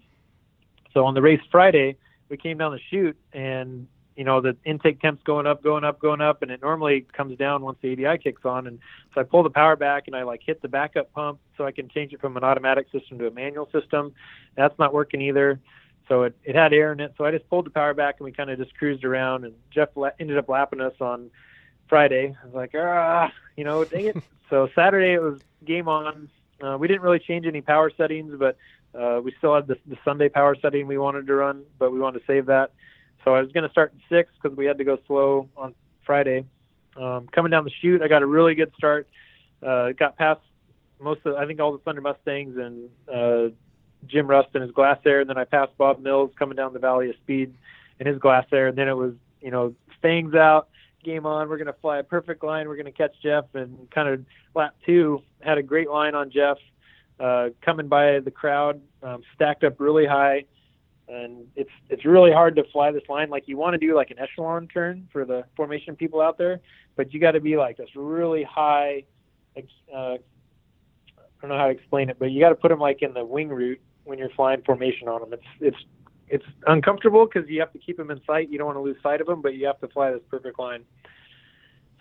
So 0.94 1.04
on 1.04 1.14
the 1.14 1.22
race 1.22 1.40
Friday, 1.50 1.96
we 2.28 2.36
came 2.36 2.58
down 2.58 2.72
the 2.72 2.80
chute, 2.90 3.16
and 3.32 3.86
you 4.16 4.24
know 4.24 4.40
the 4.40 4.56
intake 4.64 5.00
temp's 5.00 5.22
going 5.22 5.46
up, 5.46 5.62
going 5.62 5.84
up, 5.84 6.00
going 6.00 6.20
up, 6.20 6.42
and 6.42 6.50
it 6.50 6.60
normally 6.62 7.06
comes 7.12 7.38
down 7.38 7.62
once 7.62 7.78
the 7.80 7.92
ADI 7.92 8.22
kicks 8.22 8.44
on. 8.44 8.66
And 8.66 8.78
so 9.14 9.20
I 9.20 9.24
pull 9.24 9.42
the 9.42 9.50
power 9.50 9.76
back 9.76 10.04
and 10.06 10.16
I 10.16 10.22
like 10.22 10.42
hit 10.44 10.62
the 10.62 10.68
backup 10.68 11.12
pump 11.12 11.38
so 11.56 11.64
I 11.64 11.72
can 11.72 11.88
change 11.88 12.12
it 12.12 12.20
from 12.20 12.36
an 12.36 12.44
automatic 12.44 12.86
system 12.92 13.18
to 13.18 13.26
a 13.26 13.30
manual 13.30 13.68
system. 13.72 14.14
That's 14.56 14.78
not 14.78 14.92
working 14.92 15.20
either. 15.22 15.60
So 16.08 16.24
it, 16.24 16.36
it 16.44 16.54
had 16.54 16.72
air 16.72 16.92
in 16.92 17.00
it. 17.00 17.14
So 17.16 17.24
I 17.24 17.30
just 17.30 17.48
pulled 17.48 17.66
the 17.66 17.70
power 17.70 17.94
back 17.94 18.16
and 18.18 18.24
we 18.24 18.32
kind 18.32 18.50
of 18.50 18.58
just 18.58 18.76
cruised 18.76 19.04
around. 19.04 19.44
And 19.44 19.54
Jeff 19.70 19.90
la- 19.96 20.10
ended 20.18 20.36
up 20.36 20.48
lapping 20.48 20.80
us 20.80 20.94
on 21.00 21.30
Friday. 21.88 22.36
I 22.40 22.46
was 22.46 22.54
like, 22.54 22.72
ah, 22.76 23.32
you 23.56 23.64
know, 23.64 23.84
dang 23.84 24.06
it. 24.06 24.16
so 24.50 24.68
Saturday 24.74 25.14
it 25.14 25.22
was 25.22 25.40
game 25.64 25.88
on. 25.88 26.28
Uh, 26.60 26.76
we 26.78 26.86
didn't 26.86 27.02
really 27.02 27.18
change 27.18 27.46
any 27.46 27.60
power 27.60 27.90
settings, 27.96 28.34
but 28.38 28.56
uh, 28.94 29.20
we 29.22 29.32
still 29.38 29.54
had 29.54 29.66
the, 29.66 29.78
the 29.86 29.96
Sunday 30.04 30.28
power 30.28 30.56
setting 30.60 30.86
we 30.86 30.98
wanted 30.98 31.26
to 31.26 31.34
run, 31.34 31.64
but 31.78 31.92
we 31.92 31.98
wanted 31.98 32.20
to 32.20 32.26
save 32.26 32.46
that. 32.46 32.72
So 33.24 33.34
I 33.34 33.40
was 33.40 33.52
going 33.52 33.64
to 33.64 33.70
start 33.70 33.92
in 33.92 34.00
six 34.08 34.32
because 34.40 34.56
we 34.56 34.66
had 34.66 34.78
to 34.78 34.84
go 34.84 34.98
slow 35.06 35.48
on 35.56 35.74
Friday. 36.04 36.44
Um, 36.96 37.28
coming 37.28 37.50
down 37.50 37.64
the 37.64 37.70
chute, 37.80 38.02
I 38.02 38.08
got 38.08 38.22
a 38.22 38.26
really 38.26 38.54
good 38.54 38.72
start. 38.76 39.08
Uh, 39.62 39.92
got 39.92 40.16
past 40.16 40.40
most 41.00 41.20
of, 41.24 41.36
I 41.36 41.46
think, 41.46 41.60
all 41.60 41.72
the 41.72 41.78
Thunder 41.78 42.00
Mustangs 42.00 42.56
and 42.56 42.88
uh, 43.12 43.54
Jim 44.06 44.26
Rust 44.26 44.48
and 44.54 44.62
his 44.62 44.72
Glasair, 44.72 45.20
and 45.20 45.30
then 45.30 45.38
I 45.38 45.44
passed 45.44 45.76
Bob 45.78 46.00
Mills 46.00 46.30
coming 46.38 46.56
down 46.56 46.72
the 46.72 46.78
Valley 46.78 47.10
of 47.10 47.16
Speed 47.16 47.54
in 48.00 48.06
his 48.06 48.18
Glasair, 48.18 48.68
and 48.68 48.76
then 48.76 48.88
it 48.88 48.96
was, 48.96 49.14
you 49.40 49.50
know, 49.50 49.74
fangs 50.00 50.34
out, 50.34 50.68
game 51.04 51.26
on. 51.26 51.48
We're 51.48 51.58
going 51.58 51.66
to 51.66 51.80
fly 51.80 51.98
a 51.98 52.02
perfect 52.02 52.42
line. 52.42 52.68
We're 52.68 52.76
going 52.76 52.86
to 52.86 52.92
catch 52.92 53.14
Jeff, 53.22 53.44
and 53.54 53.90
kind 53.90 54.08
of 54.08 54.24
lap 54.54 54.74
two 54.84 55.22
had 55.40 55.58
a 55.58 55.62
great 55.62 55.88
line 55.88 56.14
on 56.14 56.30
Jeff, 56.30 56.58
uh, 57.20 57.50
coming 57.62 57.88
by 57.88 58.20
the 58.20 58.30
crowd, 58.30 58.80
um, 59.02 59.22
stacked 59.34 59.64
up 59.64 59.80
really 59.80 60.06
high 60.06 60.44
and 61.08 61.46
it's 61.56 61.70
it's 61.88 62.04
really 62.04 62.32
hard 62.32 62.56
to 62.56 62.64
fly 62.72 62.90
this 62.90 63.02
line. 63.08 63.30
Like 63.30 63.44
you 63.46 63.56
want 63.56 63.74
to 63.74 63.78
do 63.78 63.94
like 63.94 64.10
an 64.10 64.18
echelon 64.18 64.68
turn 64.68 65.08
for 65.12 65.24
the 65.24 65.44
formation 65.56 65.96
people 65.96 66.20
out 66.20 66.38
there, 66.38 66.60
but 66.96 67.12
you 67.12 67.20
got 67.20 67.32
to 67.32 67.40
be 67.40 67.56
like 67.56 67.76
this 67.76 67.88
really 67.94 68.42
high. 68.42 69.04
Uh, 69.56 69.60
I 69.92 70.16
don't 71.40 71.50
know 71.50 71.58
how 71.58 71.66
to 71.66 71.72
explain 71.72 72.08
it, 72.08 72.18
but 72.18 72.30
you 72.30 72.40
got 72.40 72.50
to 72.50 72.54
put 72.54 72.68
them 72.68 72.78
like 72.78 73.02
in 73.02 73.12
the 73.12 73.24
wing 73.24 73.48
root 73.48 73.80
when 74.04 74.18
you're 74.18 74.30
flying 74.30 74.62
formation 74.62 75.08
on 75.08 75.20
them. 75.20 75.32
It's 75.32 75.46
it's 75.60 75.84
it's 76.28 76.44
uncomfortable 76.66 77.26
because 77.26 77.48
you 77.48 77.60
have 77.60 77.72
to 77.72 77.78
keep 77.78 77.96
them 77.96 78.10
in 78.10 78.20
sight. 78.26 78.48
You 78.48 78.58
don't 78.58 78.66
want 78.66 78.76
to 78.76 78.82
lose 78.82 78.96
sight 79.02 79.20
of 79.20 79.26
them, 79.26 79.42
but 79.42 79.54
you 79.54 79.66
have 79.66 79.80
to 79.80 79.88
fly 79.88 80.12
this 80.12 80.22
perfect 80.30 80.58
line. 80.58 80.84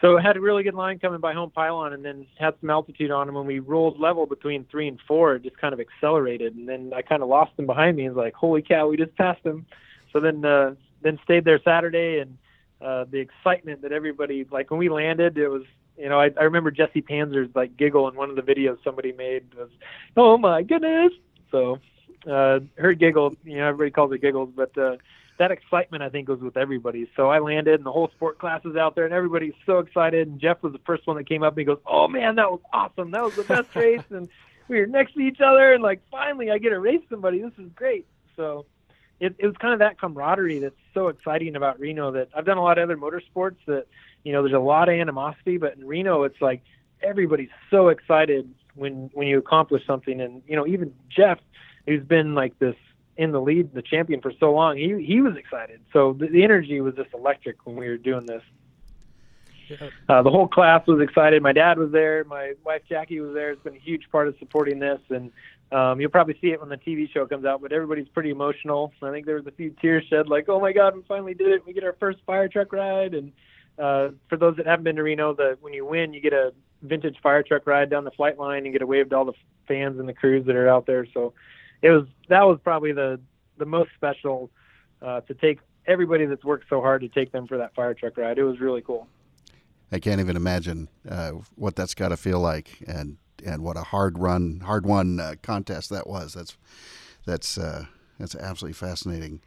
So 0.02 0.18
had 0.18 0.36
a 0.36 0.42
really 0.42 0.64
good 0.64 0.74
line 0.74 0.98
coming 0.98 1.20
by 1.20 1.34
home 1.34 1.52
pylon 1.52 1.94
and 1.94 2.04
then 2.04 2.26
had 2.40 2.56
some 2.60 2.72
altitude 2.72 3.12
on 3.12 3.30
him. 3.30 3.36
When 3.36 3.46
we 3.46 3.60
rolled 3.60 4.00
level 4.00 4.26
between 4.26 4.66
three 4.66 4.88
and 4.88 5.00
four, 5.08 5.36
it 5.36 5.44
just 5.44 5.60
kind 5.60 5.76
of 5.76 5.80
accelerated. 5.80 6.56
And 6.56 6.68
then 6.68 6.92
I 6.96 7.04
kind 7.04 7.22
of 7.22 7.30
lost 7.30 7.52
him 7.58 7.68
behind 7.68 7.98
me. 7.98 8.06
and 8.06 8.16
was 8.16 8.24
like, 8.24 8.34
holy 8.34 8.64
cow, 8.64 8.88
we 8.88 8.98
just 8.98 9.16
passed 9.16 9.46
him. 9.46 9.68
So 10.12 10.20
then, 10.20 10.44
uh, 10.44 10.74
then 11.04 11.20
stayed 11.24 11.46
there 11.46 11.62
Saturday 11.64 12.20
and, 12.20 12.38
uh, 12.82 13.06
the 13.12 13.20
excitement 13.20 13.84
that 13.84 13.92
everybody, 13.92 14.48
like 14.52 14.72
when 14.72 14.80
we 14.80 14.90
landed, 14.90 15.38
it 15.38 15.48
was, 15.48 15.64
you 16.00 16.10
know, 16.10 16.20
I, 16.20 16.32
I 16.40 16.44
remember 16.46 16.72
Jesse 16.72 17.04
Panzer's 17.04 17.56
like 17.56 17.78
giggle 17.78 18.08
in 18.08 18.16
one 18.16 18.32
of 18.32 18.36
the 18.36 18.42
videos 18.42 18.84
somebody 18.84 19.12
made 19.12 19.54
was, 19.54 19.70
oh 20.18 20.36
my 20.36 20.64
goodness. 20.64 21.14
So, 21.52 21.78
uh, 22.28 22.62
her 22.76 22.94
giggle, 22.94 23.36
you 23.44 23.58
know, 23.58 23.68
everybody 23.68 23.92
calls 23.92 24.12
it 24.14 24.22
giggles, 24.22 24.50
but, 24.56 24.76
uh, 24.80 24.98
that 25.40 25.52
excitement 25.52 26.04
I 26.04 26.10
think 26.10 26.30
was 26.30 26.40
with 26.40 26.58
everybody. 26.58 27.10
So 27.16 27.30
I 27.30 27.40
landed 27.40 27.76
and 27.76 27.86
the 27.86 27.92
whole 27.92 28.10
sport 28.16 28.38
class 28.38 28.62
is 28.66 28.76
out 28.76 28.96
there 28.96 29.06
and 29.06 29.14
everybody's 29.14 29.54
so 29.66 29.80
excited. 29.80 30.28
And 30.28 30.40
Jeff 30.40 30.62
was 30.62 30.74
the 30.74 30.80
first 30.86 31.08
one 31.08 31.18
that 31.18 31.28
came 31.28 31.44
up 31.44 31.54
and 31.54 31.60
he 31.60 31.66
goes, 31.66 31.80
"Oh 31.86 32.08
man, 32.08 32.36
that 32.36 32.52
was 32.52 32.62
awesome! 32.74 33.12
That 33.12 33.24
was 33.24 33.36
the 33.36 33.44
best 33.44 33.76
race!" 33.76 34.04
And 34.10 34.30
we 34.68 34.80
were 34.80 34.88
next 34.88 35.14
to 35.14 35.20
each 35.20 35.42
other 35.42 35.74
and 35.74 35.84
like 35.84 36.02
finally 36.10 36.52
I 36.52 36.58
get 36.58 36.70
to 36.70 36.80
race 36.80 37.02
somebody. 37.10 37.42
This 37.42 37.54
is 37.58 37.70
great. 37.76 38.06
So 38.36 38.66
it, 39.20 39.36
it 39.38 39.46
was 39.46 39.56
kind 39.58 39.74
of 39.74 39.80
that 39.80 40.00
camaraderie 40.00 40.60
that's 40.60 40.76
so 40.94 41.08
exciting 41.08 41.56
about 41.56 41.80
Reno. 41.80 42.12
That 42.12 42.30
I've 42.36 42.46
done 42.46 42.58
a 42.58 42.64
lot 42.64 42.78
of 42.78 42.84
other 42.84 42.98
motorsports 42.98 43.58
that 43.68 43.86
you 44.24 44.34
know 44.34 44.42
there's 44.42 44.56
a 44.56 44.60
lot 44.60 44.90
of 44.90 44.96
animosity, 44.96 45.58
but 45.58 45.76
in 45.76 45.86
Reno 45.86 46.24
it's 46.24 46.42
like 46.42 46.64
everybody's 47.04 47.50
so 47.70 47.90
excited 47.90 48.52
when 48.76 49.12
when 49.14 49.28
you 49.28 49.38
accomplish 49.38 49.86
something. 49.86 50.20
And 50.20 50.42
you 50.48 50.56
know 50.56 50.66
even 50.66 50.94
Jeff, 51.10 51.40
who's 51.86 52.04
been 52.04 52.34
like 52.34 52.58
this 52.58 52.76
in 53.22 53.32
the 53.32 53.40
lead, 53.40 53.72
the 53.72 53.84
champion 53.84 54.20
for 54.20 54.34
so 54.40 54.52
long, 54.52 54.78
he 54.78 55.06
he 55.06 55.22
was 55.22 55.38
excited. 55.38 55.80
So 55.94 56.14
the, 56.14 56.26
the 56.26 56.44
energy 56.44 56.82
was 56.82 56.96
just 56.96 57.14
electric 57.14 57.68
when 57.68 57.76
we 57.76 57.88
were 57.88 57.98
doing 57.98 58.26
this. 58.26 58.42
Uh, 60.10 60.22
the 60.24 60.30
whole 60.30 60.48
class 60.48 60.86
was 60.88 61.00
excited. 61.00 61.42
My 61.42 61.54
dad 61.54 61.78
was 61.78 61.92
there. 61.92 62.24
My 62.24 62.54
wife 62.66 62.82
Jackie 62.90 63.20
was 63.20 63.34
there. 63.34 63.52
It's 63.52 63.64
been 63.64 63.76
a 63.76 63.80
huge 63.80 64.10
part 64.12 64.28
of 64.28 64.36
supporting 64.40 64.80
this, 64.80 65.00
and 65.10 65.32
um, 65.72 66.02
you'll 66.02 66.10
probably 66.10 66.36
see 66.42 66.48
it 66.48 66.60
when 66.60 66.68
the 66.68 66.78
TV 66.78 67.10
show 67.10 67.28
comes 67.28 67.46
out. 67.46 67.62
But 67.62 67.72
everybody's 67.72 68.10
pretty 68.10 68.32
emotional. 68.32 68.92
I 69.04 69.12
think 69.12 69.28
there 69.28 69.36
was 69.36 69.46
a 69.46 69.52
few 69.52 69.70
tears 69.80 70.04
shed, 70.10 70.28
like, 70.28 70.50
"Oh 70.50 70.60
my 70.60 70.74
God, 70.74 70.96
we 70.96 71.04
finally 71.08 71.36
did 71.36 71.50
it! 71.50 71.66
We 71.66 71.74
get 71.74 71.84
our 71.84 71.96
first 72.00 72.20
fire 72.26 72.48
truck 72.48 72.74
ride!" 72.74 73.14
And 73.14 73.32
uh, 73.78 74.10
for 74.30 74.38
those 74.38 74.58
that 74.58 74.66
haven't 74.66 74.84
been 74.84 74.96
to 74.96 75.04
Reno, 75.04 75.36
the 75.36 75.58
when 75.62 75.74
you 75.74 75.86
win, 75.86 76.12
you 76.12 76.22
get 76.22 76.34
a 76.34 76.54
vintage 76.82 77.18
fire 77.22 77.44
truck 77.44 77.68
ride 77.68 77.92
down 77.92 78.04
the 78.04 78.12
flight 78.12 78.40
line. 78.40 78.66
You 78.66 78.72
get 78.72 78.82
a 78.82 78.88
wave 78.88 79.12
to 79.12 79.16
all 79.16 79.26
the 79.26 79.34
fans 79.68 80.00
and 80.00 80.10
the 80.10 80.14
crews 80.14 80.48
that 80.48 80.56
are 80.56 80.68
out 80.68 80.88
there. 80.88 81.06
So 81.14 81.34
it 81.82 81.90
was 81.90 82.08
that 82.30 82.44
was 82.44 82.60
probably 82.64 82.92
the 82.92 83.20
the 83.58 83.66
most 83.66 83.92
special 83.96 84.50
uh, 85.02 85.22
to 85.22 85.34
take 85.34 85.60
everybody 85.88 86.26
that's 86.26 86.44
worked 86.44 86.66
so 86.70 86.82
hard 86.82 87.02
to 87.02 87.10
take 87.10 87.32
them 87.32 87.48
for 87.48 87.58
that 87.58 87.74
fire 87.76 87.94
truck 87.94 88.18
ride. 88.18 88.38
It 88.38 88.44
was 88.44 88.60
really 88.60 88.82
cool. 88.82 89.08
I 89.92 90.00
can't 90.00 90.22
even 90.22 90.36
imagine 90.36 90.88
uh, 91.10 91.32
what 91.56 91.76
that's 91.76 91.94
got 91.94 92.10
to 92.10 92.18
feel 92.18 92.40
like, 92.40 92.84
and 92.88 93.18
and 93.46 93.64
what 93.64 93.78
a 93.78 93.84
hard 93.84 94.20
run, 94.20 94.62
hard 94.62 94.86
won 94.86 95.20
uh, 95.20 95.36
contest 95.42 95.90
that 95.90 96.08
was. 96.08 96.34
That's 96.34 96.58
that's 97.26 97.58
uh, 97.58 97.86
that's 98.20 98.36
absolutely 98.36 98.74
fascinating. 98.74 99.42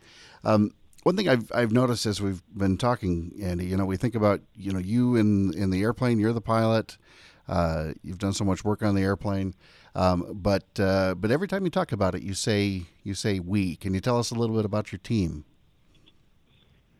Um, 0.44 0.72
one 1.04 1.16
thing 1.16 1.28
I've 1.28 1.50
I've 1.54 1.72
noticed 1.72 2.04
as 2.06 2.20
we've 2.20 2.42
been 2.54 2.76
talking, 2.76 3.32
Andy, 3.42 3.66
you 3.66 3.76
know, 3.76 3.86
we 3.86 3.96
think 3.96 4.14
about 4.14 4.40
you 4.54 4.72
know 4.72 4.78
you 4.78 5.16
in 5.16 5.54
in 5.54 5.70
the 5.70 5.82
airplane, 5.82 6.18
you're 6.18 6.32
the 6.32 6.40
pilot. 6.40 6.98
Uh, 7.48 7.92
you've 8.02 8.18
done 8.18 8.32
so 8.32 8.44
much 8.44 8.64
work 8.64 8.82
on 8.82 8.94
the 8.94 9.02
airplane. 9.02 9.54
Um, 9.94 10.26
but 10.32 10.64
uh, 10.78 11.14
but 11.14 11.30
every 11.30 11.48
time 11.48 11.64
you 11.64 11.70
talk 11.70 11.92
about 11.92 12.14
it, 12.14 12.22
you 12.22 12.34
say 12.34 12.82
you 13.02 13.14
say 13.14 13.38
we. 13.38 13.76
Can 13.76 13.94
you 13.94 14.00
tell 14.00 14.18
us 14.18 14.30
a 14.30 14.34
little 14.34 14.56
bit 14.56 14.64
about 14.64 14.92
your 14.92 14.98
team? 14.98 15.44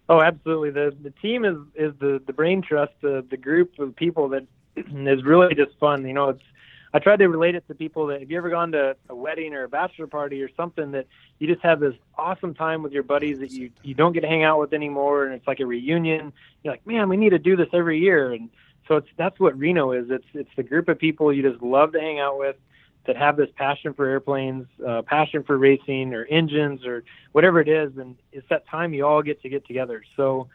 Oh, 0.09 0.21
absolutely. 0.21 0.71
The 0.71 0.95
the 1.03 1.11
team 1.11 1.45
is 1.45 1.57
is 1.75 1.93
the 1.99 2.23
the 2.27 2.33
brain 2.33 2.63
trust, 2.63 2.93
the 3.01 3.25
the 3.29 3.37
group 3.37 3.79
of 3.79 3.97
people 3.97 4.29
that 4.31 4.47
is 4.77 5.25
really 5.25 5.55
just 5.55 5.79
fun. 5.79 6.07
You 6.07 6.13
know, 6.13 6.29
it's 6.31 6.43
I 6.95 7.01
tried 7.01 7.19
to 7.19 7.29
relate 7.29 7.57
it 7.57 7.67
to 7.67 7.75
people 7.75 8.07
that 8.07 8.21
have 8.21 8.31
you 8.31 8.37
ever 8.37 8.51
gone 8.51 8.71
to 8.73 8.97
a 9.09 9.15
wedding 9.15 9.53
or 9.53 9.65
a 9.65 9.69
bachelor 9.69 10.07
party 10.07 10.41
or 10.43 10.49
something 10.57 10.93
that 10.93 11.09
you 11.41 11.49
just 11.49 11.61
have 11.63 11.81
this 11.81 11.95
awesome 12.17 12.55
time 12.55 12.85
with 12.85 12.93
your 12.93 13.03
buddies 13.03 13.41
that 13.41 13.51
you 13.51 13.71
you 13.83 13.95
don't 13.95 14.13
get 14.13 14.21
to 14.21 14.29
hang 14.29 14.45
out 14.45 14.61
with 14.61 14.73
anymore, 14.73 15.25
and 15.25 15.35
it's 15.35 15.47
like 15.47 15.59
a 15.59 15.67
reunion. 15.67 16.33
You're 16.63 16.75
like, 16.75 16.87
man, 16.87 17.09
we 17.09 17.17
need 17.17 17.31
to 17.31 17.39
do 17.41 17.57
this 17.57 17.69
every 17.73 17.99
year, 17.99 18.33
and 18.33 18.49
so 18.89 18.97
it's 18.97 19.09
that's 19.17 19.39
what 19.41 19.59
Reno 19.59 19.93
is. 19.93 20.07
It's 20.11 20.27
it's 20.35 20.51
the 20.57 20.63
group 20.63 20.89
of 20.89 20.99
people 20.99 21.33
you 21.33 21.43
just 21.49 21.63
love 21.63 21.93
to 21.93 22.01
hang 22.01 22.19
out 22.19 22.39
with 22.39 22.57
that 23.07 23.17
have 23.17 23.37
this 23.37 23.51
passion 23.57 23.93
for 23.93 24.07
airplanes, 24.07 24.67
uh, 24.87 25.03
passion 25.03 25.43
for 25.43 25.59
racing 25.59 26.15
or 26.15 26.25
engines 26.27 26.87
or 26.87 27.05
whatever 27.33 27.61
it 27.61 27.69
is, 27.69 27.97
and 27.99 28.17
it's 28.33 28.49
that 28.49 28.67
time 28.69 28.95
you 28.95 29.07
all 29.07 29.23
get 29.23 29.43
to 29.43 29.49
get 29.49 29.67
together. 29.67 30.03
So 30.17 30.49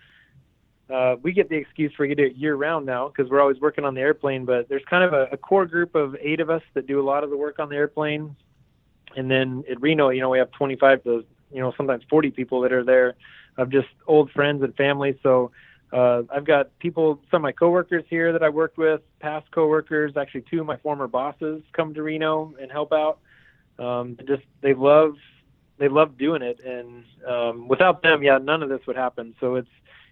uh, 0.89 1.17
we 1.21 1.31
get 1.31 1.49
the 1.49 1.55
excuse 1.55 1.93
for 1.95 2.07
we 2.07 2.13
it 2.13 2.35
year 2.35 2.55
round 2.55 2.85
now 2.85 3.07
because 3.07 3.29
we're 3.29 3.41
always 3.41 3.59
working 3.59 3.85
on 3.85 3.93
the 3.93 4.01
airplane. 4.01 4.45
But 4.45 4.67
there's 4.69 4.83
kind 4.89 5.03
of 5.03 5.13
a, 5.13 5.27
a 5.31 5.37
core 5.37 5.67
group 5.67 5.93
of 5.93 6.15
eight 6.19 6.39
of 6.39 6.49
us 6.49 6.63
that 6.73 6.87
do 6.87 6.99
a 6.99 7.05
lot 7.05 7.23
of 7.23 7.29
the 7.29 7.37
work 7.37 7.59
on 7.59 7.69
the 7.69 7.75
airplane, 7.75 8.35
and 9.15 9.29
then 9.29 9.63
at 9.69 9.79
Reno, 9.81 10.09
you 10.09 10.21
know, 10.21 10.29
we 10.29 10.39
have 10.39 10.51
25 10.51 11.03
to 11.03 11.25
you 11.51 11.61
know 11.61 11.73
sometimes 11.77 12.03
40 12.09 12.31
people 12.31 12.61
that 12.61 12.73
are 12.73 12.83
there 12.83 13.15
of 13.57 13.69
just 13.69 13.87
old 14.07 14.31
friends 14.31 14.63
and 14.63 14.75
family. 14.75 15.19
So 15.21 15.51
uh, 15.91 16.23
I've 16.33 16.45
got 16.45 16.77
people, 16.79 17.19
some 17.31 17.37
of 17.37 17.41
my 17.43 17.51
coworkers 17.51 18.03
here 18.09 18.31
that 18.31 18.43
I 18.43 18.49
worked 18.49 18.77
with, 18.77 19.01
past 19.19 19.49
coworkers. 19.51 20.15
Actually, 20.17 20.43
two 20.49 20.59
of 20.59 20.65
my 20.67 20.77
former 20.77 21.07
bosses 21.07 21.63
come 21.73 21.93
to 21.95 22.03
Reno 22.03 22.53
and 22.61 22.71
help 22.71 22.93
out. 22.93 23.19
Um, 23.79 24.17
just 24.27 24.43
they 24.61 24.73
love 24.73 25.15
they 25.77 25.87
love 25.87 26.17
doing 26.17 26.41
it, 26.41 26.59
and 26.59 27.05
um, 27.25 27.67
without 27.67 28.03
them, 28.03 28.21
yeah, 28.21 28.37
none 28.37 28.61
of 28.61 28.69
this 28.69 28.81
would 28.85 28.97
happen. 28.97 29.33
So 29.39 29.55
it's 29.55 29.69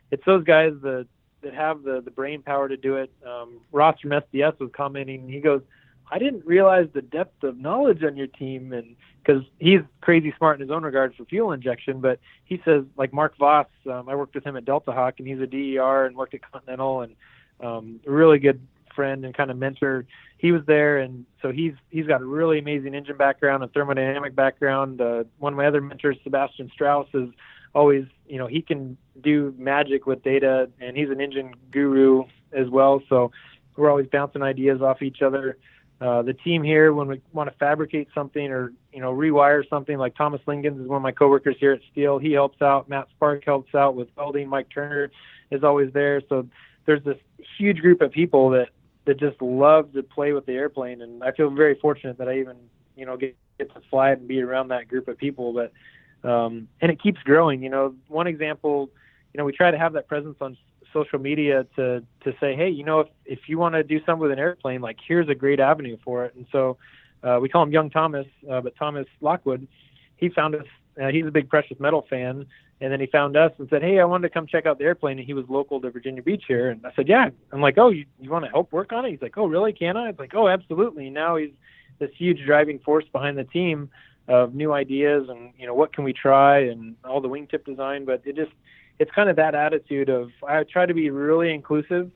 it's 0.09 0.23
those 0.25 0.43
guys 0.43 0.73
that 0.81 1.07
that 1.41 1.53
have 1.53 1.83
the 1.83 2.01
the 2.01 2.11
brain 2.11 2.41
power 2.41 2.67
to 2.67 2.77
do 2.77 2.95
it. 2.95 3.11
Um, 3.25 3.59
Ross 3.71 3.99
from 3.99 4.11
SDS 4.11 4.59
was 4.59 4.71
commenting. 4.73 5.27
He 5.27 5.41
goes, 5.41 5.61
I 6.09 6.19
didn't 6.19 6.45
realize 6.45 6.87
the 6.93 7.01
depth 7.01 7.43
of 7.43 7.57
knowledge 7.57 8.03
on 8.03 8.15
your 8.15 8.27
team, 8.27 8.71
and 8.71 8.95
because 9.23 9.43
he's 9.59 9.81
crazy 10.01 10.33
smart 10.37 10.55
in 10.55 10.67
his 10.67 10.73
own 10.73 10.83
regards 10.83 11.15
for 11.15 11.25
fuel 11.25 11.51
injection, 11.51 11.99
but 11.99 12.19
he 12.45 12.61
says 12.63 12.83
like 12.97 13.13
Mark 13.13 13.37
Voss. 13.37 13.67
Um, 13.85 14.07
I 14.07 14.15
worked 14.15 14.33
with 14.35 14.45
him 14.45 14.55
at 14.55 14.65
DeltaHawk, 14.65 15.13
and 15.19 15.27
he's 15.27 15.39
a 15.39 15.47
DER 15.47 16.05
and 16.05 16.15
worked 16.15 16.33
at 16.33 16.49
Continental, 16.49 17.01
and 17.01 17.15
um, 17.59 17.99
a 18.07 18.11
really 18.11 18.39
good 18.39 18.61
friend 18.95 19.25
and 19.25 19.35
kind 19.35 19.51
of 19.51 19.57
mentor. 19.57 20.05
He 20.37 20.51
was 20.51 20.61
there, 20.65 20.99
and 20.99 21.25
so 21.41 21.51
he's 21.51 21.73
he's 21.89 22.07
got 22.07 22.21
a 22.21 22.25
really 22.25 22.59
amazing 22.59 22.93
engine 22.95 23.17
background 23.17 23.63
and 23.63 23.73
thermodynamic 23.73 24.33
background. 24.33 25.01
Uh, 25.01 25.25
one 25.39 25.53
of 25.53 25.57
my 25.57 25.67
other 25.67 25.81
mentors, 25.81 26.17
Sebastian 26.23 26.69
Strauss, 26.73 27.07
is 27.13 27.29
always 27.75 28.05
you 28.27 28.37
know 28.37 28.47
he 28.47 28.61
can 28.61 28.97
do 29.21 29.53
magic 29.57 30.05
with 30.05 30.23
data, 30.23 30.69
and 30.79 30.95
he's 30.95 31.09
an 31.09 31.19
engine 31.19 31.53
guru 31.71 32.23
as 32.53 32.69
well. 32.69 33.01
So 33.09 33.31
we're 33.75 33.89
always 33.89 34.07
bouncing 34.07 34.41
ideas 34.41 34.81
off 34.81 35.01
each 35.01 35.21
other. 35.21 35.57
Uh, 35.99 36.21
the 36.21 36.33
team 36.33 36.61
here, 36.61 36.93
when 36.93 37.07
we 37.07 37.21
want 37.33 37.49
to 37.49 37.57
fabricate 37.57 38.07
something 38.13 38.51
or 38.51 38.71
you 38.93 39.01
know 39.01 39.11
rewire 39.11 39.67
something, 39.67 39.97
like 39.97 40.15
Thomas 40.15 40.41
Lingens 40.45 40.79
is 40.79 40.87
one 40.87 40.97
of 40.97 41.01
my 41.01 41.11
coworkers 41.11 41.55
here 41.59 41.71
at 41.71 41.81
Stihl. 41.91 42.21
He 42.21 42.33
helps 42.33 42.61
out. 42.61 42.87
Matt 42.87 43.07
Spark 43.15 43.43
helps 43.43 43.73
out 43.73 43.95
with 43.95 44.07
welding. 44.15 44.47
Mike 44.47 44.67
Turner 44.71 45.09
is 45.49 45.63
always 45.63 45.91
there. 45.93 46.21
So 46.29 46.47
there's 46.85 47.03
this 47.03 47.17
huge 47.57 47.79
group 47.79 48.01
of 48.01 48.11
people 48.11 48.51
that 48.51 48.69
that 49.05 49.19
just 49.19 49.41
love 49.41 49.93
to 49.93 50.03
play 50.03 50.33
with 50.33 50.45
the 50.45 50.53
airplane, 50.53 51.01
and 51.01 51.23
I 51.23 51.31
feel 51.31 51.49
very 51.49 51.75
fortunate 51.75 52.19
that 52.19 52.29
I 52.29 52.39
even 52.39 52.57
you 52.95 53.07
know 53.07 53.17
get, 53.17 53.35
get 53.57 53.73
to 53.73 53.81
fly 53.89 54.11
it 54.11 54.19
and 54.19 54.27
be 54.27 54.41
around 54.41 54.67
that 54.67 54.87
group 54.87 55.07
of 55.07 55.17
people. 55.17 55.51
But 55.51 56.29
um, 56.29 56.67
and 56.79 56.91
it 56.91 57.01
keeps 57.01 57.21
growing. 57.23 57.63
You 57.63 57.69
know, 57.69 57.95
one 58.07 58.27
example, 58.27 58.91
you 59.33 59.39
know, 59.39 59.45
we 59.45 59.51
try 59.51 59.71
to 59.71 59.77
have 59.79 59.93
that 59.93 60.07
presence 60.07 60.37
on 60.41 60.57
social 60.97 61.19
media 61.19 61.65
to 61.75 62.03
to 62.23 62.33
say, 62.39 62.55
hey, 62.55 62.69
you 62.69 62.83
know, 62.83 63.01
if 63.01 63.07
if 63.25 63.39
you 63.47 63.57
want 63.57 63.75
to 63.75 63.83
do 63.83 63.99
something 64.05 64.21
with 64.21 64.31
an 64.31 64.39
airplane, 64.39 64.81
like 64.81 64.97
here's 65.05 65.29
a 65.29 65.35
great 65.35 65.59
avenue 65.59 65.97
for 66.03 66.25
it. 66.25 66.35
And 66.35 66.45
so 66.51 66.77
uh, 67.23 67.39
we 67.41 67.49
call 67.49 67.63
him 67.63 67.71
Young 67.71 67.89
Thomas, 67.89 68.27
uh, 68.49 68.61
but 68.61 68.75
Thomas 68.75 69.07
Lockwood, 69.21 69.67
he 70.15 70.29
found 70.29 70.55
us. 70.55 70.65
Uh, 71.01 71.09
he's 71.09 71.27
a 71.27 71.31
big 71.31 71.47
precious 71.47 71.79
metal 71.79 72.07
fan, 72.09 72.45
and 72.81 72.91
then 72.91 72.99
he 72.99 73.05
found 73.05 73.37
us 73.37 73.51
and 73.59 73.69
said, 73.69 73.83
hey, 73.83 73.99
I 73.99 74.05
wanted 74.05 74.27
to 74.27 74.33
come 74.33 74.47
check 74.47 74.65
out 74.65 74.79
the 74.79 74.85
airplane. 74.85 75.19
And 75.19 75.27
he 75.27 75.33
was 75.33 75.45
local 75.47 75.79
to 75.81 75.91
Virginia 75.91 76.23
Beach 76.23 76.45
here, 76.47 76.71
and 76.71 76.83
I 76.85 76.91
said, 76.95 77.07
yeah. 77.07 77.29
I'm 77.51 77.61
like, 77.61 77.77
oh, 77.77 77.89
you 77.89 78.05
you 78.19 78.29
want 78.29 78.45
to 78.45 78.51
help 78.51 78.71
work 78.71 78.91
on 78.91 79.05
it? 79.05 79.11
He's 79.11 79.21
like, 79.21 79.37
oh, 79.37 79.45
really? 79.45 79.73
Can 79.73 79.95
I? 79.95 80.05
I 80.05 80.09
was 80.09 80.19
like, 80.19 80.33
oh, 80.35 80.47
absolutely. 80.47 81.09
now 81.09 81.35
he's 81.35 81.51
this 81.99 82.11
huge 82.15 82.45
driving 82.45 82.79
force 82.79 83.05
behind 83.11 83.37
the 83.37 83.43
team 83.43 83.89
of 84.27 84.53
new 84.53 84.73
ideas 84.73 85.29
and 85.29 85.53
you 85.57 85.65
know 85.65 85.73
what 85.73 85.93
can 85.93 86.03
we 86.03 86.11
try 86.11 86.59
and 86.59 86.95
all 87.05 87.21
the 87.21 87.29
wingtip 87.29 87.63
design 87.65 88.03
but 88.03 88.21
it 88.25 88.35
just 88.35 88.51
it's 88.99 89.11
kind 89.11 89.29
of 89.29 89.35
that 89.35 89.55
attitude 89.55 90.09
of 90.09 90.31
I 90.47 90.63
try 90.63 90.85
to 90.85 90.93
be 90.93 91.09
really 91.09 91.53
inclusive 91.53 92.11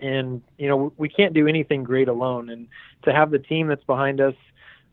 and 0.00 0.42
you 0.58 0.68
know 0.68 0.92
we 0.96 1.08
can't 1.08 1.34
do 1.34 1.46
anything 1.46 1.84
great 1.84 2.08
alone. 2.08 2.50
And 2.50 2.68
to 3.04 3.12
have 3.12 3.30
the 3.30 3.38
team 3.38 3.68
that's 3.68 3.84
behind 3.84 4.20
us 4.20 4.34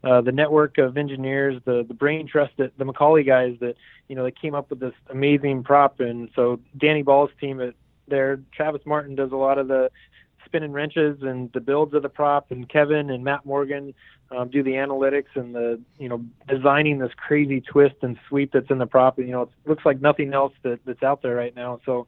uh, 0.04 0.22
the 0.22 0.32
network 0.32 0.78
of 0.78 0.98
engineers 0.98 1.62
the 1.66 1.84
the 1.88 1.94
brain 1.94 2.28
trust 2.28 2.54
that 2.58 2.78
the 2.78 2.86
McCauley 2.86 3.26
guys 3.26 3.56
that 3.60 3.76
you 4.08 4.16
know 4.16 4.24
they 4.24 4.32
came 4.32 4.56
up 4.56 4.70
with 4.70 4.80
this 4.80 4.94
amazing 5.10 5.64
prop. 5.64 6.00
And 6.00 6.30
so 6.36 6.60
Danny 6.78 7.04
Ball's 7.04 7.32
team 7.40 7.62
at 7.62 7.74
there 8.08 8.40
Travis 8.54 8.82
Martin 8.86 9.16
does 9.16 9.32
a 9.32 9.36
lot 9.36 9.58
of 9.58 9.68
the 9.68 9.92
spinning 10.48 10.72
wrenches 10.72 11.22
and 11.22 11.52
the 11.54 11.60
builds 11.60 11.94
of 11.94 12.02
the 12.02 12.10
prop 12.10 12.52
and 12.52 12.68
Kevin 12.68 13.10
and 13.10 13.24
Matt 13.24 13.46
Morgan 13.46 13.94
um, 14.32 14.50
do 14.50 14.64
the 14.64 14.72
analytics 14.72 15.36
and 15.36 15.54
the 15.54 15.80
you 16.00 16.10
know 16.10 16.24
designing 16.48 17.00
this 17.00 17.12
crazy 17.16 17.62
twist 17.62 17.96
and 18.02 18.18
sweep 18.28 18.52
that's 18.52 18.70
in 18.70 18.78
the 18.78 18.86
prop. 18.86 19.18
You 19.20 19.28
know, 19.28 19.42
it 19.44 19.50
looks 19.66 19.86
like 19.86 20.02
nothing 20.02 20.34
else 20.34 20.54
that, 20.64 20.80
that's 20.86 21.04
out 21.04 21.22
there 21.22 21.36
right 21.36 21.56
now. 21.56 21.80
So, 21.86 22.08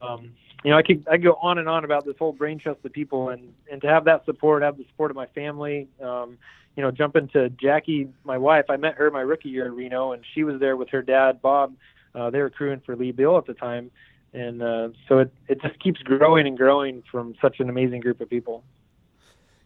um, 0.00 0.32
you 0.64 0.70
know, 0.70 0.76
I 0.76 0.82
could 0.82 1.06
I 1.08 1.12
could 1.12 1.24
go 1.24 1.38
on 1.40 1.58
and 1.58 1.68
on 1.68 1.84
about 1.84 2.04
this 2.04 2.16
whole 2.18 2.32
brain 2.32 2.58
trust 2.58 2.84
of 2.84 2.92
people 2.92 3.30
and 3.30 3.52
and 3.70 3.80
to 3.82 3.88
have 3.88 4.04
that 4.04 4.24
support, 4.24 4.62
have 4.62 4.76
the 4.76 4.84
support 4.90 5.10
of 5.10 5.16
my 5.16 5.26
family. 5.26 5.88
Um, 6.02 6.38
you 6.76 6.82
know, 6.82 6.90
jump 6.90 7.16
into 7.16 7.50
Jackie, 7.50 8.08
my 8.24 8.38
wife. 8.38 8.66
I 8.68 8.76
met 8.76 8.94
her 8.94 9.10
my 9.10 9.22
rookie 9.22 9.48
year 9.48 9.66
in 9.66 9.74
Reno, 9.74 10.12
and 10.12 10.22
she 10.34 10.44
was 10.44 10.60
there 10.60 10.76
with 10.76 10.88
her 10.90 11.02
dad, 11.02 11.42
Bob. 11.42 11.74
Uh, 12.14 12.30
they 12.30 12.40
were 12.40 12.50
crewing 12.50 12.80
for 12.84 12.96
Lee 12.96 13.12
Behel 13.12 13.38
at 13.38 13.46
the 13.46 13.54
time, 13.54 13.90
and 14.32 14.62
uh, 14.62 14.88
so 15.08 15.18
it 15.18 15.32
it 15.48 15.60
just 15.60 15.78
keeps 15.80 16.00
growing 16.02 16.46
and 16.46 16.56
growing 16.56 17.02
from 17.10 17.34
such 17.40 17.60
an 17.60 17.68
amazing 17.68 18.00
group 18.00 18.20
of 18.20 18.30
people. 18.30 18.64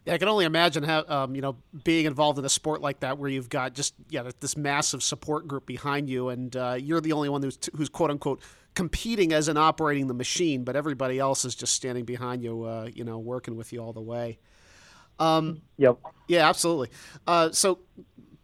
Yeah, 0.05 0.15
I 0.15 0.19
can 0.19 0.29
only 0.29 0.45
imagine 0.45 0.83
how 0.83 1.05
um, 1.09 1.35
you 1.35 1.43
know 1.43 1.57
being 1.85 2.07
involved 2.07 2.39
in 2.39 2.45
a 2.45 2.49
sport 2.49 2.81
like 2.81 3.01
that, 3.01 3.19
where 3.19 3.29
you've 3.29 3.49
got 3.49 3.75
just 3.75 3.95
yeah 4.09 4.31
this 4.41 4.57
massive 4.57 5.03
support 5.03 5.47
group 5.47 5.67
behind 5.67 6.09
you, 6.09 6.29
and 6.29 6.55
uh, 6.57 6.77
you're 6.79 7.01
the 7.01 7.13
only 7.13 7.29
one 7.29 7.43
who's 7.43 7.59
who's 7.77 7.89
quote 7.89 8.11
unquote 8.11 8.41
competing 8.75 9.33
as 9.33 9.49
in 9.49 9.57
operating 9.57 10.09
the 10.09 10.15
machine, 10.15 10.65
but 10.65 10.75
everybody 10.75 11.19
else 11.19 11.45
is 11.45 11.55
just 11.55 11.73
standing 11.73 12.05
behind 12.05 12.43
you, 12.43 12.65
uh, 12.65 12.89
you 12.93 13.05
know, 13.05 13.19
working 13.19 13.55
with 13.55 13.73
you 13.73 13.79
all 13.79 13.93
the 13.93 14.01
way. 14.01 14.37
Um, 15.21 15.63
yep. 15.77 15.99
Yeah, 16.27 16.49
absolutely. 16.49 16.91
Uh, 17.27 17.53
so. 17.53 17.79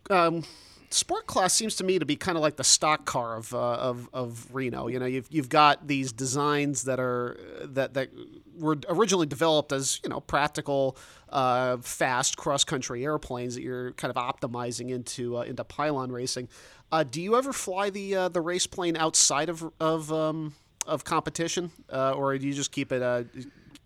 Um, 0.08 0.44
sport 0.90 1.26
class 1.26 1.52
seems 1.52 1.76
to 1.76 1.84
me 1.84 1.98
to 1.98 2.04
be 2.04 2.16
kind 2.16 2.36
of 2.36 2.42
like 2.42 2.56
the 2.56 2.64
stock 2.64 3.04
car 3.04 3.36
of, 3.36 3.54
uh, 3.54 3.58
of, 3.58 4.08
of 4.12 4.52
Reno. 4.54 4.88
You 4.88 4.98
know, 4.98 5.06
you've, 5.06 5.28
you've 5.30 5.48
got 5.48 5.86
these 5.86 6.12
designs 6.12 6.84
that 6.84 6.98
are 6.98 7.38
that 7.62 7.94
that 7.94 8.10
were 8.58 8.78
originally 8.88 9.26
developed 9.26 9.72
as 9.72 10.00
you 10.02 10.10
know 10.10 10.20
practical, 10.20 10.96
uh, 11.30 11.78
fast 11.78 12.36
cross 12.36 12.64
country 12.64 13.04
airplanes 13.04 13.54
that 13.54 13.62
you're 13.62 13.92
kind 13.92 14.14
of 14.14 14.22
optimizing 14.22 14.90
into 14.90 15.38
uh, 15.38 15.42
into 15.42 15.64
pylon 15.64 16.12
racing. 16.12 16.48
Uh, 16.92 17.04
do 17.04 17.22
you 17.22 17.36
ever 17.36 17.52
fly 17.52 17.90
the 17.90 18.14
uh, 18.14 18.28
the 18.28 18.40
race 18.40 18.66
plane 18.66 18.96
outside 18.96 19.48
of 19.48 19.70
of 19.80 20.12
um, 20.12 20.54
of 20.86 21.04
competition, 21.04 21.70
uh, 21.92 22.12
or 22.12 22.36
do 22.36 22.46
you 22.46 22.52
just 22.52 22.72
keep 22.72 22.92
it 22.92 23.26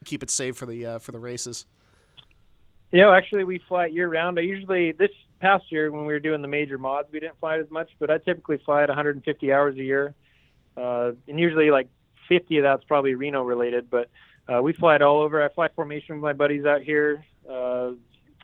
keep 0.05 0.23
it 0.23 0.31
safe 0.31 0.57
for 0.57 0.67
the 0.67 0.99
for 1.01 1.13
the 1.13 1.19
races? 1.19 1.67
You 2.93 3.01
know, 3.01 3.13
actually, 3.13 3.45
we 3.45 3.59
fly 3.69 3.87
year 3.87 4.09
round. 4.09 4.39
I 4.39 4.43
usually 4.43 4.93
this 4.93 5.11
past 5.45 5.71
year 5.71 5.93
when 5.93 6.07
we 6.07 6.13
were 6.15 6.21
doing 6.21 6.41
the 6.41 6.49
major 6.49 6.79
mods, 6.79 7.09
we 7.13 7.21
didn't 7.21 7.39
fly 7.39 7.57
it 7.57 7.61
as 7.61 7.71
much, 7.71 7.91
but 7.99 8.11
I 8.11 8.17
typically 8.17 8.57
fly 8.65 8.83
it 8.83 8.89
150 8.89 9.53
hours 9.53 9.77
a 9.77 9.83
year, 9.83 10.15
uh, 10.75 11.13
and 11.29 11.39
usually 11.39 11.71
like 11.71 11.89
50 12.31 12.57
of 12.59 12.63
that's 12.63 12.85
probably 12.85 13.15
Reno 13.15 13.43
related. 13.43 13.91
But 13.91 14.09
uh, 14.49 14.63
we 14.63 14.73
fly 14.73 14.95
it 14.95 15.03
all 15.03 15.21
over. 15.21 15.45
I 15.45 15.51
fly 15.51 15.69
formation 15.69 16.15
with 16.15 16.23
my 16.23 16.33
buddies 16.33 16.65
out 16.65 16.81
here. 16.81 17.27
Uh, 17.49 17.91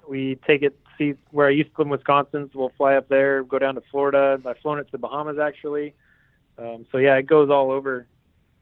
we 0.06 0.38
take 0.46 0.60
it 0.62 0.78
see 0.98 1.14
where 1.30 1.46
I 1.46 1.50
used 1.50 1.70
to 1.70 1.76
live 1.78 1.86
in 1.86 1.90
Wisconsin, 1.92 2.50
so 2.52 2.58
we'll 2.58 2.72
fly 2.76 2.96
up 2.96 3.08
there, 3.08 3.42
go 3.44 3.58
down 3.58 3.76
to 3.76 3.82
Florida. 3.90 4.38
I've 4.44 4.58
flown 4.58 4.78
it 4.78 4.84
to 4.84 4.92
the 4.92 4.98
Bahamas 4.98 5.38
actually. 5.38 5.94
Um, 6.58 6.84
so 6.92 6.98
yeah, 6.98 7.16
it 7.16 7.26
goes 7.26 7.48
all 7.48 7.70
over. 7.70 8.06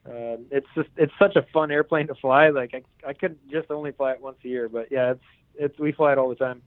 Uh, 0.07 0.39
it's 0.53 0.69
just 0.77 0.91
it's 0.97 1.13
such 1.19 1.35
a 1.35 1.43
fun 1.53 1.73
airplane 1.73 2.07
to 2.07 2.15
fly. 2.15 2.51
Like 2.51 2.73
I 2.73 2.83
I 3.09 3.15
could 3.15 3.37
just 3.51 3.69
only 3.73 3.91
fly 3.91 4.13
it 4.13 4.21
once 4.21 4.39
a 4.45 4.49
year, 4.49 4.69
but 4.69 4.93
yeah, 4.93 5.11
it's 5.11 5.25
it's 5.57 5.79
we 5.81 5.91
fly 5.91 6.13
it 6.13 6.19
all 6.19 6.29
the 6.29 6.37
time. 6.37 6.63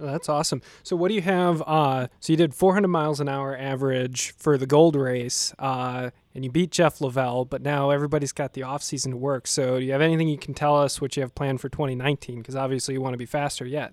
Oh, 0.00 0.06
that's 0.06 0.28
awesome. 0.28 0.62
So, 0.82 0.96
what 0.96 1.08
do 1.08 1.14
you 1.14 1.20
have? 1.22 1.62
Uh, 1.66 2.08
so, 2.20 2.32
you 2.32 2.36
did 2.36 2.54
400 2.54 2.88
miles 2.88 3.20
an 3.20 3.28
hour 3.28 3.56
average 3.56 4.32
for 4.32 4.56
the 4.56 4.66
gold 4.66 4.96
race, 4.96 5.52
uh, 5.58 6.10
and 6.34 6.44
you 6.44 6.50
beat 6.50 6.70
Jeff 6.70 7.00
Lavelle, 7.00 7.44
but 7.44 7.60
now 7.60 7.90
everybody's 7.90 8.32
got 8.32 8.54
the 8.54 8.62
off 8.62 8.82
season 8.82 9.12
to 9.12 9.16
work. 9.18 9.46
So, 9.46 9.78
do 9.78 9.84
you 9.84 9.92
have 9.92 10.00
anything 10.00 10.28
you 10.28 10.38
can 10.38 10.54
tell 10.54 10.76
us 10.76 11.00
what 11.00 11.16
you 11.16 11.22
have 11.22 11.34
planned 11.34 11.60
for 11.60 11.68
2019? 11.68 12.38
Because 12.38 12.56
obviously, 12.56 12.94
you 12.94 13.00
want 13.00 13.12
to 13.14 13.18
be 13.18 13.26
faster 13.26 13.66
yet. 13.66 13.92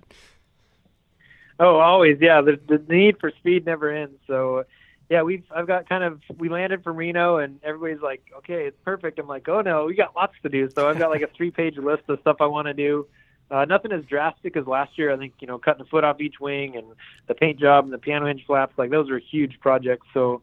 Oh, 1.60 1.78
always, 1.78 2.18
yeah. 2.22 2.42
The, 2.42 2.60
the 2.68 2.82
need 2.88 3.20
for 3.20 3.32
speed 3.32 3.66
never 3.66 3.92
ends. 3.92 4.18
So, 4.28 4.64
yeah, 5.10 5.24
we've 5.24 5.44
I've 5.54 5.68
got 5.68 5.90
kind 5.90 6.04
of 6.04 6.22
we 6.38 6.48
landed 6.48 6.84
from 6.84 6.96
Reno, 6.96 7.38
and 7.38 7.60
everybody's 7.64 8.02
like, 8.02 8.22
okay, 8.38 8.66
it's 8.66 8.78
perfect. 8.86 9.20
I'm 9.20 9.28
like, 9.28 9.50
oh 9.50 9.62
no, 9.62 9.86
we 9.86 9.96
got 9.96 10.16
lots 10.16 10.36
to 10.44 10.50
do. 10.50 10.70
So, 10.70 10.88
I've 10.88 11.00
got 11.00 11.10
like 11.10 11.22
a 11.22 11.30
three 11.36 11.52
page 11.52 11.78
list 11.78 12.04
of 12.08 12.20
stuff 12.22 12.38
I 12.40 12.46
want 12.46 12.68
to 12.68 12.74
do. 12.74 13.08
Uh, 13.50 13.64
nothing 13.66 13.94
as 13.94 14.04
drastic 14.06 14.58
as 14.58 14.68
last 14.68 14.98
year. 14.98 15.12
I 15.12 15.18
think 15.18 15.34
you 15.40 15.48
know 15.48 15.58
cutting 15.58 15.82
a 15.82 15.86
foot 15.86 16.04
off 16.04 16.20
each 16.20 16.40
wing 16.40 16.76
and 16.76 16.86
the 17.28 17.34
paint 17.34 17.60
job 17.60 17.86
and 17.86 17.94
the 17.94 17.98
piano 17.98 18.26
hinge 18.26 18.46
flaps, 18.46 18.78
like 18.78 18.90
those 18.90 19.10
are 19.10 19.20
huge 19.20 19.60
projects. 19.62 20.06
So 20.14 20.42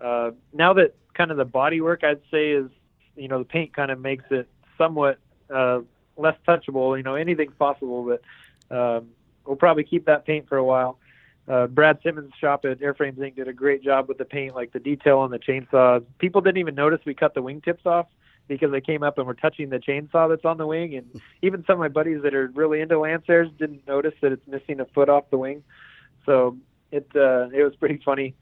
uh, 0.00 0.30
now 0.54 0.72
that 0.74 0.94
kind 1.14 1.30
of 1.30 1.36
the 1.36 1.44
body 1.44 1.80
work, 1.80 2.02
I'd 2.02 2.20
say 2.30 2.52
is 2.52 2.70
you 3.14 3.28
know 3.28 3.38
the 3.40 3.44
paint 3.44 3.74
kind 3.74 3.90
of 3.90 4.00
makes 4.00 4.24
it 4.30 4.48
somewhat 4.78 5.18
uh, 5.52 5.80
less 6.16 6.36
touchable. 6.48 6.96
You 6.96 7.02
know, 7.02 7.14
anything's 7.14 7.54
possible, 7.58 8.04
but 8.70 8.74
um, 8.74 9.08
we'll 9.44 9.56
probably 9.56 9.84
keep 9.84 10.06
that 10.06 10.24
paint 10.24 10.48
for 10.48 10.56
a 10.56 10.64
while. 10.64 10.98
Uh, 11.48 11.66
Brad 11.66 11.98
Simmons' 12.02 12.32
shop 12.40 12.64
at 12.64 12.80
Airframes 12.80 13.18
Inc. 13.18 13.36
did 13.36 13.48
a 13.48 13.52
great 13.52 13.82
job 13.82 14.08
with 14.08 14.18
the 14.18 14.24
paint, 14.24 14.54
like 14.54 14.72
the 14.72 14.80
detail 14.80 15.18
on 15.18 15.30
the 15.30 15.38
chainsaw. 15.38 16.02
People 16.18 16.40
didn't 16.40 16.58
even 16.58 16.74
notice 16.74 17.00
we 17.04 17.14
cut 17.14 17.34
the 17.34 17.42
wingtips 17.42 17.86
off 17.86 18.06
because 18.48 18.70
they 18.70 18.80
came 18.80 19.02
up 19.02 19.18
and 19.18 19.26
were 19.26 19.34
touching 19.34 19.70
the 19.70 19.78
chainsaw 19.78 20.28
that's 20.28 20.44
on 20.44 20.58
the 20.58 20.66
wing. 20.66 20.94
And 20.94 21.20
even 21.42 21.64
some 21.66 21.74
of 21.74 21.78
my 21.80 21.88
buddies 21.88 22.22
that 22.22 22.34
are 22.34 22.50
really 22.54 22.80
into 22.80 22.98
Lancairs 22.98 23.48
didn't 23.58 23.86
notice 23.86 24.14
that 24.22 24.32
it's 24.32 24.46
missing 24.46 24.80
a 24.80 24.84
foot 24.86 25.08
off 25.08 25.30
the 25.30 25.38
wing. 25.38 25.64
So 26.24 26.56
it 26.90 27.08
uh, 27.14 27.48
it 27.52 27.62
was 27.62 27.74
pretty 27.76 28.00
funny. 28.04 28.34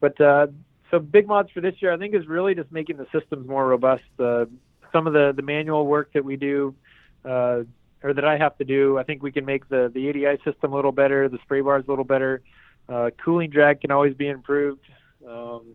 But 0.00 0.20
uh, 0.20 0.48
so 0.90 0.98
big 0.98 1.26
mods 1.26 1.50
for 1.52 1.60
this 1.60 1.74
year, 1.80 1.92
I 1.92 1.98
think, 1.98 2.14
is 2.14 2.26
really 2.26 2.54
just 2.54 2.72
making 2.72 2.96
the 2.96 3.06
systems 3.12 3.46
more 3.48 3.66
robust. 3.66 4.04
Uh, 4.18 4.46
some 4.92 5.06
of 5.06 5.12
the 5.12 5.32
the 5.34 5.42
manual 5.42 5.86
work 5.86 6.12
that 6.14 6.24
we 6.24 6.36
do. 6.36 6.74
Uh, 7.24 7.62
or 8.02 8.14
that 8.14 8.24
I 8.24 8.38
have 8.38 8.56
to 8.56 8.64
do. 8.64 8.98
I 8.98 9.02
think 9.02 9.22
we 9.22 9.32
can 9.32 9.44
make 9.44 9.68
the 9.68 9.90
the 9.94 10.08
ADI 10.08 10.42
system 10.42 10.72
a 10.72 10.76
little 10.76 10.92
better, 10.92 11.28
the 11.28 11.38
spray 11.42 11.60
bars 11.60 11.84
a 11.86 11.90
little 11.90 12.04
better. 12.04 12.42
Uh, 12.88 13.10
cooling 13.22 13.50
drag 13.50 13.82
can 13.82 13.90
always 13.90 14.14
be 14.14 14.26
improved. 14.26 14.84
Um, 15.28 15.74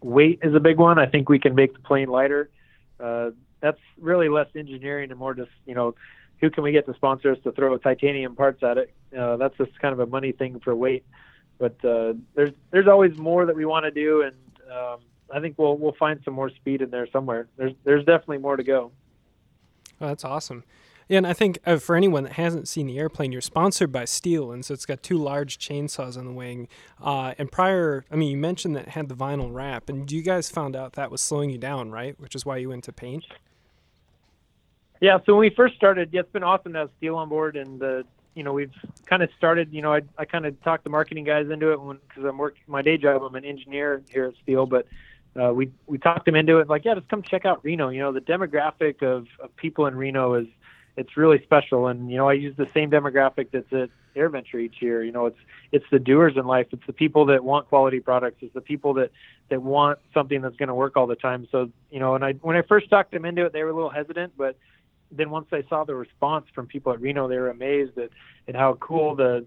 weight 0.00 0.40
is 0.42 0.54
a 0.54 0.60
big 0.60 0.78
one. 0.78 0.98
I 0.98 1.06
think 1.06 1.28
we 1.28 1.38
can 1.38 1.54
make 1.54 1.74
the 1.74 1.80
plane 1.80 2.08
lighter. 2.08 2.50
Uh, 3.02 3.30
that's 3.60 3.80
really 3.98 4.28
less 4.28 4.48
engineering 4.54 5.10
and 5.10 5.18
more 5.18 5.34
just 5.34 5.50
you 5.66 5.74
know 5.74 5.94
who 6.40 6.50
can 6.50 6.64
we 6.64 6.72
get 6.72 6.86
to 6.86 6.94
sponsor 6.94 7.32
us 7.32 7.38
to 7.44 7.52
throw 7.52 7.76
titanium 7.78 8.34
parts 8.34 8.62
at 8.62 8.76
it. 8.76 8.92
Uh, 9.16 9.36
that's 9.36 9.56
just 9.56 9.78
kind 9.80 9.92
of 9.92 10.00
a 10.00 10.06
money 10.06 10.32
thing 10.32 10.60
for 10.60 10.74
weight. 10.74 11.04
But 11.58 11.82
uh, 11.84 12.14
there's 12.34 12.52
there's 12.70 12.88
always 12.88 13.16
more 13.16 13.46
that 13.46 13.54
we 13.54 13.64
want 13.64 13.84
to 13.84 13.90
do, 13.90 14.22
and 14.22 14.36
um, 14.70 14.98
I 15.32 15.40
think 15.40 15.58
we'll 15.58 15.76
we'll 15.76 15.94
find 15.98 16.20
some 16.24 16.34
more 16.34 16.50
speed 16.50 16.82
in 16.82 16.90
there 16.90 17.06
somewhere. 17.12 17.46
There's 17.56 17.72
there's 17.84 18.04
definitely 18.04 18.38
more 18.38 18.56
to 18.56 18.64
go. 18.64 18.90
Oh, 20.00 20.08
that's 20.08 20.24
awesome. 20.24 20.64
Yeah, 21.12 21.18
and 21.18 21.26
I 21.26 21.34
think 21.34 21.58
uh, 21.66 21.76
for 21.76 21.94
anyone 21.94 22.24
that 22.24 22.32
hasn't 22.32 22.68
seen 22.68 22.86
the 22.86 22.98
airplane, 22.98 23.32
you're 23.32 23.42
sponsored 23.42 23.92
by 23.92 24.04
Stihl, 24.04 24.50
and 24.50 24.64
so 24.64 24.72
it's 24.72 24.86
got 24.86 25.02
two 25.02 25.18
large 25.18 25.58
chainsaws 25.58 26.16
on 26.16 26.24
the 26.24 26.32
wing. 26.32 26.68
Uh, 27.04 27.34
and 27.36 27.52
prior, 27.52 28.06
I 28.10 28.16
mean, 28.16 28.30
you 28.30 28.38
mentioned 28.38 28.74
that 28.76 28.84
it 28.84 28.88
had 28.88 29.10
the 29.10 29.14
vinyl 29.14 29.52
wrap, 29.52 29.90
and 29.90 30.10
you 30.10 30.22
guys 30.22 30.48
found 30.48 30.74
out 30.74 30.94
that 30.94 31.10
was 31.10 31.20
slowing 31.20 31.50
you 31.50 31.58
down, 31.58 31.90
right? 31.90 32.18
Which 32.18 32.34
is 32.34 32.46
why 32.46 32.56
you 32.56 32.70
went 32.70 32.84
to 32.84 32.94
paint. 32.94 33.26
Yeah, 35.02 35.18
so 35.26 35.34
when 35.34 35.40
we 35.40 35.50
first 35.50 35.74
started, 35.74 36.08
yeah, 36.12 36.20
it's 36.20 36.32
been 36.32 36.42
awesome 36.42 36.72
to 36.72 36.78
have 36.78 36.90
Stihl 36.98 37.16
on 37.16 37.28
board, 37.28 37.56
and 37.56 37.78
the 37.78 38.06
you 38.34 38.42
know 38.42 38.54
we've 38.54 38.72
kind 39.04 39.22
of 39.22 39.28
started. 39.36 39.70
You 39.70 39.82
know, 39.82 39.92
I 39.92 40.00
I 40.16 40.24
kind 40.24 40.46
of 40.46 40.58
talked 40.62 40.82
the 40.82 40.88
marketing 40.88 41.24
guys 41.24 41.50
into 41.50 41.72
it 41.72 41.98
because 42.08 42.24
I'm 42.24 42.38
working 42.38 42.62
my 42.68 42.80
day 42.80 42.96
job. 42.96 43.22
I'm 43.22 43.34
an 43.34 43.44
engineer 43.44 44.00
here 44.08 44.24
at 44.24 44.46
Stihl, 44.46 44.66
but 44.66 44.86
uh, 45.38 45.52
we 45.52 45.70
we 45.86 45.98
talked 45.98 46.24
them 46.24 46.36
into 46.36 46.60
it. 46.60 46.70
Like, 46.70 46.86
yeah, 46.86 46.94
just 46.94 47.10
come 47.10 47.20
check 47.20 47.44
out 47.44 47.62
Reno. 47.62 47.90
You 47.90 48.00
know, 48.00 48.12
the 48.12 48.22
demographic 48.22 49.02
of, 49.02 49.26
of 49.40 49.54
people 49.56 49.84
in 49.84 49.94
Reno 49.94 50.36
is 50.36 50.46
it's 50.96 51.16
really 51.16 51.42
special. 51.42 51.86
And 51.86 52.10
you 52.10 52.16
know, 52.16 52.28
I 52.28 52.34
use 52.34 52.56
the 52.56 52.68
same 52.74 52.90
demographic 52.90 53.48
that's 53.52 53.72
at 53.72 53.90
AirVenture 54.14 54.60
each 54.60 54.80
year. 54.80 55.02
You 55.02 55.12
know, 55.12 55.26
it's 55.26 55.38
it's 55.70 55.86
the 55.90 55.98
doers 55.98 56.34
in 56.36 56.46
life. 56.46 56.66
It's 56.72 56.86
the 56.86 56.92
people 56.92 57.26
that 57.26 57.44
want 57.44 57.68
quality 57.68 58.00
products. 58.00 58.38
It's 58.40 58.54
the 58.54 58.60
people 58.60 58.94
that 58.94 59.10
that 59.48 59.62
want 59.62 59.98
something 60.12 60.40
that's 60.42 60.56
going 60.56 60.68
to 60.68 60.74
work 60.74 60.96
all 60.96 61.06
the 61.06 61.16
time. 61.16 61.48
So 61.50 61.70
you 61.90 62.00
know, 62.00 62.14
and 62.14 62.24
I 62.24 62.32
when 62.34 62.56
I 62.56 62.62
first 62.62 62.90
talked 62.90 63.12
them 63.12 63.24
into 63.24 63.44
it, 63.44 63.52
they 63.52 63.62
were 63.62 63.70
a 63.70 63.74
little 63.74 63.90
hesitant, 63.90 64.34
but 64.36 64.56
then 65.10 65.30
once 65.30 65.46
I 65.52 65.62
saw 65.68 65.84
the 65.84 65.94
response 65.94 66.46
from 66.54 66.66
people 66.66 66.92
at 66.92 67.00
Reno, 67.00 67.28
they 67.28 67.36
were 67.36 67.50
amazed 67.50 67.98
at, 67.98 68.10
at 68.48 68.54
how 68.54 68.74
cool 68.74 69.14
the 69.14 69.44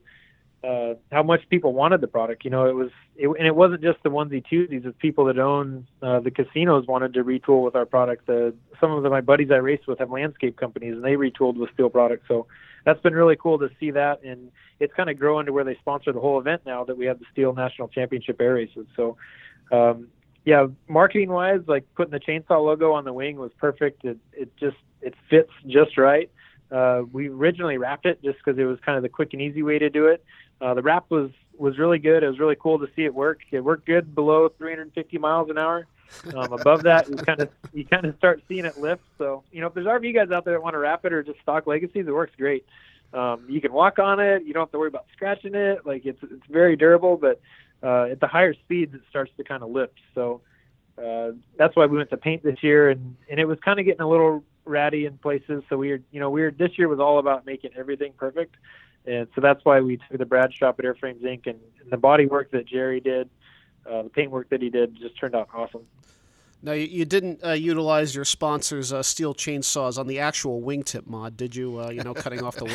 uh, 0.64 0.95
how 1.12 1.24
much 1.24 1.41
people 1.49 1.74
wanted 1.74 2.01
the 2.01 2.08
product. 2.08 2.43
You 2.43 2.51
know, 2.51 2.68
it 2.68 2.76
was, 2.76 2.89
it, 3.16 3.28
and 3.28 3.45
it 3.45 3.56
wasn't 3.56 3.82
just 3.82 4.01
the 4.03 4.10
onesie 4.10 4.43
twosies. 4.45 4.86
It's 4.86 4.97
people 4.99 5.26
that 5.26 5.38
own 5.38 5.88
uh, 6.01 6.20
the 6.20 6.32
casinos 6.32 6.88
wanted 6.88 7.14
to 7.14 7.24
retool 7.24 7.64
with 7.64 7.76
our 7.76 7.86
product. 7.86 8.26
The, 8.28 8.53
some 8.80 8.91
of 8.91 9.03
the, 9.03 9.10
my 9.10 9.22
buddies 9.22 9.51
I 9.51 9.58
raced 9.58 9.88
with 9.88 9.99
have 9.99 10.12
landscape 10.12 10.58
companies, 10.58 10.93
and 10.93 11.03
they 11.03 11.14
retooled 11.14 11.58
with 11.58 11.70
Stihl 11.76 11.91
products. 11.91 12.26
So 12.28 12.47
that's 12.84 13.01
been 13.01 13.14
really 13.14 13.36
cool 13.36 13.60
to 13.60 13.70
see 13.80 13.91
that, 13.91 14.24
and 14.24 14.51
it's 14.80 14.93
kind 14.93 15.10
of 15.10 15.20
growing 15.20 15.45
to 15.45 15.53
where 15.53 15.64
they 15.64 15.76
sponsor 15.76 16.12
the 16.12 16.20
whole 16.20 16.39
event 16.39 16.62
now 16.66 16.84
that 16.86 16.97
we 16.97 17.06
have 17.06 17.20
the 17.20 17.26
Stihl 17.36 17.56
National 17.56 17.88
Championship 17.88 18.39
Air 18.39 18.56
Races. 18.56 18.86
So, 18.95 19.18
um, 19.72 20.08
yeah, 20.45 20.68
marketing 20.88 21.30
wise, 21.30 21.62
like 21.68 21.86
putting 21.95 22.12
the 22.12 22.20
chainsaw 22.20 22.64
logo 22.64 22.93
on 22.93 23.03
the 23.03 23.14
wing 23.14 23.38
was 23.38 23.51
perfect. 23.58 24.06
It 24.06 24.18
it 24.34 24.56
just 24.58 24.78
it 25.01 25.16
fits 25.30 25.51
just 25.68 25.97
right. 25.97 26.30
Uh, 26.72 27.03
we 27.12 27.30
originally 27.30 27.78
wrapped 27.78 28.06
it 28.06 28.22
just 28.24 28.38
because 28.43 28.60
it 28.60 28.64
was 28.66 28.80
kind 28.86 28.97
of 28.97 29.03
the 29.03 29.10
quick 29.10 29.34
and 29.34 29.41
easy 29.41 29.64
way 29.64 29.80
to 29.80 29.89
do 29.89 30.08
it. 30.08 30.24
Uh, 30.62 30.74
the 30.74 30.82
wrap 30.82 31.06
was 31.10 31.32
was 31.58 31.78
really 31.78 31.99
good. 31.99 32.24
It 32.24 32.28
was 32.28 32.39
really 32.39 32.58
cool 32.60 32.80
to 32.80 32.88
see 32.95 33.03
it 33.06 33.14
work. 33.14 33.39
It 33.51 33.62
worked 33.62 33.86
good 33.86 34.14
below 34.14 34.49
350 34.58 35.18
miles 35.18 35.49
an 35.49 35.58
hour. 35.58 35.88
Um, 36.34 36.53
above 36.53 36.84
that, 36.84 37.10
you 37.10 37.16
kind 37.16 37.41
of 37.41 37.49
you 37.74 37.86
kind 37.86 38.06
of 38.06 38.16
start 38.18 38.41
seeing 38.47 38.66
it 38.66 38.78
lift. 38.78 39.03
So 39.18 39.43
you 39.51 39.62
know, 39.62 39.68
if 39.68 39.74
there's 39.74 39.88
RV 39.88 40.14
guys 40.14 40.32
out 40.32 40.45
there 40.45 40.53
that 40.53 40.64
want 40.64 40.74
to 40.74 40.80
wrap 40.80 41.06
it 41.06 41.14
or 41.14 41.24
just 41.24 41.39
stock 41.41 41.68
legacies, 41.68 42.08
it 42.08 42.14
works 42.14 42.34
great. 42.38 42.66
Um, 43.14 43.45
you 43.47 43.62
can 43.62 43.72
walk 43.72 43.99
on 43.99 44.20
it. 44.20 44.43
You 44.43 44.53
don't 44.53 44.64
have 44.64 44.72
to 44.72 44.80
worry 44.80 44.89
about 44.89 45.06
scratching 45.14 45.56
it. 45.56 45.86
Like 45.86 46.06
it's 46.06 46.22
it's 46.24 46.45
very 46.49 46.76
durable, 46.76 47.18
but 47.18 47.39
uh, 47.84 48.12
at 48.12 48.20
the 48.20 48.28
higher 48.28 48.53
speeds, 48.53 48.93
it 48.93 49.01
starts 49.10 49.32
to 49.38 49.43
kind 49.43 49.64
of 49.64 49.70
lift. 49.70 49.99
So 50.14 50.41
uh, 50.97 51.32
that's 51.58 51.76
why 51.76 51.86
we 51.86 51.97
went 51.97 52.10
to 52.12 52.18
paint 52.18 52.43
this 52.43 52.62
year, 52.62 52.89
and 52.89 53.16
and 53.30 53.39
it 53.39 53.45
was 53.45 53.58
kind 53.64 53.80
of 53.80 53.86
getting 53.86 54.01
a 54.01 54.10
little 54.10 54.43
ratty 54.66 55.06
in 55.06 55.18
places. 55.18 55.64
So 55.70 55.78
we 55.78 55.91
were, 55.91 56.01
you 56.12 56.20
know, 56.20 56.30
we 56.30 56.41
were 56.41 56.51
this 56.51 56.78
year 56.78 56.88
was 56.88 56.99
all 56.99 57.20
about 57.20 57.45
making 57.45 57.72
everything 57.78 58.14
perfect. 58.18 58.56
And 59.08 59.28
so 59.36 59.41
that's 59.41 59.64
why 59.64 59.82
we 59.82 59.97
took 59.97 60.18
the 60.18 60.26
Brad 60.26 60.53
shop 60.53 60.80
at 60.80 60.86
Airframes 60.86 61.22
Inc. 61.22 61.47
and, 61.47 61.60
and 61.82 61.91
the 61.91 61.97
body 61.97 62.26
work 62.26 62.51
that 62.51 62.66
Jerry 62.66 62.99
did, 62.99 63.30
uh, 63.89 64.03
the 64.03 64.10
paint 64.10 64.32
work 64.32 64.49
that 64.49 64.62
he 64.62 64.70
did, 64.70 64.95
just 64.95 65.18
turned 65.20 65.36
out 65.36 65.49
awesome. 65.53 65.86
Now 66.66 66.72
you, 66.72 66.88
you 66.88 67.06
didn't 67.06 67.43
uh, 67.45 67.51
utilize 67.51 68.16
your 68.16 68.26
sponsor's 68.26 68.91
uh, 68.91 69.01
Stihl 69.01 69.36
chainsaws 69.36 69.99
on 69.99 70.08
the 70.08 70.20
actual 70.20 70.64
wingtip 70.64 71.06
mod, 71.06 71.38
did 71.38 71.56
you? 71.56 71.80
Uh, 71.80 71.89
you 71.89 72.01
know, 72.01 72.16
cutting 72.16 72.43
off 72.43 72.56
the 72.56 72.66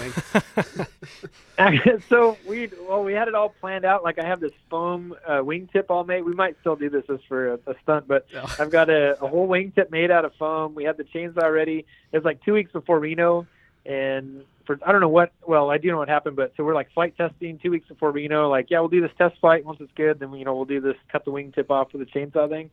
wing. 1.59 2.01
so 2.09 2.39
we 2.47 2.70
well 2.89 3.03
we 3.03 3.12
had 3.12 3.26
it 3.26 3.35
all 3.35 3.49
planned 3.49 3.85
out. 3.85 4.05
Like 4.05 4.20
I 4.20 4.24
have 4.24 4.39
this 4.39 4.53
foam 4.70 5.14
uh, 5.26 5.39
wingtip 5.39 5.87
all 5.89 6.05
made. 6.05 6.22
We 6.22 6.35
might 6.35 6.57
still 6.61 6.76
do 6.76 6.89
this 6.89 7.05
as 7.09 7.18
for 7.26 7.55
a, 7.55 7.59
a 7.66 7.74
stunt, 7.83 8.07
but 8.07 8.26
I've 8.61 8.70
got 8.70 8.91
a, 8.91 9.20
a 9.20 9.26
whole 9.26 9.49
wingtip 9.49 9.91
made 9.91 10.12
out 10.12 10.24
of 10.24 10.35
foam. 10.37 10.76
We 10.76 10.85
had 10.85 10.97
the 10.97 11.05
chainsaw 11.05 11.53
ready. 11.53 11.85
It 12.12 12.16
was 12.16 12.24
like 12.24 12.45
two 12.45 12.53
weeks 12.53 12.70
before 12.70 13.01
Reno, 13.01 13.49
and 13.85 14.45
for 14.79 14.89
I 14.89 14.93
don't 14.93 15.01
know 15.01 15.09
what. 15.09 15.33
Well, 15.47 15.71
I 15.71 15.79
do 15.79 15.89
know 15.89 15.99
what 15.99 16.09
happened, 16.09 16.37
but 16.37 16.53
so 16.57 16.64
we're 16.64 16.75
like 16.75 16.93
flight 16.93 17.16
testing 17.16 17.59
two 17.59 17.71
weeks 17.71 17.89
before 17.89 18.12
Reno. 18.12 18.49
Like, 18.49 18.66
yeah, 18.71 18.79
we'll 18.81 18.89
do 18.89 19.01
this 19.01 19.11
test 19.18 19.39
flight. 19.41 19.64
Once 19.64 19.79
it's 19.81 19.93
good, 19.97 20.21
then 20.21 20.33
you 20.35 20.45
know 20.45 20.55
we'll 20.55 20.64
do 20.64 20.81
this 20.81 20.97
cut 21.11 21.25
the 21.25 21.33
wingtip 21.33 21.71
off 21.71 21.93
with 21.93 22.07
the 22.07 22.18
chainsaw 22.18 22.49
thing, 22.49 22.71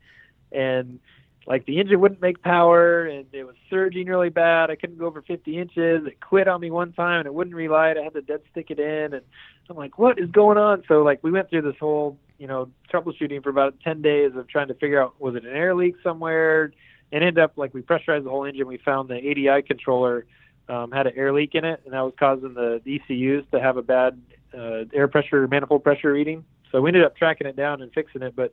and 0.52 1.00
like 1.48 1.66
the 1.66 1.80
engine 1.80 2.00
wouldn't 2.02 2.22
make 2.22 2.42
power 2.44 3.06
and 3.06 3.26
it 3.32 3.46
was 3.46 3.56
surging 3.70 4.08
really 4.08 4.30
bad. 4.30 4.70
I 4.70 4.76
couldn't 4.76 4.98
go 4.98 5.06
over 5.06 5.22
50 5.22 5.58
inches. 5.58 6.06
It 6.06 6.20
quit 6.20 6.50
on 6.50 6.60
me 6.60 6.70
one 6.70 6.92
time 6.92 7.20
and 7.20 7.26
it 7.26 7.34
wouldn't 7.34 7.56
relight. 7.56 7.98
I 7.98 8.04
had 8.04 8.14
to 8.16 8.22
dead 8.22 8.42
stick 8.52 8.70
it 8.70 8.80
in 8.80 9.14
and 9.14 9.24
I'm 9.70 9.78
like, 9.78 9.98
what 9.98 10.20
is 10.20 10.30
going 10.30 10.58
on? 10.58 10.84
So 10.90 11.04
like 11.04 11.24
we 11.24 11.32
went 11.32 11.50
through 11.50 11.62
this 11.62 11.78
whole, 11.80 12.18
you 12.38 12.48
know, 12.48 12.70
troubleshooting 12.94 13.42
for 13.44 13.50
about 13.50 13.76
10 13.82 14.02
days 14.02 14.34
of 14.36 14.50
trying 14.50 14.68
to 14.68 14.74
figure 14.74 15.02
out 15.02 15.22
was 15.22 15.36
it 15.36 15.46
an 15.46 15.56
air 15.56 15.74
leak 15.74 15.96
somewhere 16.04 16.74
and 17.14 17.24
end 17.24 17.40
up 17.40 17.54
like 17.56 17.74
we 17.74 17.82
pressurized 17.82 18.26
the 18.26 18.30
whole 18.30 18.44
engine. 18.44 18.68
We 18.68 18.78
found 18.78 19.10
the 19.10 19.16
ADI 19.16 19.62
controller 19.62 20.26
um, 20.70 20.92
had 20.92 21.08
an 21.08 21.14
air 21.16 21.34
leak 21.34 21.56
in 21.56 21.66
it 21.66 21.82
and 21.86 21.94
that 21.94 22.02
was 22.02 22.14
causing 22.20 22.54
the, 22.54 22.82
ECUs 22.86 23.46
to 23.52 23.60
have 23.60 23.78
a 23.78 23.82
bad 23.82 24.20
uh, 24.54 24.86
air 24.94 25.08
pressure 25.08 25.48
manifold 25.48 25.84
pressure 25.84 26.12
reading. 26.12 26.44
So 26.72 26.82
we 26.82 26.90
ended 26.90 27.04
up 27.04 27.16
tracking 27.16 27.48
it 27.48 27.56
down 27.56 27.82
and 27.82 27.92
fixing 27.94 28.22
it, 28.22 28.36
but 28.36 28.52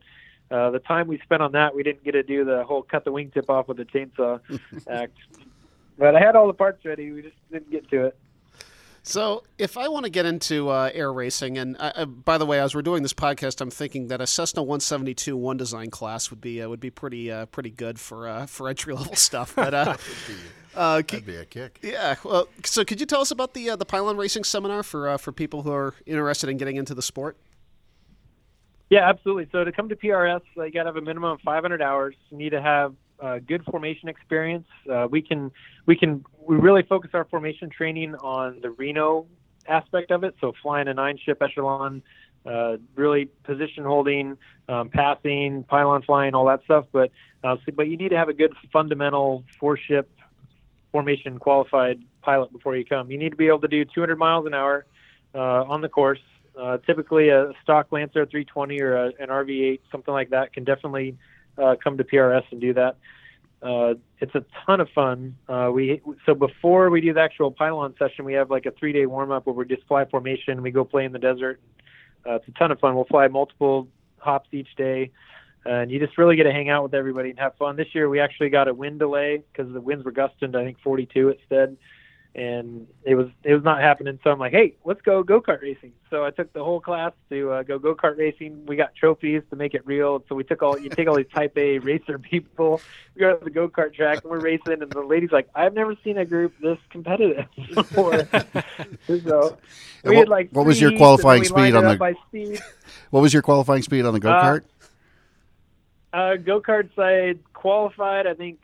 uh, 0.51 0.69
the 0.69 0.79
time 0.79 1.07
we 1.07 1.19
spent 1.19 1.41
on 1.41 1.53
that, 1.53 1.75
we 1.75 1.83
didn't 1.83 2.03
get 2.03 2.11
to 2.11 2.23
do 2.23 2.45
the 2.45 2.63
whole 2.63 2.83
cut 2.83 3.03
the 3.03 3.11
wingtip 3.11 3.49
off 3.49 3.67
with 3.67 3.77
the 3.77 3.85
chainsaw 3.85 4.39
act. 4.89 5.17
But 5.97 6.15
I 6.15 6.19
had 6.19 6.35
all 6.35 6.47
the 6.47 6.53
parts 6.53 6.85
ready. 6.85 7.11
We 7.11 7.21
just 7.21 7.35
didn't 7.51 7.71
get 7.71 7.89
to 7.89 8.05
it. 8.05 8.17
So, 9.07 9.43
if 9.59 9.77
I 9.77 9.87
want 9.87 10.05
to 10.05 10.09
get 10.09 10.25
into 10.25 10.69
uh, 10.69 10.89
air 10.91 11.13
racing, 11.13 11.59
and 11.59 11.77
uh, 11.77 11.91
uh, 11.93 12.05
by 12.05 12.39
the 12.39 12.45
way, 12.47 12.59
as 12.59 12.73
we're 12.73 12.81
doing 12.81 13.03
this 13.03 13.13
podcast, 13.13 13.61
I'm 13.61 13.69
thinking 13.69 14.07
that 14.07 14.19
a 14.19 14.25
Cessna 14.25 14.63
172 14.63 15.37
one 15.37 15.57
design 15.57 15.91
class 15.91 16.31
would 16.31 16.41
be 16.41 16.59
uh, 16.59 16.67
would 16.67 16.79
be 16.79 16.89
pretty 16.89 17.31
uh, 17.31 17.45
pretty 17.45 17.69
good 17.69 17.99
for 17.99 18.27
uh, 18.27 18.47
for 18.47 18.67
entry 18.67 18.95
level 18.95 19.13
stuff. 19.15 19.55
But 19.55 19.75
uh, 19.75 19.97
That'd 20.75 21.23
be 21.23 21.35
a 21.35 21.45
kick. 21.45 21.77
Yeah. 21.83 22.15
Well, 22.23 22.47
so 22.63 22.83
could 22.83 22.99
you 22.99 23.05
tell 23.05 23.21
us 23.21 23.29
about 23.29 23.53
the 23.53 23.75
the 23.75 23.85
pylon 23.85 24.17
racing 24.17 24.43
seminar 24.43 24.81
for 24.81 25.15
for 25.19 25.31
people 25.31 25.61
who 25.61 25.71
are 25.71 25.93
interested 26.07 26.49
in 26.49 26.57
getting 26.57 26.77
into 26.77 26.95
the 26.95 27.03
sport? 27.03 27.37
Yeah, 28.89 29.07
absolutely. 29.07 29.49
So 29.51 29.63
to 29.63 29.71
come 29.71 29.87
to 29.89 29.95
PRS, 29.95 30.41
uh, 30.57 30.63
you 30.63 30.71
got 30.71 30.83
to 30.83 30.89
have 30.89 30.95
a 30.95 31.01
minimum 31.01 31.31
of 31.31 31.41
500 31.41 31.79
hours. 31.79 32.15
You 32.31 32.37
need 32.37 32.51
to 32.51 32.61
have 32.61 32.95
uh, 33.19 33.39
good 33.39 33.63
formation 33.65 34.09
experience. 34.09 34.67
Uh, 34.91 35.07
we 35.09 35.21
can 35.21 35.51
we 35.85 35.95
can 35.95 36.23
we 36.39 36.55
really 36.55 36.83
focus 36.83 37.11
our 37.13 37.25
formation 37.25 37.69
training 37.69 38.15
on 38.15 38.59
the 38.61 38.69
Reno 38.69 39.25
aspect 39.67 40.11
of 40.11 40.23
it. 40.23 40.35
So 40.41 40.53
flying 40.61 40.87
a 40.87 40.93
nine 40.93 41.17
ship 41.17 41.41
echelon, 41.41 42.03
uh, 42.45 42.77
really 42.95 43.25
position 43.43 43.83
holding, 43.83 44.37
um, 44.69 44.89
passing, 44.89 45.63
pylon 45.63 46.01
flying, 46.03 46.35
all 46.35 46.45
that 46.45 46.63
stuff. 46.65 46.85
But 46.91 47.11
uh, 47.43 47.57
so, 47.65 47.71
but 47.75 47.87
you 47.87 47.97
need 47.97 48.09
to 48.09 48.17
have 48.17 48.29
a 48.29 48.33
good 48.33 48.53
fundamental 48.71 49.43
four 49.59 49.77
ship 49.77 50.09
formation 50.91 51.39
qualified 51.39 52.01
pilot 52.21 52.51
before 52.51 52.75
you 52.75 52.85
come. 52.85 53.11
You 53.11 53.17
need 53.17 53.31
to 53.31 53.35
be 53.35 53.47
able 53.47 53.61
to 53.61 53.67
do 53.67 53.85
200 53.85 54.17
miles 54.17 54.45
an 54.45 54.53
hour 54.53 54.85
uh, 55.33 55.63
on 55.63 55.81
the 55.81 55.89
course. 55.89 56.21
Uh, 56.57 56.77
typically, 56.85 57.29
a 57.29 57.51
stock 57.61 57.89
Lancair 57.91 58.25
320 58.25 58.81
or 58.81 58.95
a, 58.95 59.05
an 59.19 59.27
RV8, 59.27 59.81
something 59.91 60.13
like 60.13 60.29
that, 60.29 60.53
can 60.53 60.63
definitely 60.63 61.17
uh, 61.57 61.75
come 61.81 61.97
to 61.97 62.03
PRS 62.03 62.43
and 62.51 62.61
do 62.61 62.73
that. 62.73 62.97
Uh, 63.61 63.95
it's 64.19 64.35
a 64.35 64.45
ton 64.65 64.79
of 64.79 64.89
fun. 64.89 65.35
Uh, 65.47 65.71
we 65.73 66.01
so 66.25 66.35
before 66.35 66.89
we 66.89 67.01
do 67.01 67.13
the 67.13 67.21
actual 67.21 67.51
pylon 67.51 67.95
session, 67.97 68.25
we 68.25 68.33
have 68.33 68.51
like 68.51 68.65
a 68.65 68.71
three 68.71 68.93
day 68.93 69.05
warm 69.05 69.31
up 69.31 69.45
where 69.45 69.55
we 69.55 69.65
just 69.65 69.87
fly 69.87 70.05
formation. 70.05 70.61
We 70.61 70.71
go 70.71 70.83
play 70.83 71.05
in 71.05 71.11
the 71.11 71.19
desert. 71.19 71.59
Uh, 72.25 72.35
it's 72.35 72.47
a 72.47 72.51
ton 72.51 72.71
of 72.71 72.79
fun. 72.79 72.95
We'll 72.95 73.05
fly 73.05 73.27
multiple 73.27 73.87
hops 74.17 74.49
each 74.51 74.75
day, 74.75 75.11
and 75.65 75.89
you 75.89 75.99
just 75.99 76.17
really 76.17 76.35
get 76.35 76.43
to 76.43 76.51
hang 76.51 76.69
out 76.69 76.83
with 76.83 76.93
everybody 76.93 77.31
and 77.31 77.39
have 77.39 77.55
fun. 77.55 77.75
This 77.75 77.87
year 77.93 78.07
we 78.07 78.19
actually 78.19 78.49
got 78.49 78.67
a 78.67 78.73
wind 78.73 78.99
delay 78.99 79.41
because 79.51 79.71
the 79.73 79.81
winds 79.81 80.05
were 80.05 80.11
gusting 80.11 80.51
to 80.51 80.59
I 80.59 80.63
think 80.63 80.79
42 80.81 81.29
instead 81.29 81.77
and 82.35 82.87
it 83.03 83.15
was 83.15 83.27
it 83.43 83.53
was 83.53 83.63
not 83.63 83.79
happening. 83.79 84.19
So 84.23 84.29
I'm 84.29 84.39
like, 84.39 84.51
hey, 84.51 84.75
let's 84.83 85.01
go 85.01 85.23
go 85.23 85.41
kart 85.41 85.61
racing. 85.61 85.93
So 86.09 86.25
I 86.25 86.31
took 86.31 86.51
the 86.51 86.63
whole 86.63 86.81
class 86.81 87.13
to 87.29 87.51
uh, 87.51 87.63
go 87.63 87.79
go 87.79 87.95
kart 87.95 88.17
racing. 88.17 88.65
We 88.65 88.75
got 88.75 88.93
trophies 88.93 89.41
to 89.49 89.55
make 89.55 89.73
it 89.73 89.85
real. 89.85 90.21
So 90.27 90.35
we 90.35 90.43
took 90.43 90.61
all 90.61 90.77
you 90.77 90.89
take 90.89 91.07
all 91.07 91.15
these 91.15 91.29
Type 91.33 91.57
A 91.57 91.79
racer 91.79 92.19
people. 92.19 92.81
We 93.15 93.21
go 93.21 93.37
to 93.37 93.43
the 93.43 93.49
go 93.49 93.69
kart 93.69 93.95
track 93.95 94.23
and 94.23 94.31
we're 94.31 94.41
racing, 94.41 94.81
and 94.81 94.91
the 94.91 95.01
lady's 95.01 95.31
like, 95.31 95.47
I've 95.55 95.73
never 95.73 95.95
seen 96.03 96.17
a 96.17 96.25
group 96.25 96.53
this 96.61 96.77
competitive 96.89 97.45
before. 97.73 98.25
so 99.07 99.57
we 100.03 100.09
what, 100.09 100.17
had 100.17 100.29
like 100.29 100.49
what 100.51 100.65
was 100.65 100.81
your 100.81 100.95
qualifying 100.97 101.41
heats, 101.41 101.51
and 101.51 101.61
we 101.61 101.69
speed 101.69 101.77
on 101.77 101.97
the- 101.97 102.15
speed. 102.27 102.61
What 103.11 103.21
was 103.21 103.33
your 103.33 103.43
qualifying 103.43 103.81
speed 103.81 104.05
on 104.05 104.13
the 104.13 104.19
go 104.19 104.29
kart? 104.29 104.63
Uh, 106.11 106.35
go 106.35 106.61
kart 106.61 106.93
side 106.95 107.39
qualified, 107.53 108.27
I 108.27 108.33
think, 108.33 108.59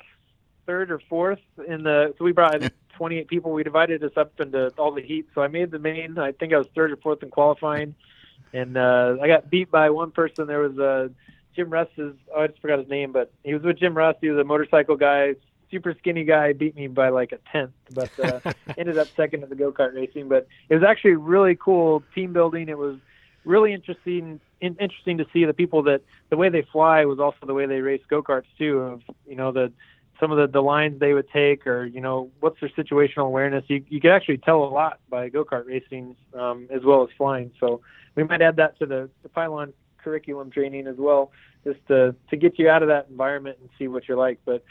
third 0.65 0.91
or 0.91 0.99
fourth 1.09 1.39
in 1.65 1.83
the. 1.83 2.13
So 2.17 2.25
we 2.25 2.33
brought 2.33 2.69
28 3.01 3.27
people. 3.27 3.51
We 3.51 3.63
divided 3.63 4.03
us 4.03 4.11
up 4.15 4.39
into 4.39 4.71
all 4.77 4.91
the 4.91 5.01
heats. 5.01 5.29
So 5.33 5.41
I 5.41 5.47
made 5.47 5.71
the 5.71 5.79
main. 5.79 6.19
I 6.19 6.33
think 6.33 6.53
I 6.53 6.57
was 6.59 6.67
third 6.75 6.91
or 6.91 6.97
fourth 6.97 7.23
in 7.23 7.31
qualifying, 7.31 7.95
and 8.53 8.77
uh, 8.77 9.15
I 9.19 9.25
got 9.25 9.49
beat 9.49 9.71
by 9.71 9.89
one 9.89 10.11
person. 10.11 10.45
There 10.45 10.59
was 10.59 10.77
uh, 10.77 11.07
Jim 11.55 11.71
Russ's. 11.71 12.15
Oh, 12.31 12.41
I 12.43 12.45
just 12.45 12.61
forgot 12.61 12.77
his 12.77 12.87
name, 12.89 13.11
but 13.11 13.31
he 13.43 13.55
was 13.55 13.63
with 13.63 13.79
Jim 13.79 13.97
Russ. 13.97 14.17
He 14.21 14.29
was 14.29 14.37
a 14.37 14.43
motorcycle 14.43 14.97
guy, 14.97 15.33
super 15.71 15.95
skinny 15.97 16.25
guy. 16.25 16.53
Beat 16.53 16.75
me 16.75 16.85
by 16.85 17.09
like 17.09 17.31
a 17.31 17.39
tenth, 17.51 17.71
but 17.91 18.11
uh, 18.19 18.53
ended 18.77 18.99
up 18.99 19.07
second 19.17 19.41
at 19.41 19.49
the 19.49 19.55
go 19.55 19.71
kart 19.71 19.95
racing. 19.95 20.29
But 20.29 20.47
it 20.69 20.75
was 20.75 20.83
actually 20.83 21.15
really 21.15 21.55
cool 21.55 22.03
team 22.13 22.33
building. 22.33 22.69
It 22.69 22.77
was 22.77 22.97
really 23.45 23.73
interesting 23.73 24.39
in, 24.59 24.75
interesting 24.79 25.17
to 25.17 25.25
see 25.33 25.45
the 25.45 25.55
people 25.55 25.81
that 25.83 26.03
the 26.29 26.37
way 26.37 26.49
they 26.49 26.67
fly 26.71 27.05
was 27.05 27.19
also 27.19 27.47
the 27.47 27.55
way 27.55 27.65
they 27.65 27.81
race 27.81 28.03
go 28.07 28.21
karts 28.21 28.45
too. 28.59 28.77
Of 28.77 29.01
you 29.27 29.37
know 29.37 29.51
the 29.51 29.73
some 30.21 30.31
of 30.31 30.37
the, 30.37 30.47
the 30.47 30.61
lines 30.61 30.99
they 30.99 31.13
would 31.13 31.29
take, 31.31 31.67
or 31.67 31.85
you 31.85 31.99
know 31.99 32.29
what's 32.39 32.59
their 32.61 32.69
situational 32.69 33.25
awareness. 33.25 33.65
You 33.67 33.83
you 33.89 33.99
can 33.99 34.11
actually 34.11 34.37
tell 34.37 34.63
a 34.63 34.71
lot 34.71 34.99
by 35.09 35.27
go 35.27 35.43
kart 35.43 35.65
racing 35.65 36.15
um, 36.39 36.67
as 36.71 36.83
well 36.85 37.03
as 37.03 37.09
flying. 37.17 37.51
So 37.59 37.81
we 38.15 38.23
might 38.23 38.41
add 38.41 38.55
that 38.57 38.77
to 38.79 38.85
the, 38.85 39.09
the 39.23 39.29
pylon 39.29 39.73
curriculum 39.97 40.51
training 40.51 40.87
as 40.87 40.95
well, 40.97 41.31
just 41.65 41.79
to 41.87 42.15
to 42.29 42.37
get 42.37 42.59
you 42.59 42.69
out 42.69 42.83
of 42.83 42.87
that 42.89 43.07
environment 43.09 43.57
and 43.59 43.69
see 43.79 43.87
what 43.87 44.07
you're 44.07 44.17
like. 44.17 44.39
But 44.45 44.63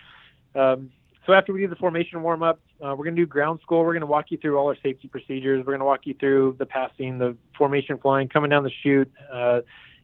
um, 0.54 0.90
so 1.26 1.32
after 1.32 1.52
we 1.52 1.60
do 1.60 1.68
the 1.68 1.76
formation 1.76 2.22
warm 2.22 2.42
up, 2.42 2.60
uh, 2.80 2.94
we're 2.96 3.04
going 3.04 3.16
to 3.16 3.22
do 3.22 3.26
ground 3.26 3.60
school. 3.62 3.80
We're 3.80 3.92
going 3.92 4.00
to 4.00 4.06
walk 4.06 4.26
you 4.30 4.38
through 4.38 4.56
all 4.56 4.68
our 4.68 4.76
safety 4.82 5.08
procedures. 5.08 5.58
We're 5.58 5.72
going 5.72 5.80
to 5.80 5.84
walk 5.84 6.00
you 6.04 6.14
through 6.14 6.56
the 6.58 6.66
passing, 6.66 7.18
the 7.18 7.36
formation 7.58 7.98
flying, 7.98 8.28
coming 8.28 8.50
down 8.50 8.62
the 8.62 8.70
chute, 8.82 9.10
uh, 9.32 9.60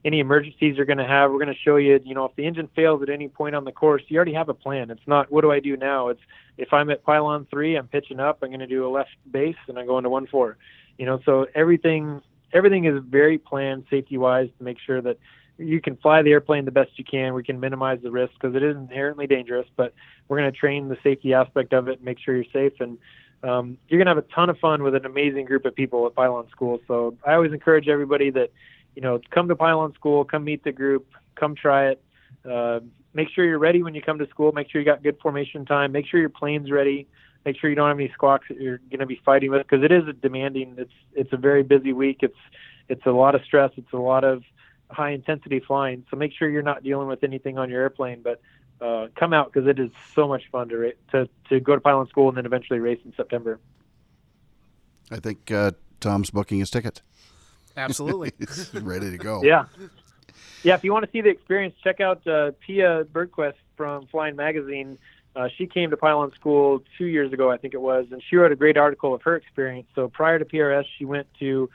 any 0.06 0.20
emergencies 0.20 0.76
you're 0.76 0.86
going 0.86 0.98
to 0.98 1.06
have. 1.06 1.32
We're 1.32 1.44
going 1.44 1.54
to 1.54 1.60
show 1.60 1.76
you, 1.76 2.00
you 2.04 2.14
know, 2.14 2.24
if 2.26 2.36
the 2.36 2.46
engine 2.46 2.68
fails 2.76 3.02
at 3.02 3.10
any 3.10 3.28
point 3.28 3.56
on 3.56 3.64
the 3.64 3.72
course, 3.72 4.02
you 4.06 4.16
already 4.16 4.34
have 4.34 4.48
a 4.48 4.54
plan. 4.54 4.90
It's 4.90 5.06
not 5.06 5.32
what 5.32 5.40
do 5.40 5.50
I 5.50 5.58
do 5.58 5.76
now. 5.76 6.08
It's 6.08 6.20
if 6.56 6.72
I'm 6.72 6.88
at 6.90 7.02
pylon 7.02 7.46
three, 7.50 7.76
I'm 7.76 7.88
pitching 7.88 8.20
up. 8.20 8.38
I'm 8.40 8.50
going 8.50 8.60
to 8.60 8.68
do 8.68 8.86
a 8.86 8.88
left 8.88 9.10
base 9.30 9.56
and 9.66 9.76
I'm 9.78 9.86
going 9.86 10.04
to 10.04 10.10
one 10.10 10.28
four. 10.28 10.56
You 10.96 11.06
know, 11.06 11.20
so 11.24 11.46
everything 11.56 12.22
everything 12.52 12.84
is 12.84 13.02
very 13.04 13.36
planned 13.36 13.84
safety 13.90 14.16
wise 14.16 14.48
to 14.58 14.64
make 14.64 14.78
sure 14.78 15.02
that 15.02 15.18
you 15.58 15.80
can 15.80 15.96
fly 15.96 16.22
the 16.22 16.30
airplane 16.30 16.64
the 16.66 16.70
best 16.70 16.90
you 16.96 17.04
can. 17.04 17.34
We 17.34 17.42
can 17.42 17.58
minimize 17.58 17.98
the 18.02 18.10
risk 18.10 18.34
because 18.34 18.54
it 18.54 18.62
is 18.62 18.76
inherently 18.76 19.26
dangerous, 19.26 19.66
but 19.74 19.92
we're 20.28 20.38
going 20.38 20.52
to 20.52 20.56
train 20.56 20.88
the 20.88 20.98
safety 21.02 21.34
aspect 21.34 21.72
of 21.72 21.88
it 21.88 21.96
and 21.96 22.04
make 22.04 22.18
sure 22.20 22.36
you're 22.36 22.44
safe. 22.52 22.74
And 22.78 22.98
um, 23.42 23.78
you're 23.88 23.98
going 23.98 24.06
to 24.06 24.14
have 24.14 24.24
a 24.24 24.34
ton 24.34 24.50
of 24.50 24.58
fun 24.58 24.82
with 24.82 24.94
an 24.94 25.04
amazing 25.04 25.46
group 25.46 25.64
of 25.64 25.74
people 25.74 26.06
at 26.06 26.14
Pylon 26.14 26.48
School. 26.50 26.78
So 26.86 27.16
I 27.26 27.34
always 27.34 27.52
encourage 27.52 27.88
everybody 27.88 28.30
that, 28.30 28.50
you 28.96 29.02
know, 29.02 29.20
come 29.30 29.46
to 29.48 29.54
Pylon 29.54 29.92
School, 29.94 30.24
come 30.24 30.42
meet 30.42 30.64
the 30.64 30.72
group, 30.72 31.06
come 31.36 31.54
try 31.54 31.90
it. 31.90 32.02
Uh, 32.44 32.80
make 33.14 33.28
sure 33.28 33.44
you're 33.44 33.58
ready 33.58 33.82
when 33.82 33.94
you 33.94 34.02
come 34.02 34.18
to 34.18 34.26
school. 34.28 34.50
Make 34.52 34.70
sure 34.70 34.80
you 34.80 34.84
got 34.84 35.02
good 35.02 35.18
formation 35.20 35.66
time. 35.66 35.92
Make 35.92 36.06
sure 36.06 36.18
your 36.18 36.30
plane's 36.30 36.70
ready. 36.70 37.06
Make 37.44 37.58
sure 37.60 37.70
you 37.70 37.76
don't 37.76 37.88
have 37.88 37.98
any 37.98 38.10
squawks 38.12 38.48
that 38.48 38.60
you're 38.60 38.78
going 38.78 39.00
to 39.00 39.06
be 39.06 39.20
fighting 39.24 39.50
with 39.50 39.62
because 39.62 39.84
it 39.84 39.92
is 39.92 40.08
a 40.08 40.12
demanding. 40.12 40.74
It's 40.78 40.92
it's 41.14 41.32
a 41.32 41.36
very 41.36 41.62
busy 41.62 41.92
week. 41.92 42.18
It's 42.22 42.38
it's 42.88 43.06
a 43.06 43.10
lot 43.10 43.34
of 43.34 43.42
stress. 43.44 43.70
It's 43.76 43.92
a 43.92 43.98
lot 43.98 44.24
of 44.24 44.42
high 44.90 45.10
intensity 45.10 45.60
flying. 45.60 46.04
So 46.10 46.16
make 46.16 46.32
sure 46.32 46.48
you're 46.48 46.62
not 46.62 46.82
dealing 46.82 47.06
with 47.06 47.22
anything 47.22 47.58
on 47.58 47.70
your 47.70 47.82
airplane, 47.82 48.22
but 48.22 48.40
uh, 48.80 49.08
come 49.14 49.32
out 49.32 49.52
because 49.52 49.68
it 49.68 49.78
is 49.78 49.90
so 50.14 50.26
much 50.26 50.42
fun 50.50 50.68
to, 50.70 50.76
ra- 50.76 50.90
to 51.12 51.28
to 51.50 51.60
go 51.60 51.74
to 51.74 51.80
pylon 51.80 52.08
school 52.08 52.28
and 52.28 52.38
then 52.38 52.46
eventually 52.46 52.80
race 52.80 53.00
in 53.04 53.12
September. 53.14 53.60
I 55.10 55.20
think 55.20 55.52
uh, 55.52 55.72
Tom's 56.00 56.30
booking 56.30 56.58
his 56.60 56.70
ticket. 56.70 57.02
Absolutely. 57.76 58.32
Ready 58.80 59.10
to 59.10 59.18
go. 59.18 59.42
Yeah, 59.42 59.66
yeah. 60.62 60.74
If 60.74 60.84
you 60.84 60.92
want 60.92 61.04
to 61.04 61.10
see 61.10 61.20
the 61.20 61.28
experience, 61.30 61.74
check 61.82 62.00
out 62.00 62.26
uh, 62.26 62.52
Pia 62.60 63.04
Bergqvist 63.04 63.54
from 63.76 64.06
Flying 64.06 64.36
Magazine. 64.36 64.98
Uh, 65.34 65.48
she 65.56 65.66
came 65.66 65.90
to 65.90 65.96
Pylon 65.98 66.32
School 66.34 66.82
two 66.96 67.04
years 67.04 67.30
ago, 67.32 67.50
I 67.50 67.58
think 67.58 67.74
it 67.74 67.80
was, 67.80 68.06
and 68.10 68.22
she 68.26 68.36
wrote 68.36 68.52
a 68.52 68.56
great 68.56 68.78
article 68.78 69.12
of 69.14 69.20
her 69.22 69.36
experience. 69.36 69.86
So 69.94 70.08
prior 70.08 70.38
to 70.38 70.46
PRS, 70.46 70.84
she 70.96 71.04
went 71.04 71.26
to 71.40 71.68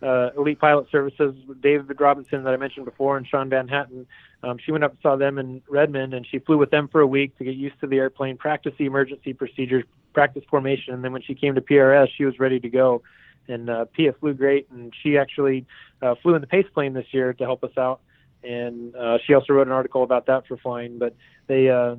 uh, 0.00 0.30
Elite 0.36 0.60
Pilot 0.60 0.88
Services 0.92 1.34
with 1.48 1.60
David 1.60 2.00
Robinson 2.00 2.44
that 2.44 2.54
I 2.54 2.56
mentioned 2.56 2.84
before 2.84 3.16
and 3.16 3.26
Sean 3.26 3.48
Van 3.48 3.66
Hatten. 3.66 4.06
Um, 4.44 4.58
she 4.64 4.70
went 4.70 4.84
up 4.84 4.92
and 4.92 5.00
saw 5.02 5.16
them 5.16 5.38
in 5.38 5.62
Redmond, 5.68 6.14
and 6.14 6.24
she 6.24 6.38
flew 6.38 6.58
with 6.58 6.70
them 6.70 6.86
for 6.86 7.00
a 7.00 7.06
week 7.06 7.36
to 7.38 7.44
get 7.44 7.56
used 7.56 7.80
to 7.80 7.88
the 7.88 7.96
airplane, 7.96 8.36
practice 8.36 8.72
the 8.78 8.86
emergency 8.86 9.32
procedures, 9.32 9.84
practice 10.12 10.44
formation, 10.48 10.94
and 10.94 11.02
then 11.02 11.12
when 11.12 11.22
she 11.22 11.34
came 11.34 11.56
to 11.56 11.60
PRS, 11.60 12.08
she 12.16 12.24
was 12.24 12.38
ready 12.38 12.60
to 12.60 12.68
go. 12.68 13.02
And 13.48 13.70
uh, 13.70 13.86
Pia 13.86 14.12
flew 14.12 14.34
great, 14.34 14.70
and 14.70 14.92
she 15.02 15.16
actually 15.16 15.66
uh, 16.02 16.14
flew 16.22 16.34
in 16.34 16.40
the 16.40 16.46
pace 16.46 16.66
plane 16.72 16.92
this 16.92 17.06
year 17.12 17.32
to 17.32 17.44
help 17.44 17.64
us 17.64 17.76
out. 17.78 18.00
And 18.44 18.94
uh, 18.94 19.18
she 19.26 19.34
also 19.34 19.52
wrote 19.52 19.66
an 19.66 19.72
article 19.72 20.02
about 20.02 20.26
that 20.26 20.46
for 20.46 20.56
flying. 20.56 20.98
But 20.98 21.16
they, 21.46 21.68
uh, 21.68 21.96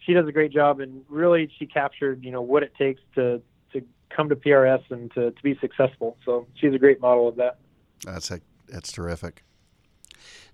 she 0.00 0.12
does 0.12 0.26
a 0.26 0.32
great 0.32 0.52
job, 0.52 0.80
and 0.80 1.04
really 1.08 1.50
she 1.58 1.66
captured, 1.66 2.24
you 2.24 2.30
know, 2.30 2.42
what 2.42 2.62
it 2.62 2.74
takes 2.76 3.00
to 3.14 3.40
to 3.72 3.82
come 4.10 4.28
to 4.28 4.36
PRS 4.36 4.82
and 4.90 5.12
to, 5.12 5.30
to 5.30 5.42
be 5.42 5.56
successful. 5.60 6.16
So 6.24 6.46
she's 6.54 6.74
a 6.74 6.78
great 6.78 7.00
model 7.00 7.28
of 7.28 7.36
that. 7.36 7.58
That's 8.04 8.30
a, 8.30 8.40
that's 8.68 8.90
terrific. 8.90 9.44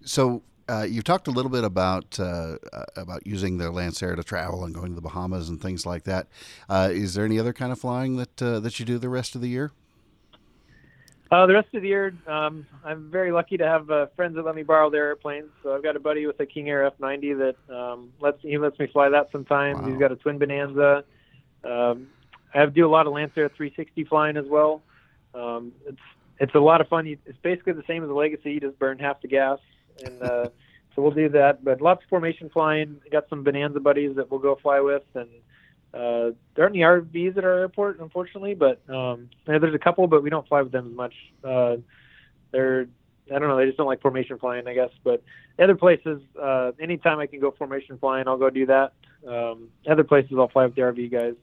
So 0.05 0.43
uh, 0.69 0.87
you've 0.89 1.05
talked 1.05 1.29
a 1.29 1.31
little 1.31 1.51
bit 1.51 1.65
about 1.65 2.19
uh, 2.19 2.57
uh, 2.73 2.85
about 2.97 3.27
using 3.27 3.59
the 3.59 3.71
Lancair 3.71 4.17
to 4.17 4.25
travel 4.25 4.65
and 4.65 4.75
going 4.75 4.89
to 4.89 4.95
the 4.95 5.01
Bahamas 5.01 5.49
and 5.49 5.61
things 5.61 5.85
like 5.85 6.05
that. 6.05 6.29
Uh, 6.69 6.89
is 6.91 7.15
there 7.15 7.25
any 7.25 7.39
other 7.39 7.53
kind 7.53 7.73
of 7.73 7.79
flying 7.79 8.17
that 8.17 8.43
uh, 8.43 8.61
that 8.61 8.79
you 8.79 8.87
do 8.87 8.99
the 8.99 9.09
rest 9.09 9.35
of 9.35 9.41
the 9.41 9.49
year? 9.49 9.73
Uh, 11.31 11.47
the 11.47 11.55
rest 11.55 11.69
of 11.75 11.83
the 11.83 11.89
year, 11.89 12.15
um, 12.27 12.67
I'm 12.85 13.11
very 13.11 13.33
lucky 13.33 13.57
to 13.57 13.65
have 13.65 13.91
uh, 13.91 14.07
friends 14.15 14.37
that 14.37 14.45
let 14.45 14.55
me 14.55 14.63
borrow 14.63 14.91
their 14.91 15.07
airplanes. 15.07 15.49
So 15.63 15.75
I've 15.75 15.83
got 15.83 15.97
a 15.97 16.01
buddy 16.01 16.27
with 16.27 16.39
a 16.41 16.47
King 16.47 16.69
Air 16.69 16.91
F90 16.91 17.55
that 17.69 17.75
um, 17.75 18.11
lets 18.21 18.41
he 18.43 18.59
lets 18.59 18.79
me 18.79 18.87
fly 18.93 19.09
that 19.09 19.29
sometimes. 19.33 19.79
Wow. 19.79 19.89
He's 19.89 19.99
got 19.99 20.13
a 20.13 20.17
twin 20.17 20.39
Bonanza. 20.39 21.05
Um, 21.65 22.09
I 22.55 22.61
have 22.61 22.75
do 22.75 22.87
a 22.87 22.89
lot 22.89 23.07
of 23.07 23.15
Lancair 23.15 23.49
360 23.57 24.05
flying 24.05 24.37
as 24.37 24.45
well. 24.49 24.83
Um, 25.35 25.73
it's 25.87 25.99
it's 26.41 26.55
a 26.55 26.61
lot 26.61 26.81
of 26.81 26.89
fun. 26.89 27.07
It's 27.07 27.39
basically 27.43 27.73
the 27.73 27.85
same 27.87 28.05
as 28.05 28.11
a 28.11 28.15
Legacy. 28.15 28.53
You 28.53 28.61
just 28.61 28.79
burn 28.79 28.99
half 28.99 29.23
the 29.23 29.29
gas, 29.29 29.59
and 30.05 30.23
uh, 30.23 30.49
so 30.95 31.03
we'll 31.03 31.11
do 31.11 31.29
that. 31.31 31.65
But 31.65 31.81
lots 31.81 32.03
of 32.03 32.09
formation 32.09 32.51
flying. 32.51 33.01
Got 33.11 33.29
some 33.29 33.43
Bonanza 33.43 33.81
buddies 33.81 34.15
that 34.17 34.31
we'll 34.31 34.41
go 34.41 34.59
fly 34.63 34.81
with, 34.81 35.05
and 35.15 35.29
uh, 35.95 36.33
there 36.55 36.65
aren't 36.65 36.75
any 36.75 36.81
RVs 36.81 37.37
at 37.37 37.45
our 37.45 37.59
airport, 37.61 38.01
unfortunately, 38.01 38.55
but 38.55 38.81
um, 38.89 39.31
yeah, 39.47 39.59
there's 39.59 39.75
a 39.75 39.79
couple, 39.79 40.07
but 40.09 40.23
we 40.23 40.31
don't 40.31 40.47
fly 40.49 40.61
with 40.61 40.73
them 40.73 40.89
as 40.89 40.97
much. 40.97 41.15
Uh, 41.45 41.77
they're, 42.51 42.89
I 43.33 43.39
don't 43.39 43.49
know, 43.49 43.57
they 43.57 43.67
just 43.67 43.79
don't 43.79 43.87
like 43.87 44.03
formation 44.03 44.39
flying, 44.39 44.67
I 44.67 44.75
guess. 44.75 44.91
But 45.05 45.23
other 45.59 45.77
places, 45.77 46.21
uh, 46.41 46.73
anytime 46.81 47.21
I 47.21 47.27
can 47.27 47.39
go 47.39 47.53
formation 47.53 47.97
flying, 47.99 48.27
I'll 48.27 48.39
go 48.39 48.51
do 48.51 48.67
that. 48.67 48.93
Um, 49.27 49.69
other 49.89 50.05
places, 50.05 50.33
I'll 50.37 50.49
fly 50.49 50.67
with 50.67 50.75
the 50.75 50.83
RV 50.83 51.13
guys. 51.13 51.35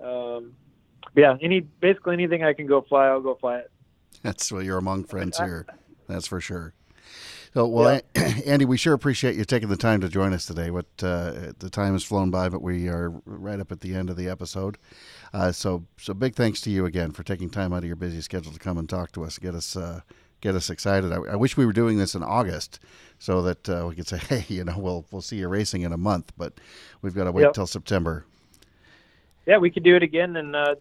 Um, 0.00 0.54
yeah, 1.16 1.36
any 1.42 1.60
basically 1.60 2.14
anything 2.14 2.44
I 2.44 2.52
can 2.52 2.66
go 2.66 2.82
fly, 2.82 3.06
I'll 3.06 3.20
go 3.20 3.34
fly 3.34 3.58
it. 3.58 3.70
That's 4.22 4.52
well, 4.52 4.62
you're 4.62 4.78
among 4.78 5.04
friends 5.04 5.38
here. 5.38 5.66
That's 6.06 6.26
for 6.28 6.40
sure. 6.40 6.74
So, 7.54 7.66
well, 7.66 8.00
Andy, 8.46 8.64
we 8.64 8.78
sure 8.78 8.94
appreciate 8.94 9.34
you 9.36 9.44
taking 9.44 9.68
the 9.68 9.76
time 9.76 10.00
to 10.00 10.08
join 10.08 10.32
us 10.32 10.46
today. 10.46 10.70
What 10.70 10.86
uh, 11.02 11.52
the 11.58 11.68
time 11.70 11.92
has 11.92 12.02
flown 12.02 12.30
by, 12.30 12.48
but 12.48 12.62
we 12.62 12.88
are 12.88 13.10
right 13.26 13.60
up 13.60 13.70
at 13.70 13.80
the 13.80 13.94
end 13.94 14.08
of 14.08 14.16
the 14.16 14.26
episode. 14.26 14.78
Uh, 15.34 15.52
so, 15.52 15.84
so 15.98 16.14
big 16.14 16.34
thanks 16.34 16.62
to 16.62 16.70
you 16.70 16.86
again 16.86 17.10
for 17.10 17.22
taking 17.22 17.50
time 17.50 17.74
out 17.74 17.78
of 17.78 17.84
your 17.84 17.96
busy 17.96 18.22
schedule 18.22 18.52
to 18.52 18.58
come 18.58 18.78
and 18.78 18.88
talk 18.88 19.12
to 19.12 19.24
us, 19.24 19.38
get 19.38 19.54
us, 19.54 19.76
uh, 19.76 20.00
get 20.40 20.54
us 20.54 20.70
excited. 20.70 21.12
I, 21.12 21.16
I, 21.16 21.36
wish 21.36 21.58
we 21.58 21.66
were 21.66 21.74
doing 21.74 21.98
this 21.98 22.14
in 22.14 22.22
August 22.22 22.80
so 23.18 23.42
that 23.42 23.68
uh, 23.68 23.84
we 23.86 23.96
could 23.96 24.08
say, 24.08 24.16
hey, 24.28 24.46
you 24.48 24.64
know, 24.64 24.78
we'll 24.78 25.04
we'll 25.10 25.20
see 25.20 25.36
you 25.36 25.48
racing 25.48 25.82
in 25.82 25.92
a 25.92 25.98
month, 25.98 26.32
but 26.38 26.54
we've 27.02 27.14
got 27.14 27.24
to 27.24 27.32
wait 27.32 27.42
Yep. 27.42 27.52
till 27.52 27.66
September. 27.66 28.24
Yeah, 29.46 29.58
we 29.58 29.70
could 29.70 29.82
do 29.82 29.94
it 29.94 30.02
again. 30.02 30.36
And 30.36 30.56
uh, 30.56 30.76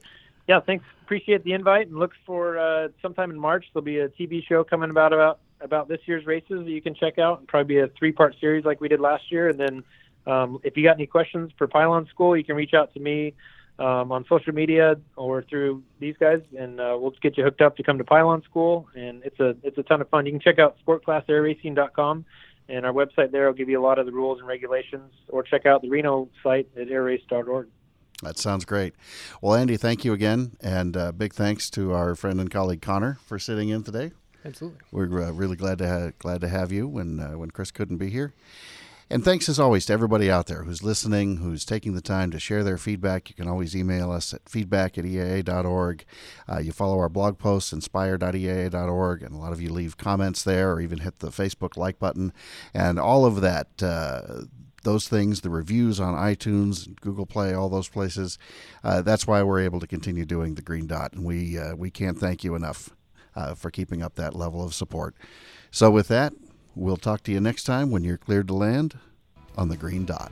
yeah, 0.48 0.62
thanks. 0.62 0.86
Appreciate 1.04 1.44
the 1.44 1.52
invite 1.52 1.88
and 1.88 2.00
look 2.00 2.14
for 2.26 2.58
uh, 2.58 2.88
sometime 3.02 3.30
in 3.30 3.38
March. 3.38 3.66
There'll 3.74 3.84
be 3.84 4.00
a 4.00 4.08
TV 4.08 4.42
show 4.48 4.64
coming 4.64 4.90
about 4.90 5.12
about 5.12 5.40
about 5.64 5.88
this 5.88 6.00
year's 6.06 6.26
races 6.26 6.66
that 6.66 6.72
you 6.72 6.82
can 6.82 6.96
check 6.96 7.20
out. 7.20 7.40
And 7.40 7.48
probably 7.48 7.76
be 7.76 7.80
a 7.80 7.88
three 7.88 8.12
part 8.12 8.36
series 8.40 8.66
like 8.66 8.82
we 8.82 8.88
did 8.88 9.00
last 9.00 9.32
year. 9.32 9.50
And 9.50 9.60
then 9.60 9.84
Um, 10.28 10.60
if 10.64 10.78
you 10.78 10.84
got 10.84 10.98
any 10.98 11.08
questions 11.08 11.52
for 11.58 11.68
Pylon 11.68 12.06
School, 12.14 12.38
you 12.38 12.44
can 12.44 12.56
reach 12.56 12.76
out 12.76 12.94
to 12.94 13.00
me 13.00 13.34
um, 13.80 14.12
on 14.12 14.24
social 14.30 14.54
media 14.54 14.96
or 15.16 15.42
through 15.42 15.82
these 16.00 16.16
guys, 16.20 16.42
and 16.56 16.80
uh, 16.80 16.96
we'll 17.00 17.16
get 17.24 17.38
you 17.38 17.44
hooked 17.44 17.62
up 17.62 17.76
to 17.78 17.84
come 17.84 17.98
to 17.98 18.04
Pylon 18.04 18.44
School. 18.44 18.88
And 18.94 19.24
it's 19.24 19.40
a 19.40 19.56
it's 19.64 19.80
a 19.80 19.84
ton 19.84 20.00
of 20.00 20.10
fun. 20.10 20.28
You 20.28 20.32
can 20.32 20.40
check 20.40 20.60
out 20.60 20.78
sportclassairracing.com, 20.86 22.26
and 22.70 22.86
our 22.86 22.94
website 22.94 23.32
there 23.32 23.48
will 23.48 23.54
give 23.54 23.70
you 23.70 23.82
a 23.82 23.86
lot 23.90 23.98
of 23.98 24.06
the 24.06 24.12
rules 24.12 24.38
and 24.38 24.48
regulations, 24.48 25.12
or 25.30 25.42
check 25.42 25.66
out 25.66 25.82
the 25.82 25.90
Reno 25.90 26.30
site 26.44 26.70
at 26.80 26.88
airrace.org. 26.88 27.68
That 28.22 28.38
sounds 28.38 28.66
great. 28.66 28.94
Well, 29.42 29.56
Andy, 29.56 29.78
thank 29.78 30.06
you 30.06 30.14
again, 30.14 30.52
and 30.62 30.96
uh, 30.96 31.12
big 31.12 31.34
thanks 31.34 31.72
to 31.72 31.94
our 31.94 32.14
friend 32.14 32.40
and 32.40 32.52
colleague 32.52 32.84
Connor 32.84 33.18
for 33.26 33.40
sitting 33.40 33.70
in 33.70 33.82
today. 33.82 34.12
Absolutely. 34.44 34.80
We're 34.92 35.24
uh, 35.24 35.32
really 35.32 35.56
glad 35.56 35.78
to 35.80 35.88
ha- 35.88 36.12
glad 36.20 36.42
to 36.42 36.48
have 36.48 36.72
you 36.72 36.88
when 36.88 37.20
uh, 37.20 37.38
when 37.38 37.52
Chris 37.52 37.72
couldn't 37.72 37.98
be 37.98 38.10
here. 38.10 38.34
And 39.12 39.26
thanks 39.26 39.50
as 39.50 39.60
always 39.60 39.86
to 39.88 39.94
everybody 39.94 40.32
out 40.32 40.48
there 40.48 40.64
who's 40.64 40.84
listening, 40.84 41.38
who's 41.38 41.66
taking 41.66 41.96
the 41.96 42.02
time 42.02 42.32
to 42.32 42.40
share 42.40 42.64
their 42.64 42.78
feedback. 42.78 43.28
You 43.28 43.36
can 43.36 43.50
always 43.50 43.76
email 43.76 44.10
us 44.10 44.34
at 44.34 44.48
feedback 44.48 44.98
at 44.98 45.04
eaa.org. 45.04 46.06
Uh, 46.50 46.60
you 46.60 46.72
follow 46.72 46.98
our 46.98 47.10
blog 47.10 47.38
posts, 47.38 47.74
inspire.eaa.org, 47.74 49.22
and 49.22 49.36
a 49.36 49.38
lot 49.38 49.52
of 49.52 49.62
you 49.62 49.70
leave 49.70 49.98
comments 49.98 50.44
there 50.44 50.72
or 50.72 50.80
even 50.80 51.00
hit 51.00 51.20
the 51.20 51.28
Facebook 51.28 51.76
like 51.76 52.00
button. 52.00 52.32
And 52.74 52.98
all 52.98 53.26
of 53.26 53.42
that, 53.42 53.84
uh, 53.84 54.44
those 54.84 55.10
things, 55.10 55.42
the 55.42 55.50
reviews 55.50 56.00
on 56.00 56.16
iTunes, 56.16 56.98
Google 57.02 57.26
Play, 57.26 57.54
all 57.54 57.68
those 57.68 57.90
places, 57.90 58.38
uh, 58.82 59.02
that's 59.02 59.28
why 59.28 59.44
we're 59.44 59.60
able 59.60 59.82
to 59.82 59.88
continue 59.88 60.24
doing 60.24 60.56
the 60.56 60.62
Green 60.62 60.88
Dot. 60.88 61.12
And 61.12 61.26
we, 61.26 61.60
uh, 61.60 61.76
we 61.76 61.92
can't 61.92 62.18
thank 62.18 62.46
you 62.46 62.56
enough 62.56 62.92
uh, 63.36 63.56
for 63.56 63.72
keeping 63.72 64.02
up 64.02 64.16
that 64.16 64.36
level 64.36 64.64
of 64.64 64.74
support. 64.74 65.16
So, 65.72 65.90
with 65.92 66.08
that, 66.10 66.34
we'll 66.76 66.98
talk 66.98 67.24
to 67.24 67.32
you 67.32 67.40
next 67.40 67.64
time 67.64 67.92
when 67.92 68.04
you're 68.04 68.18
cleared 68.18 68.48
to 68.48 68.54
land 68.54 68.98
on 69.58 69.70
the 69.70 69.78
green 69.78 70.06
dot. 70.06 70.32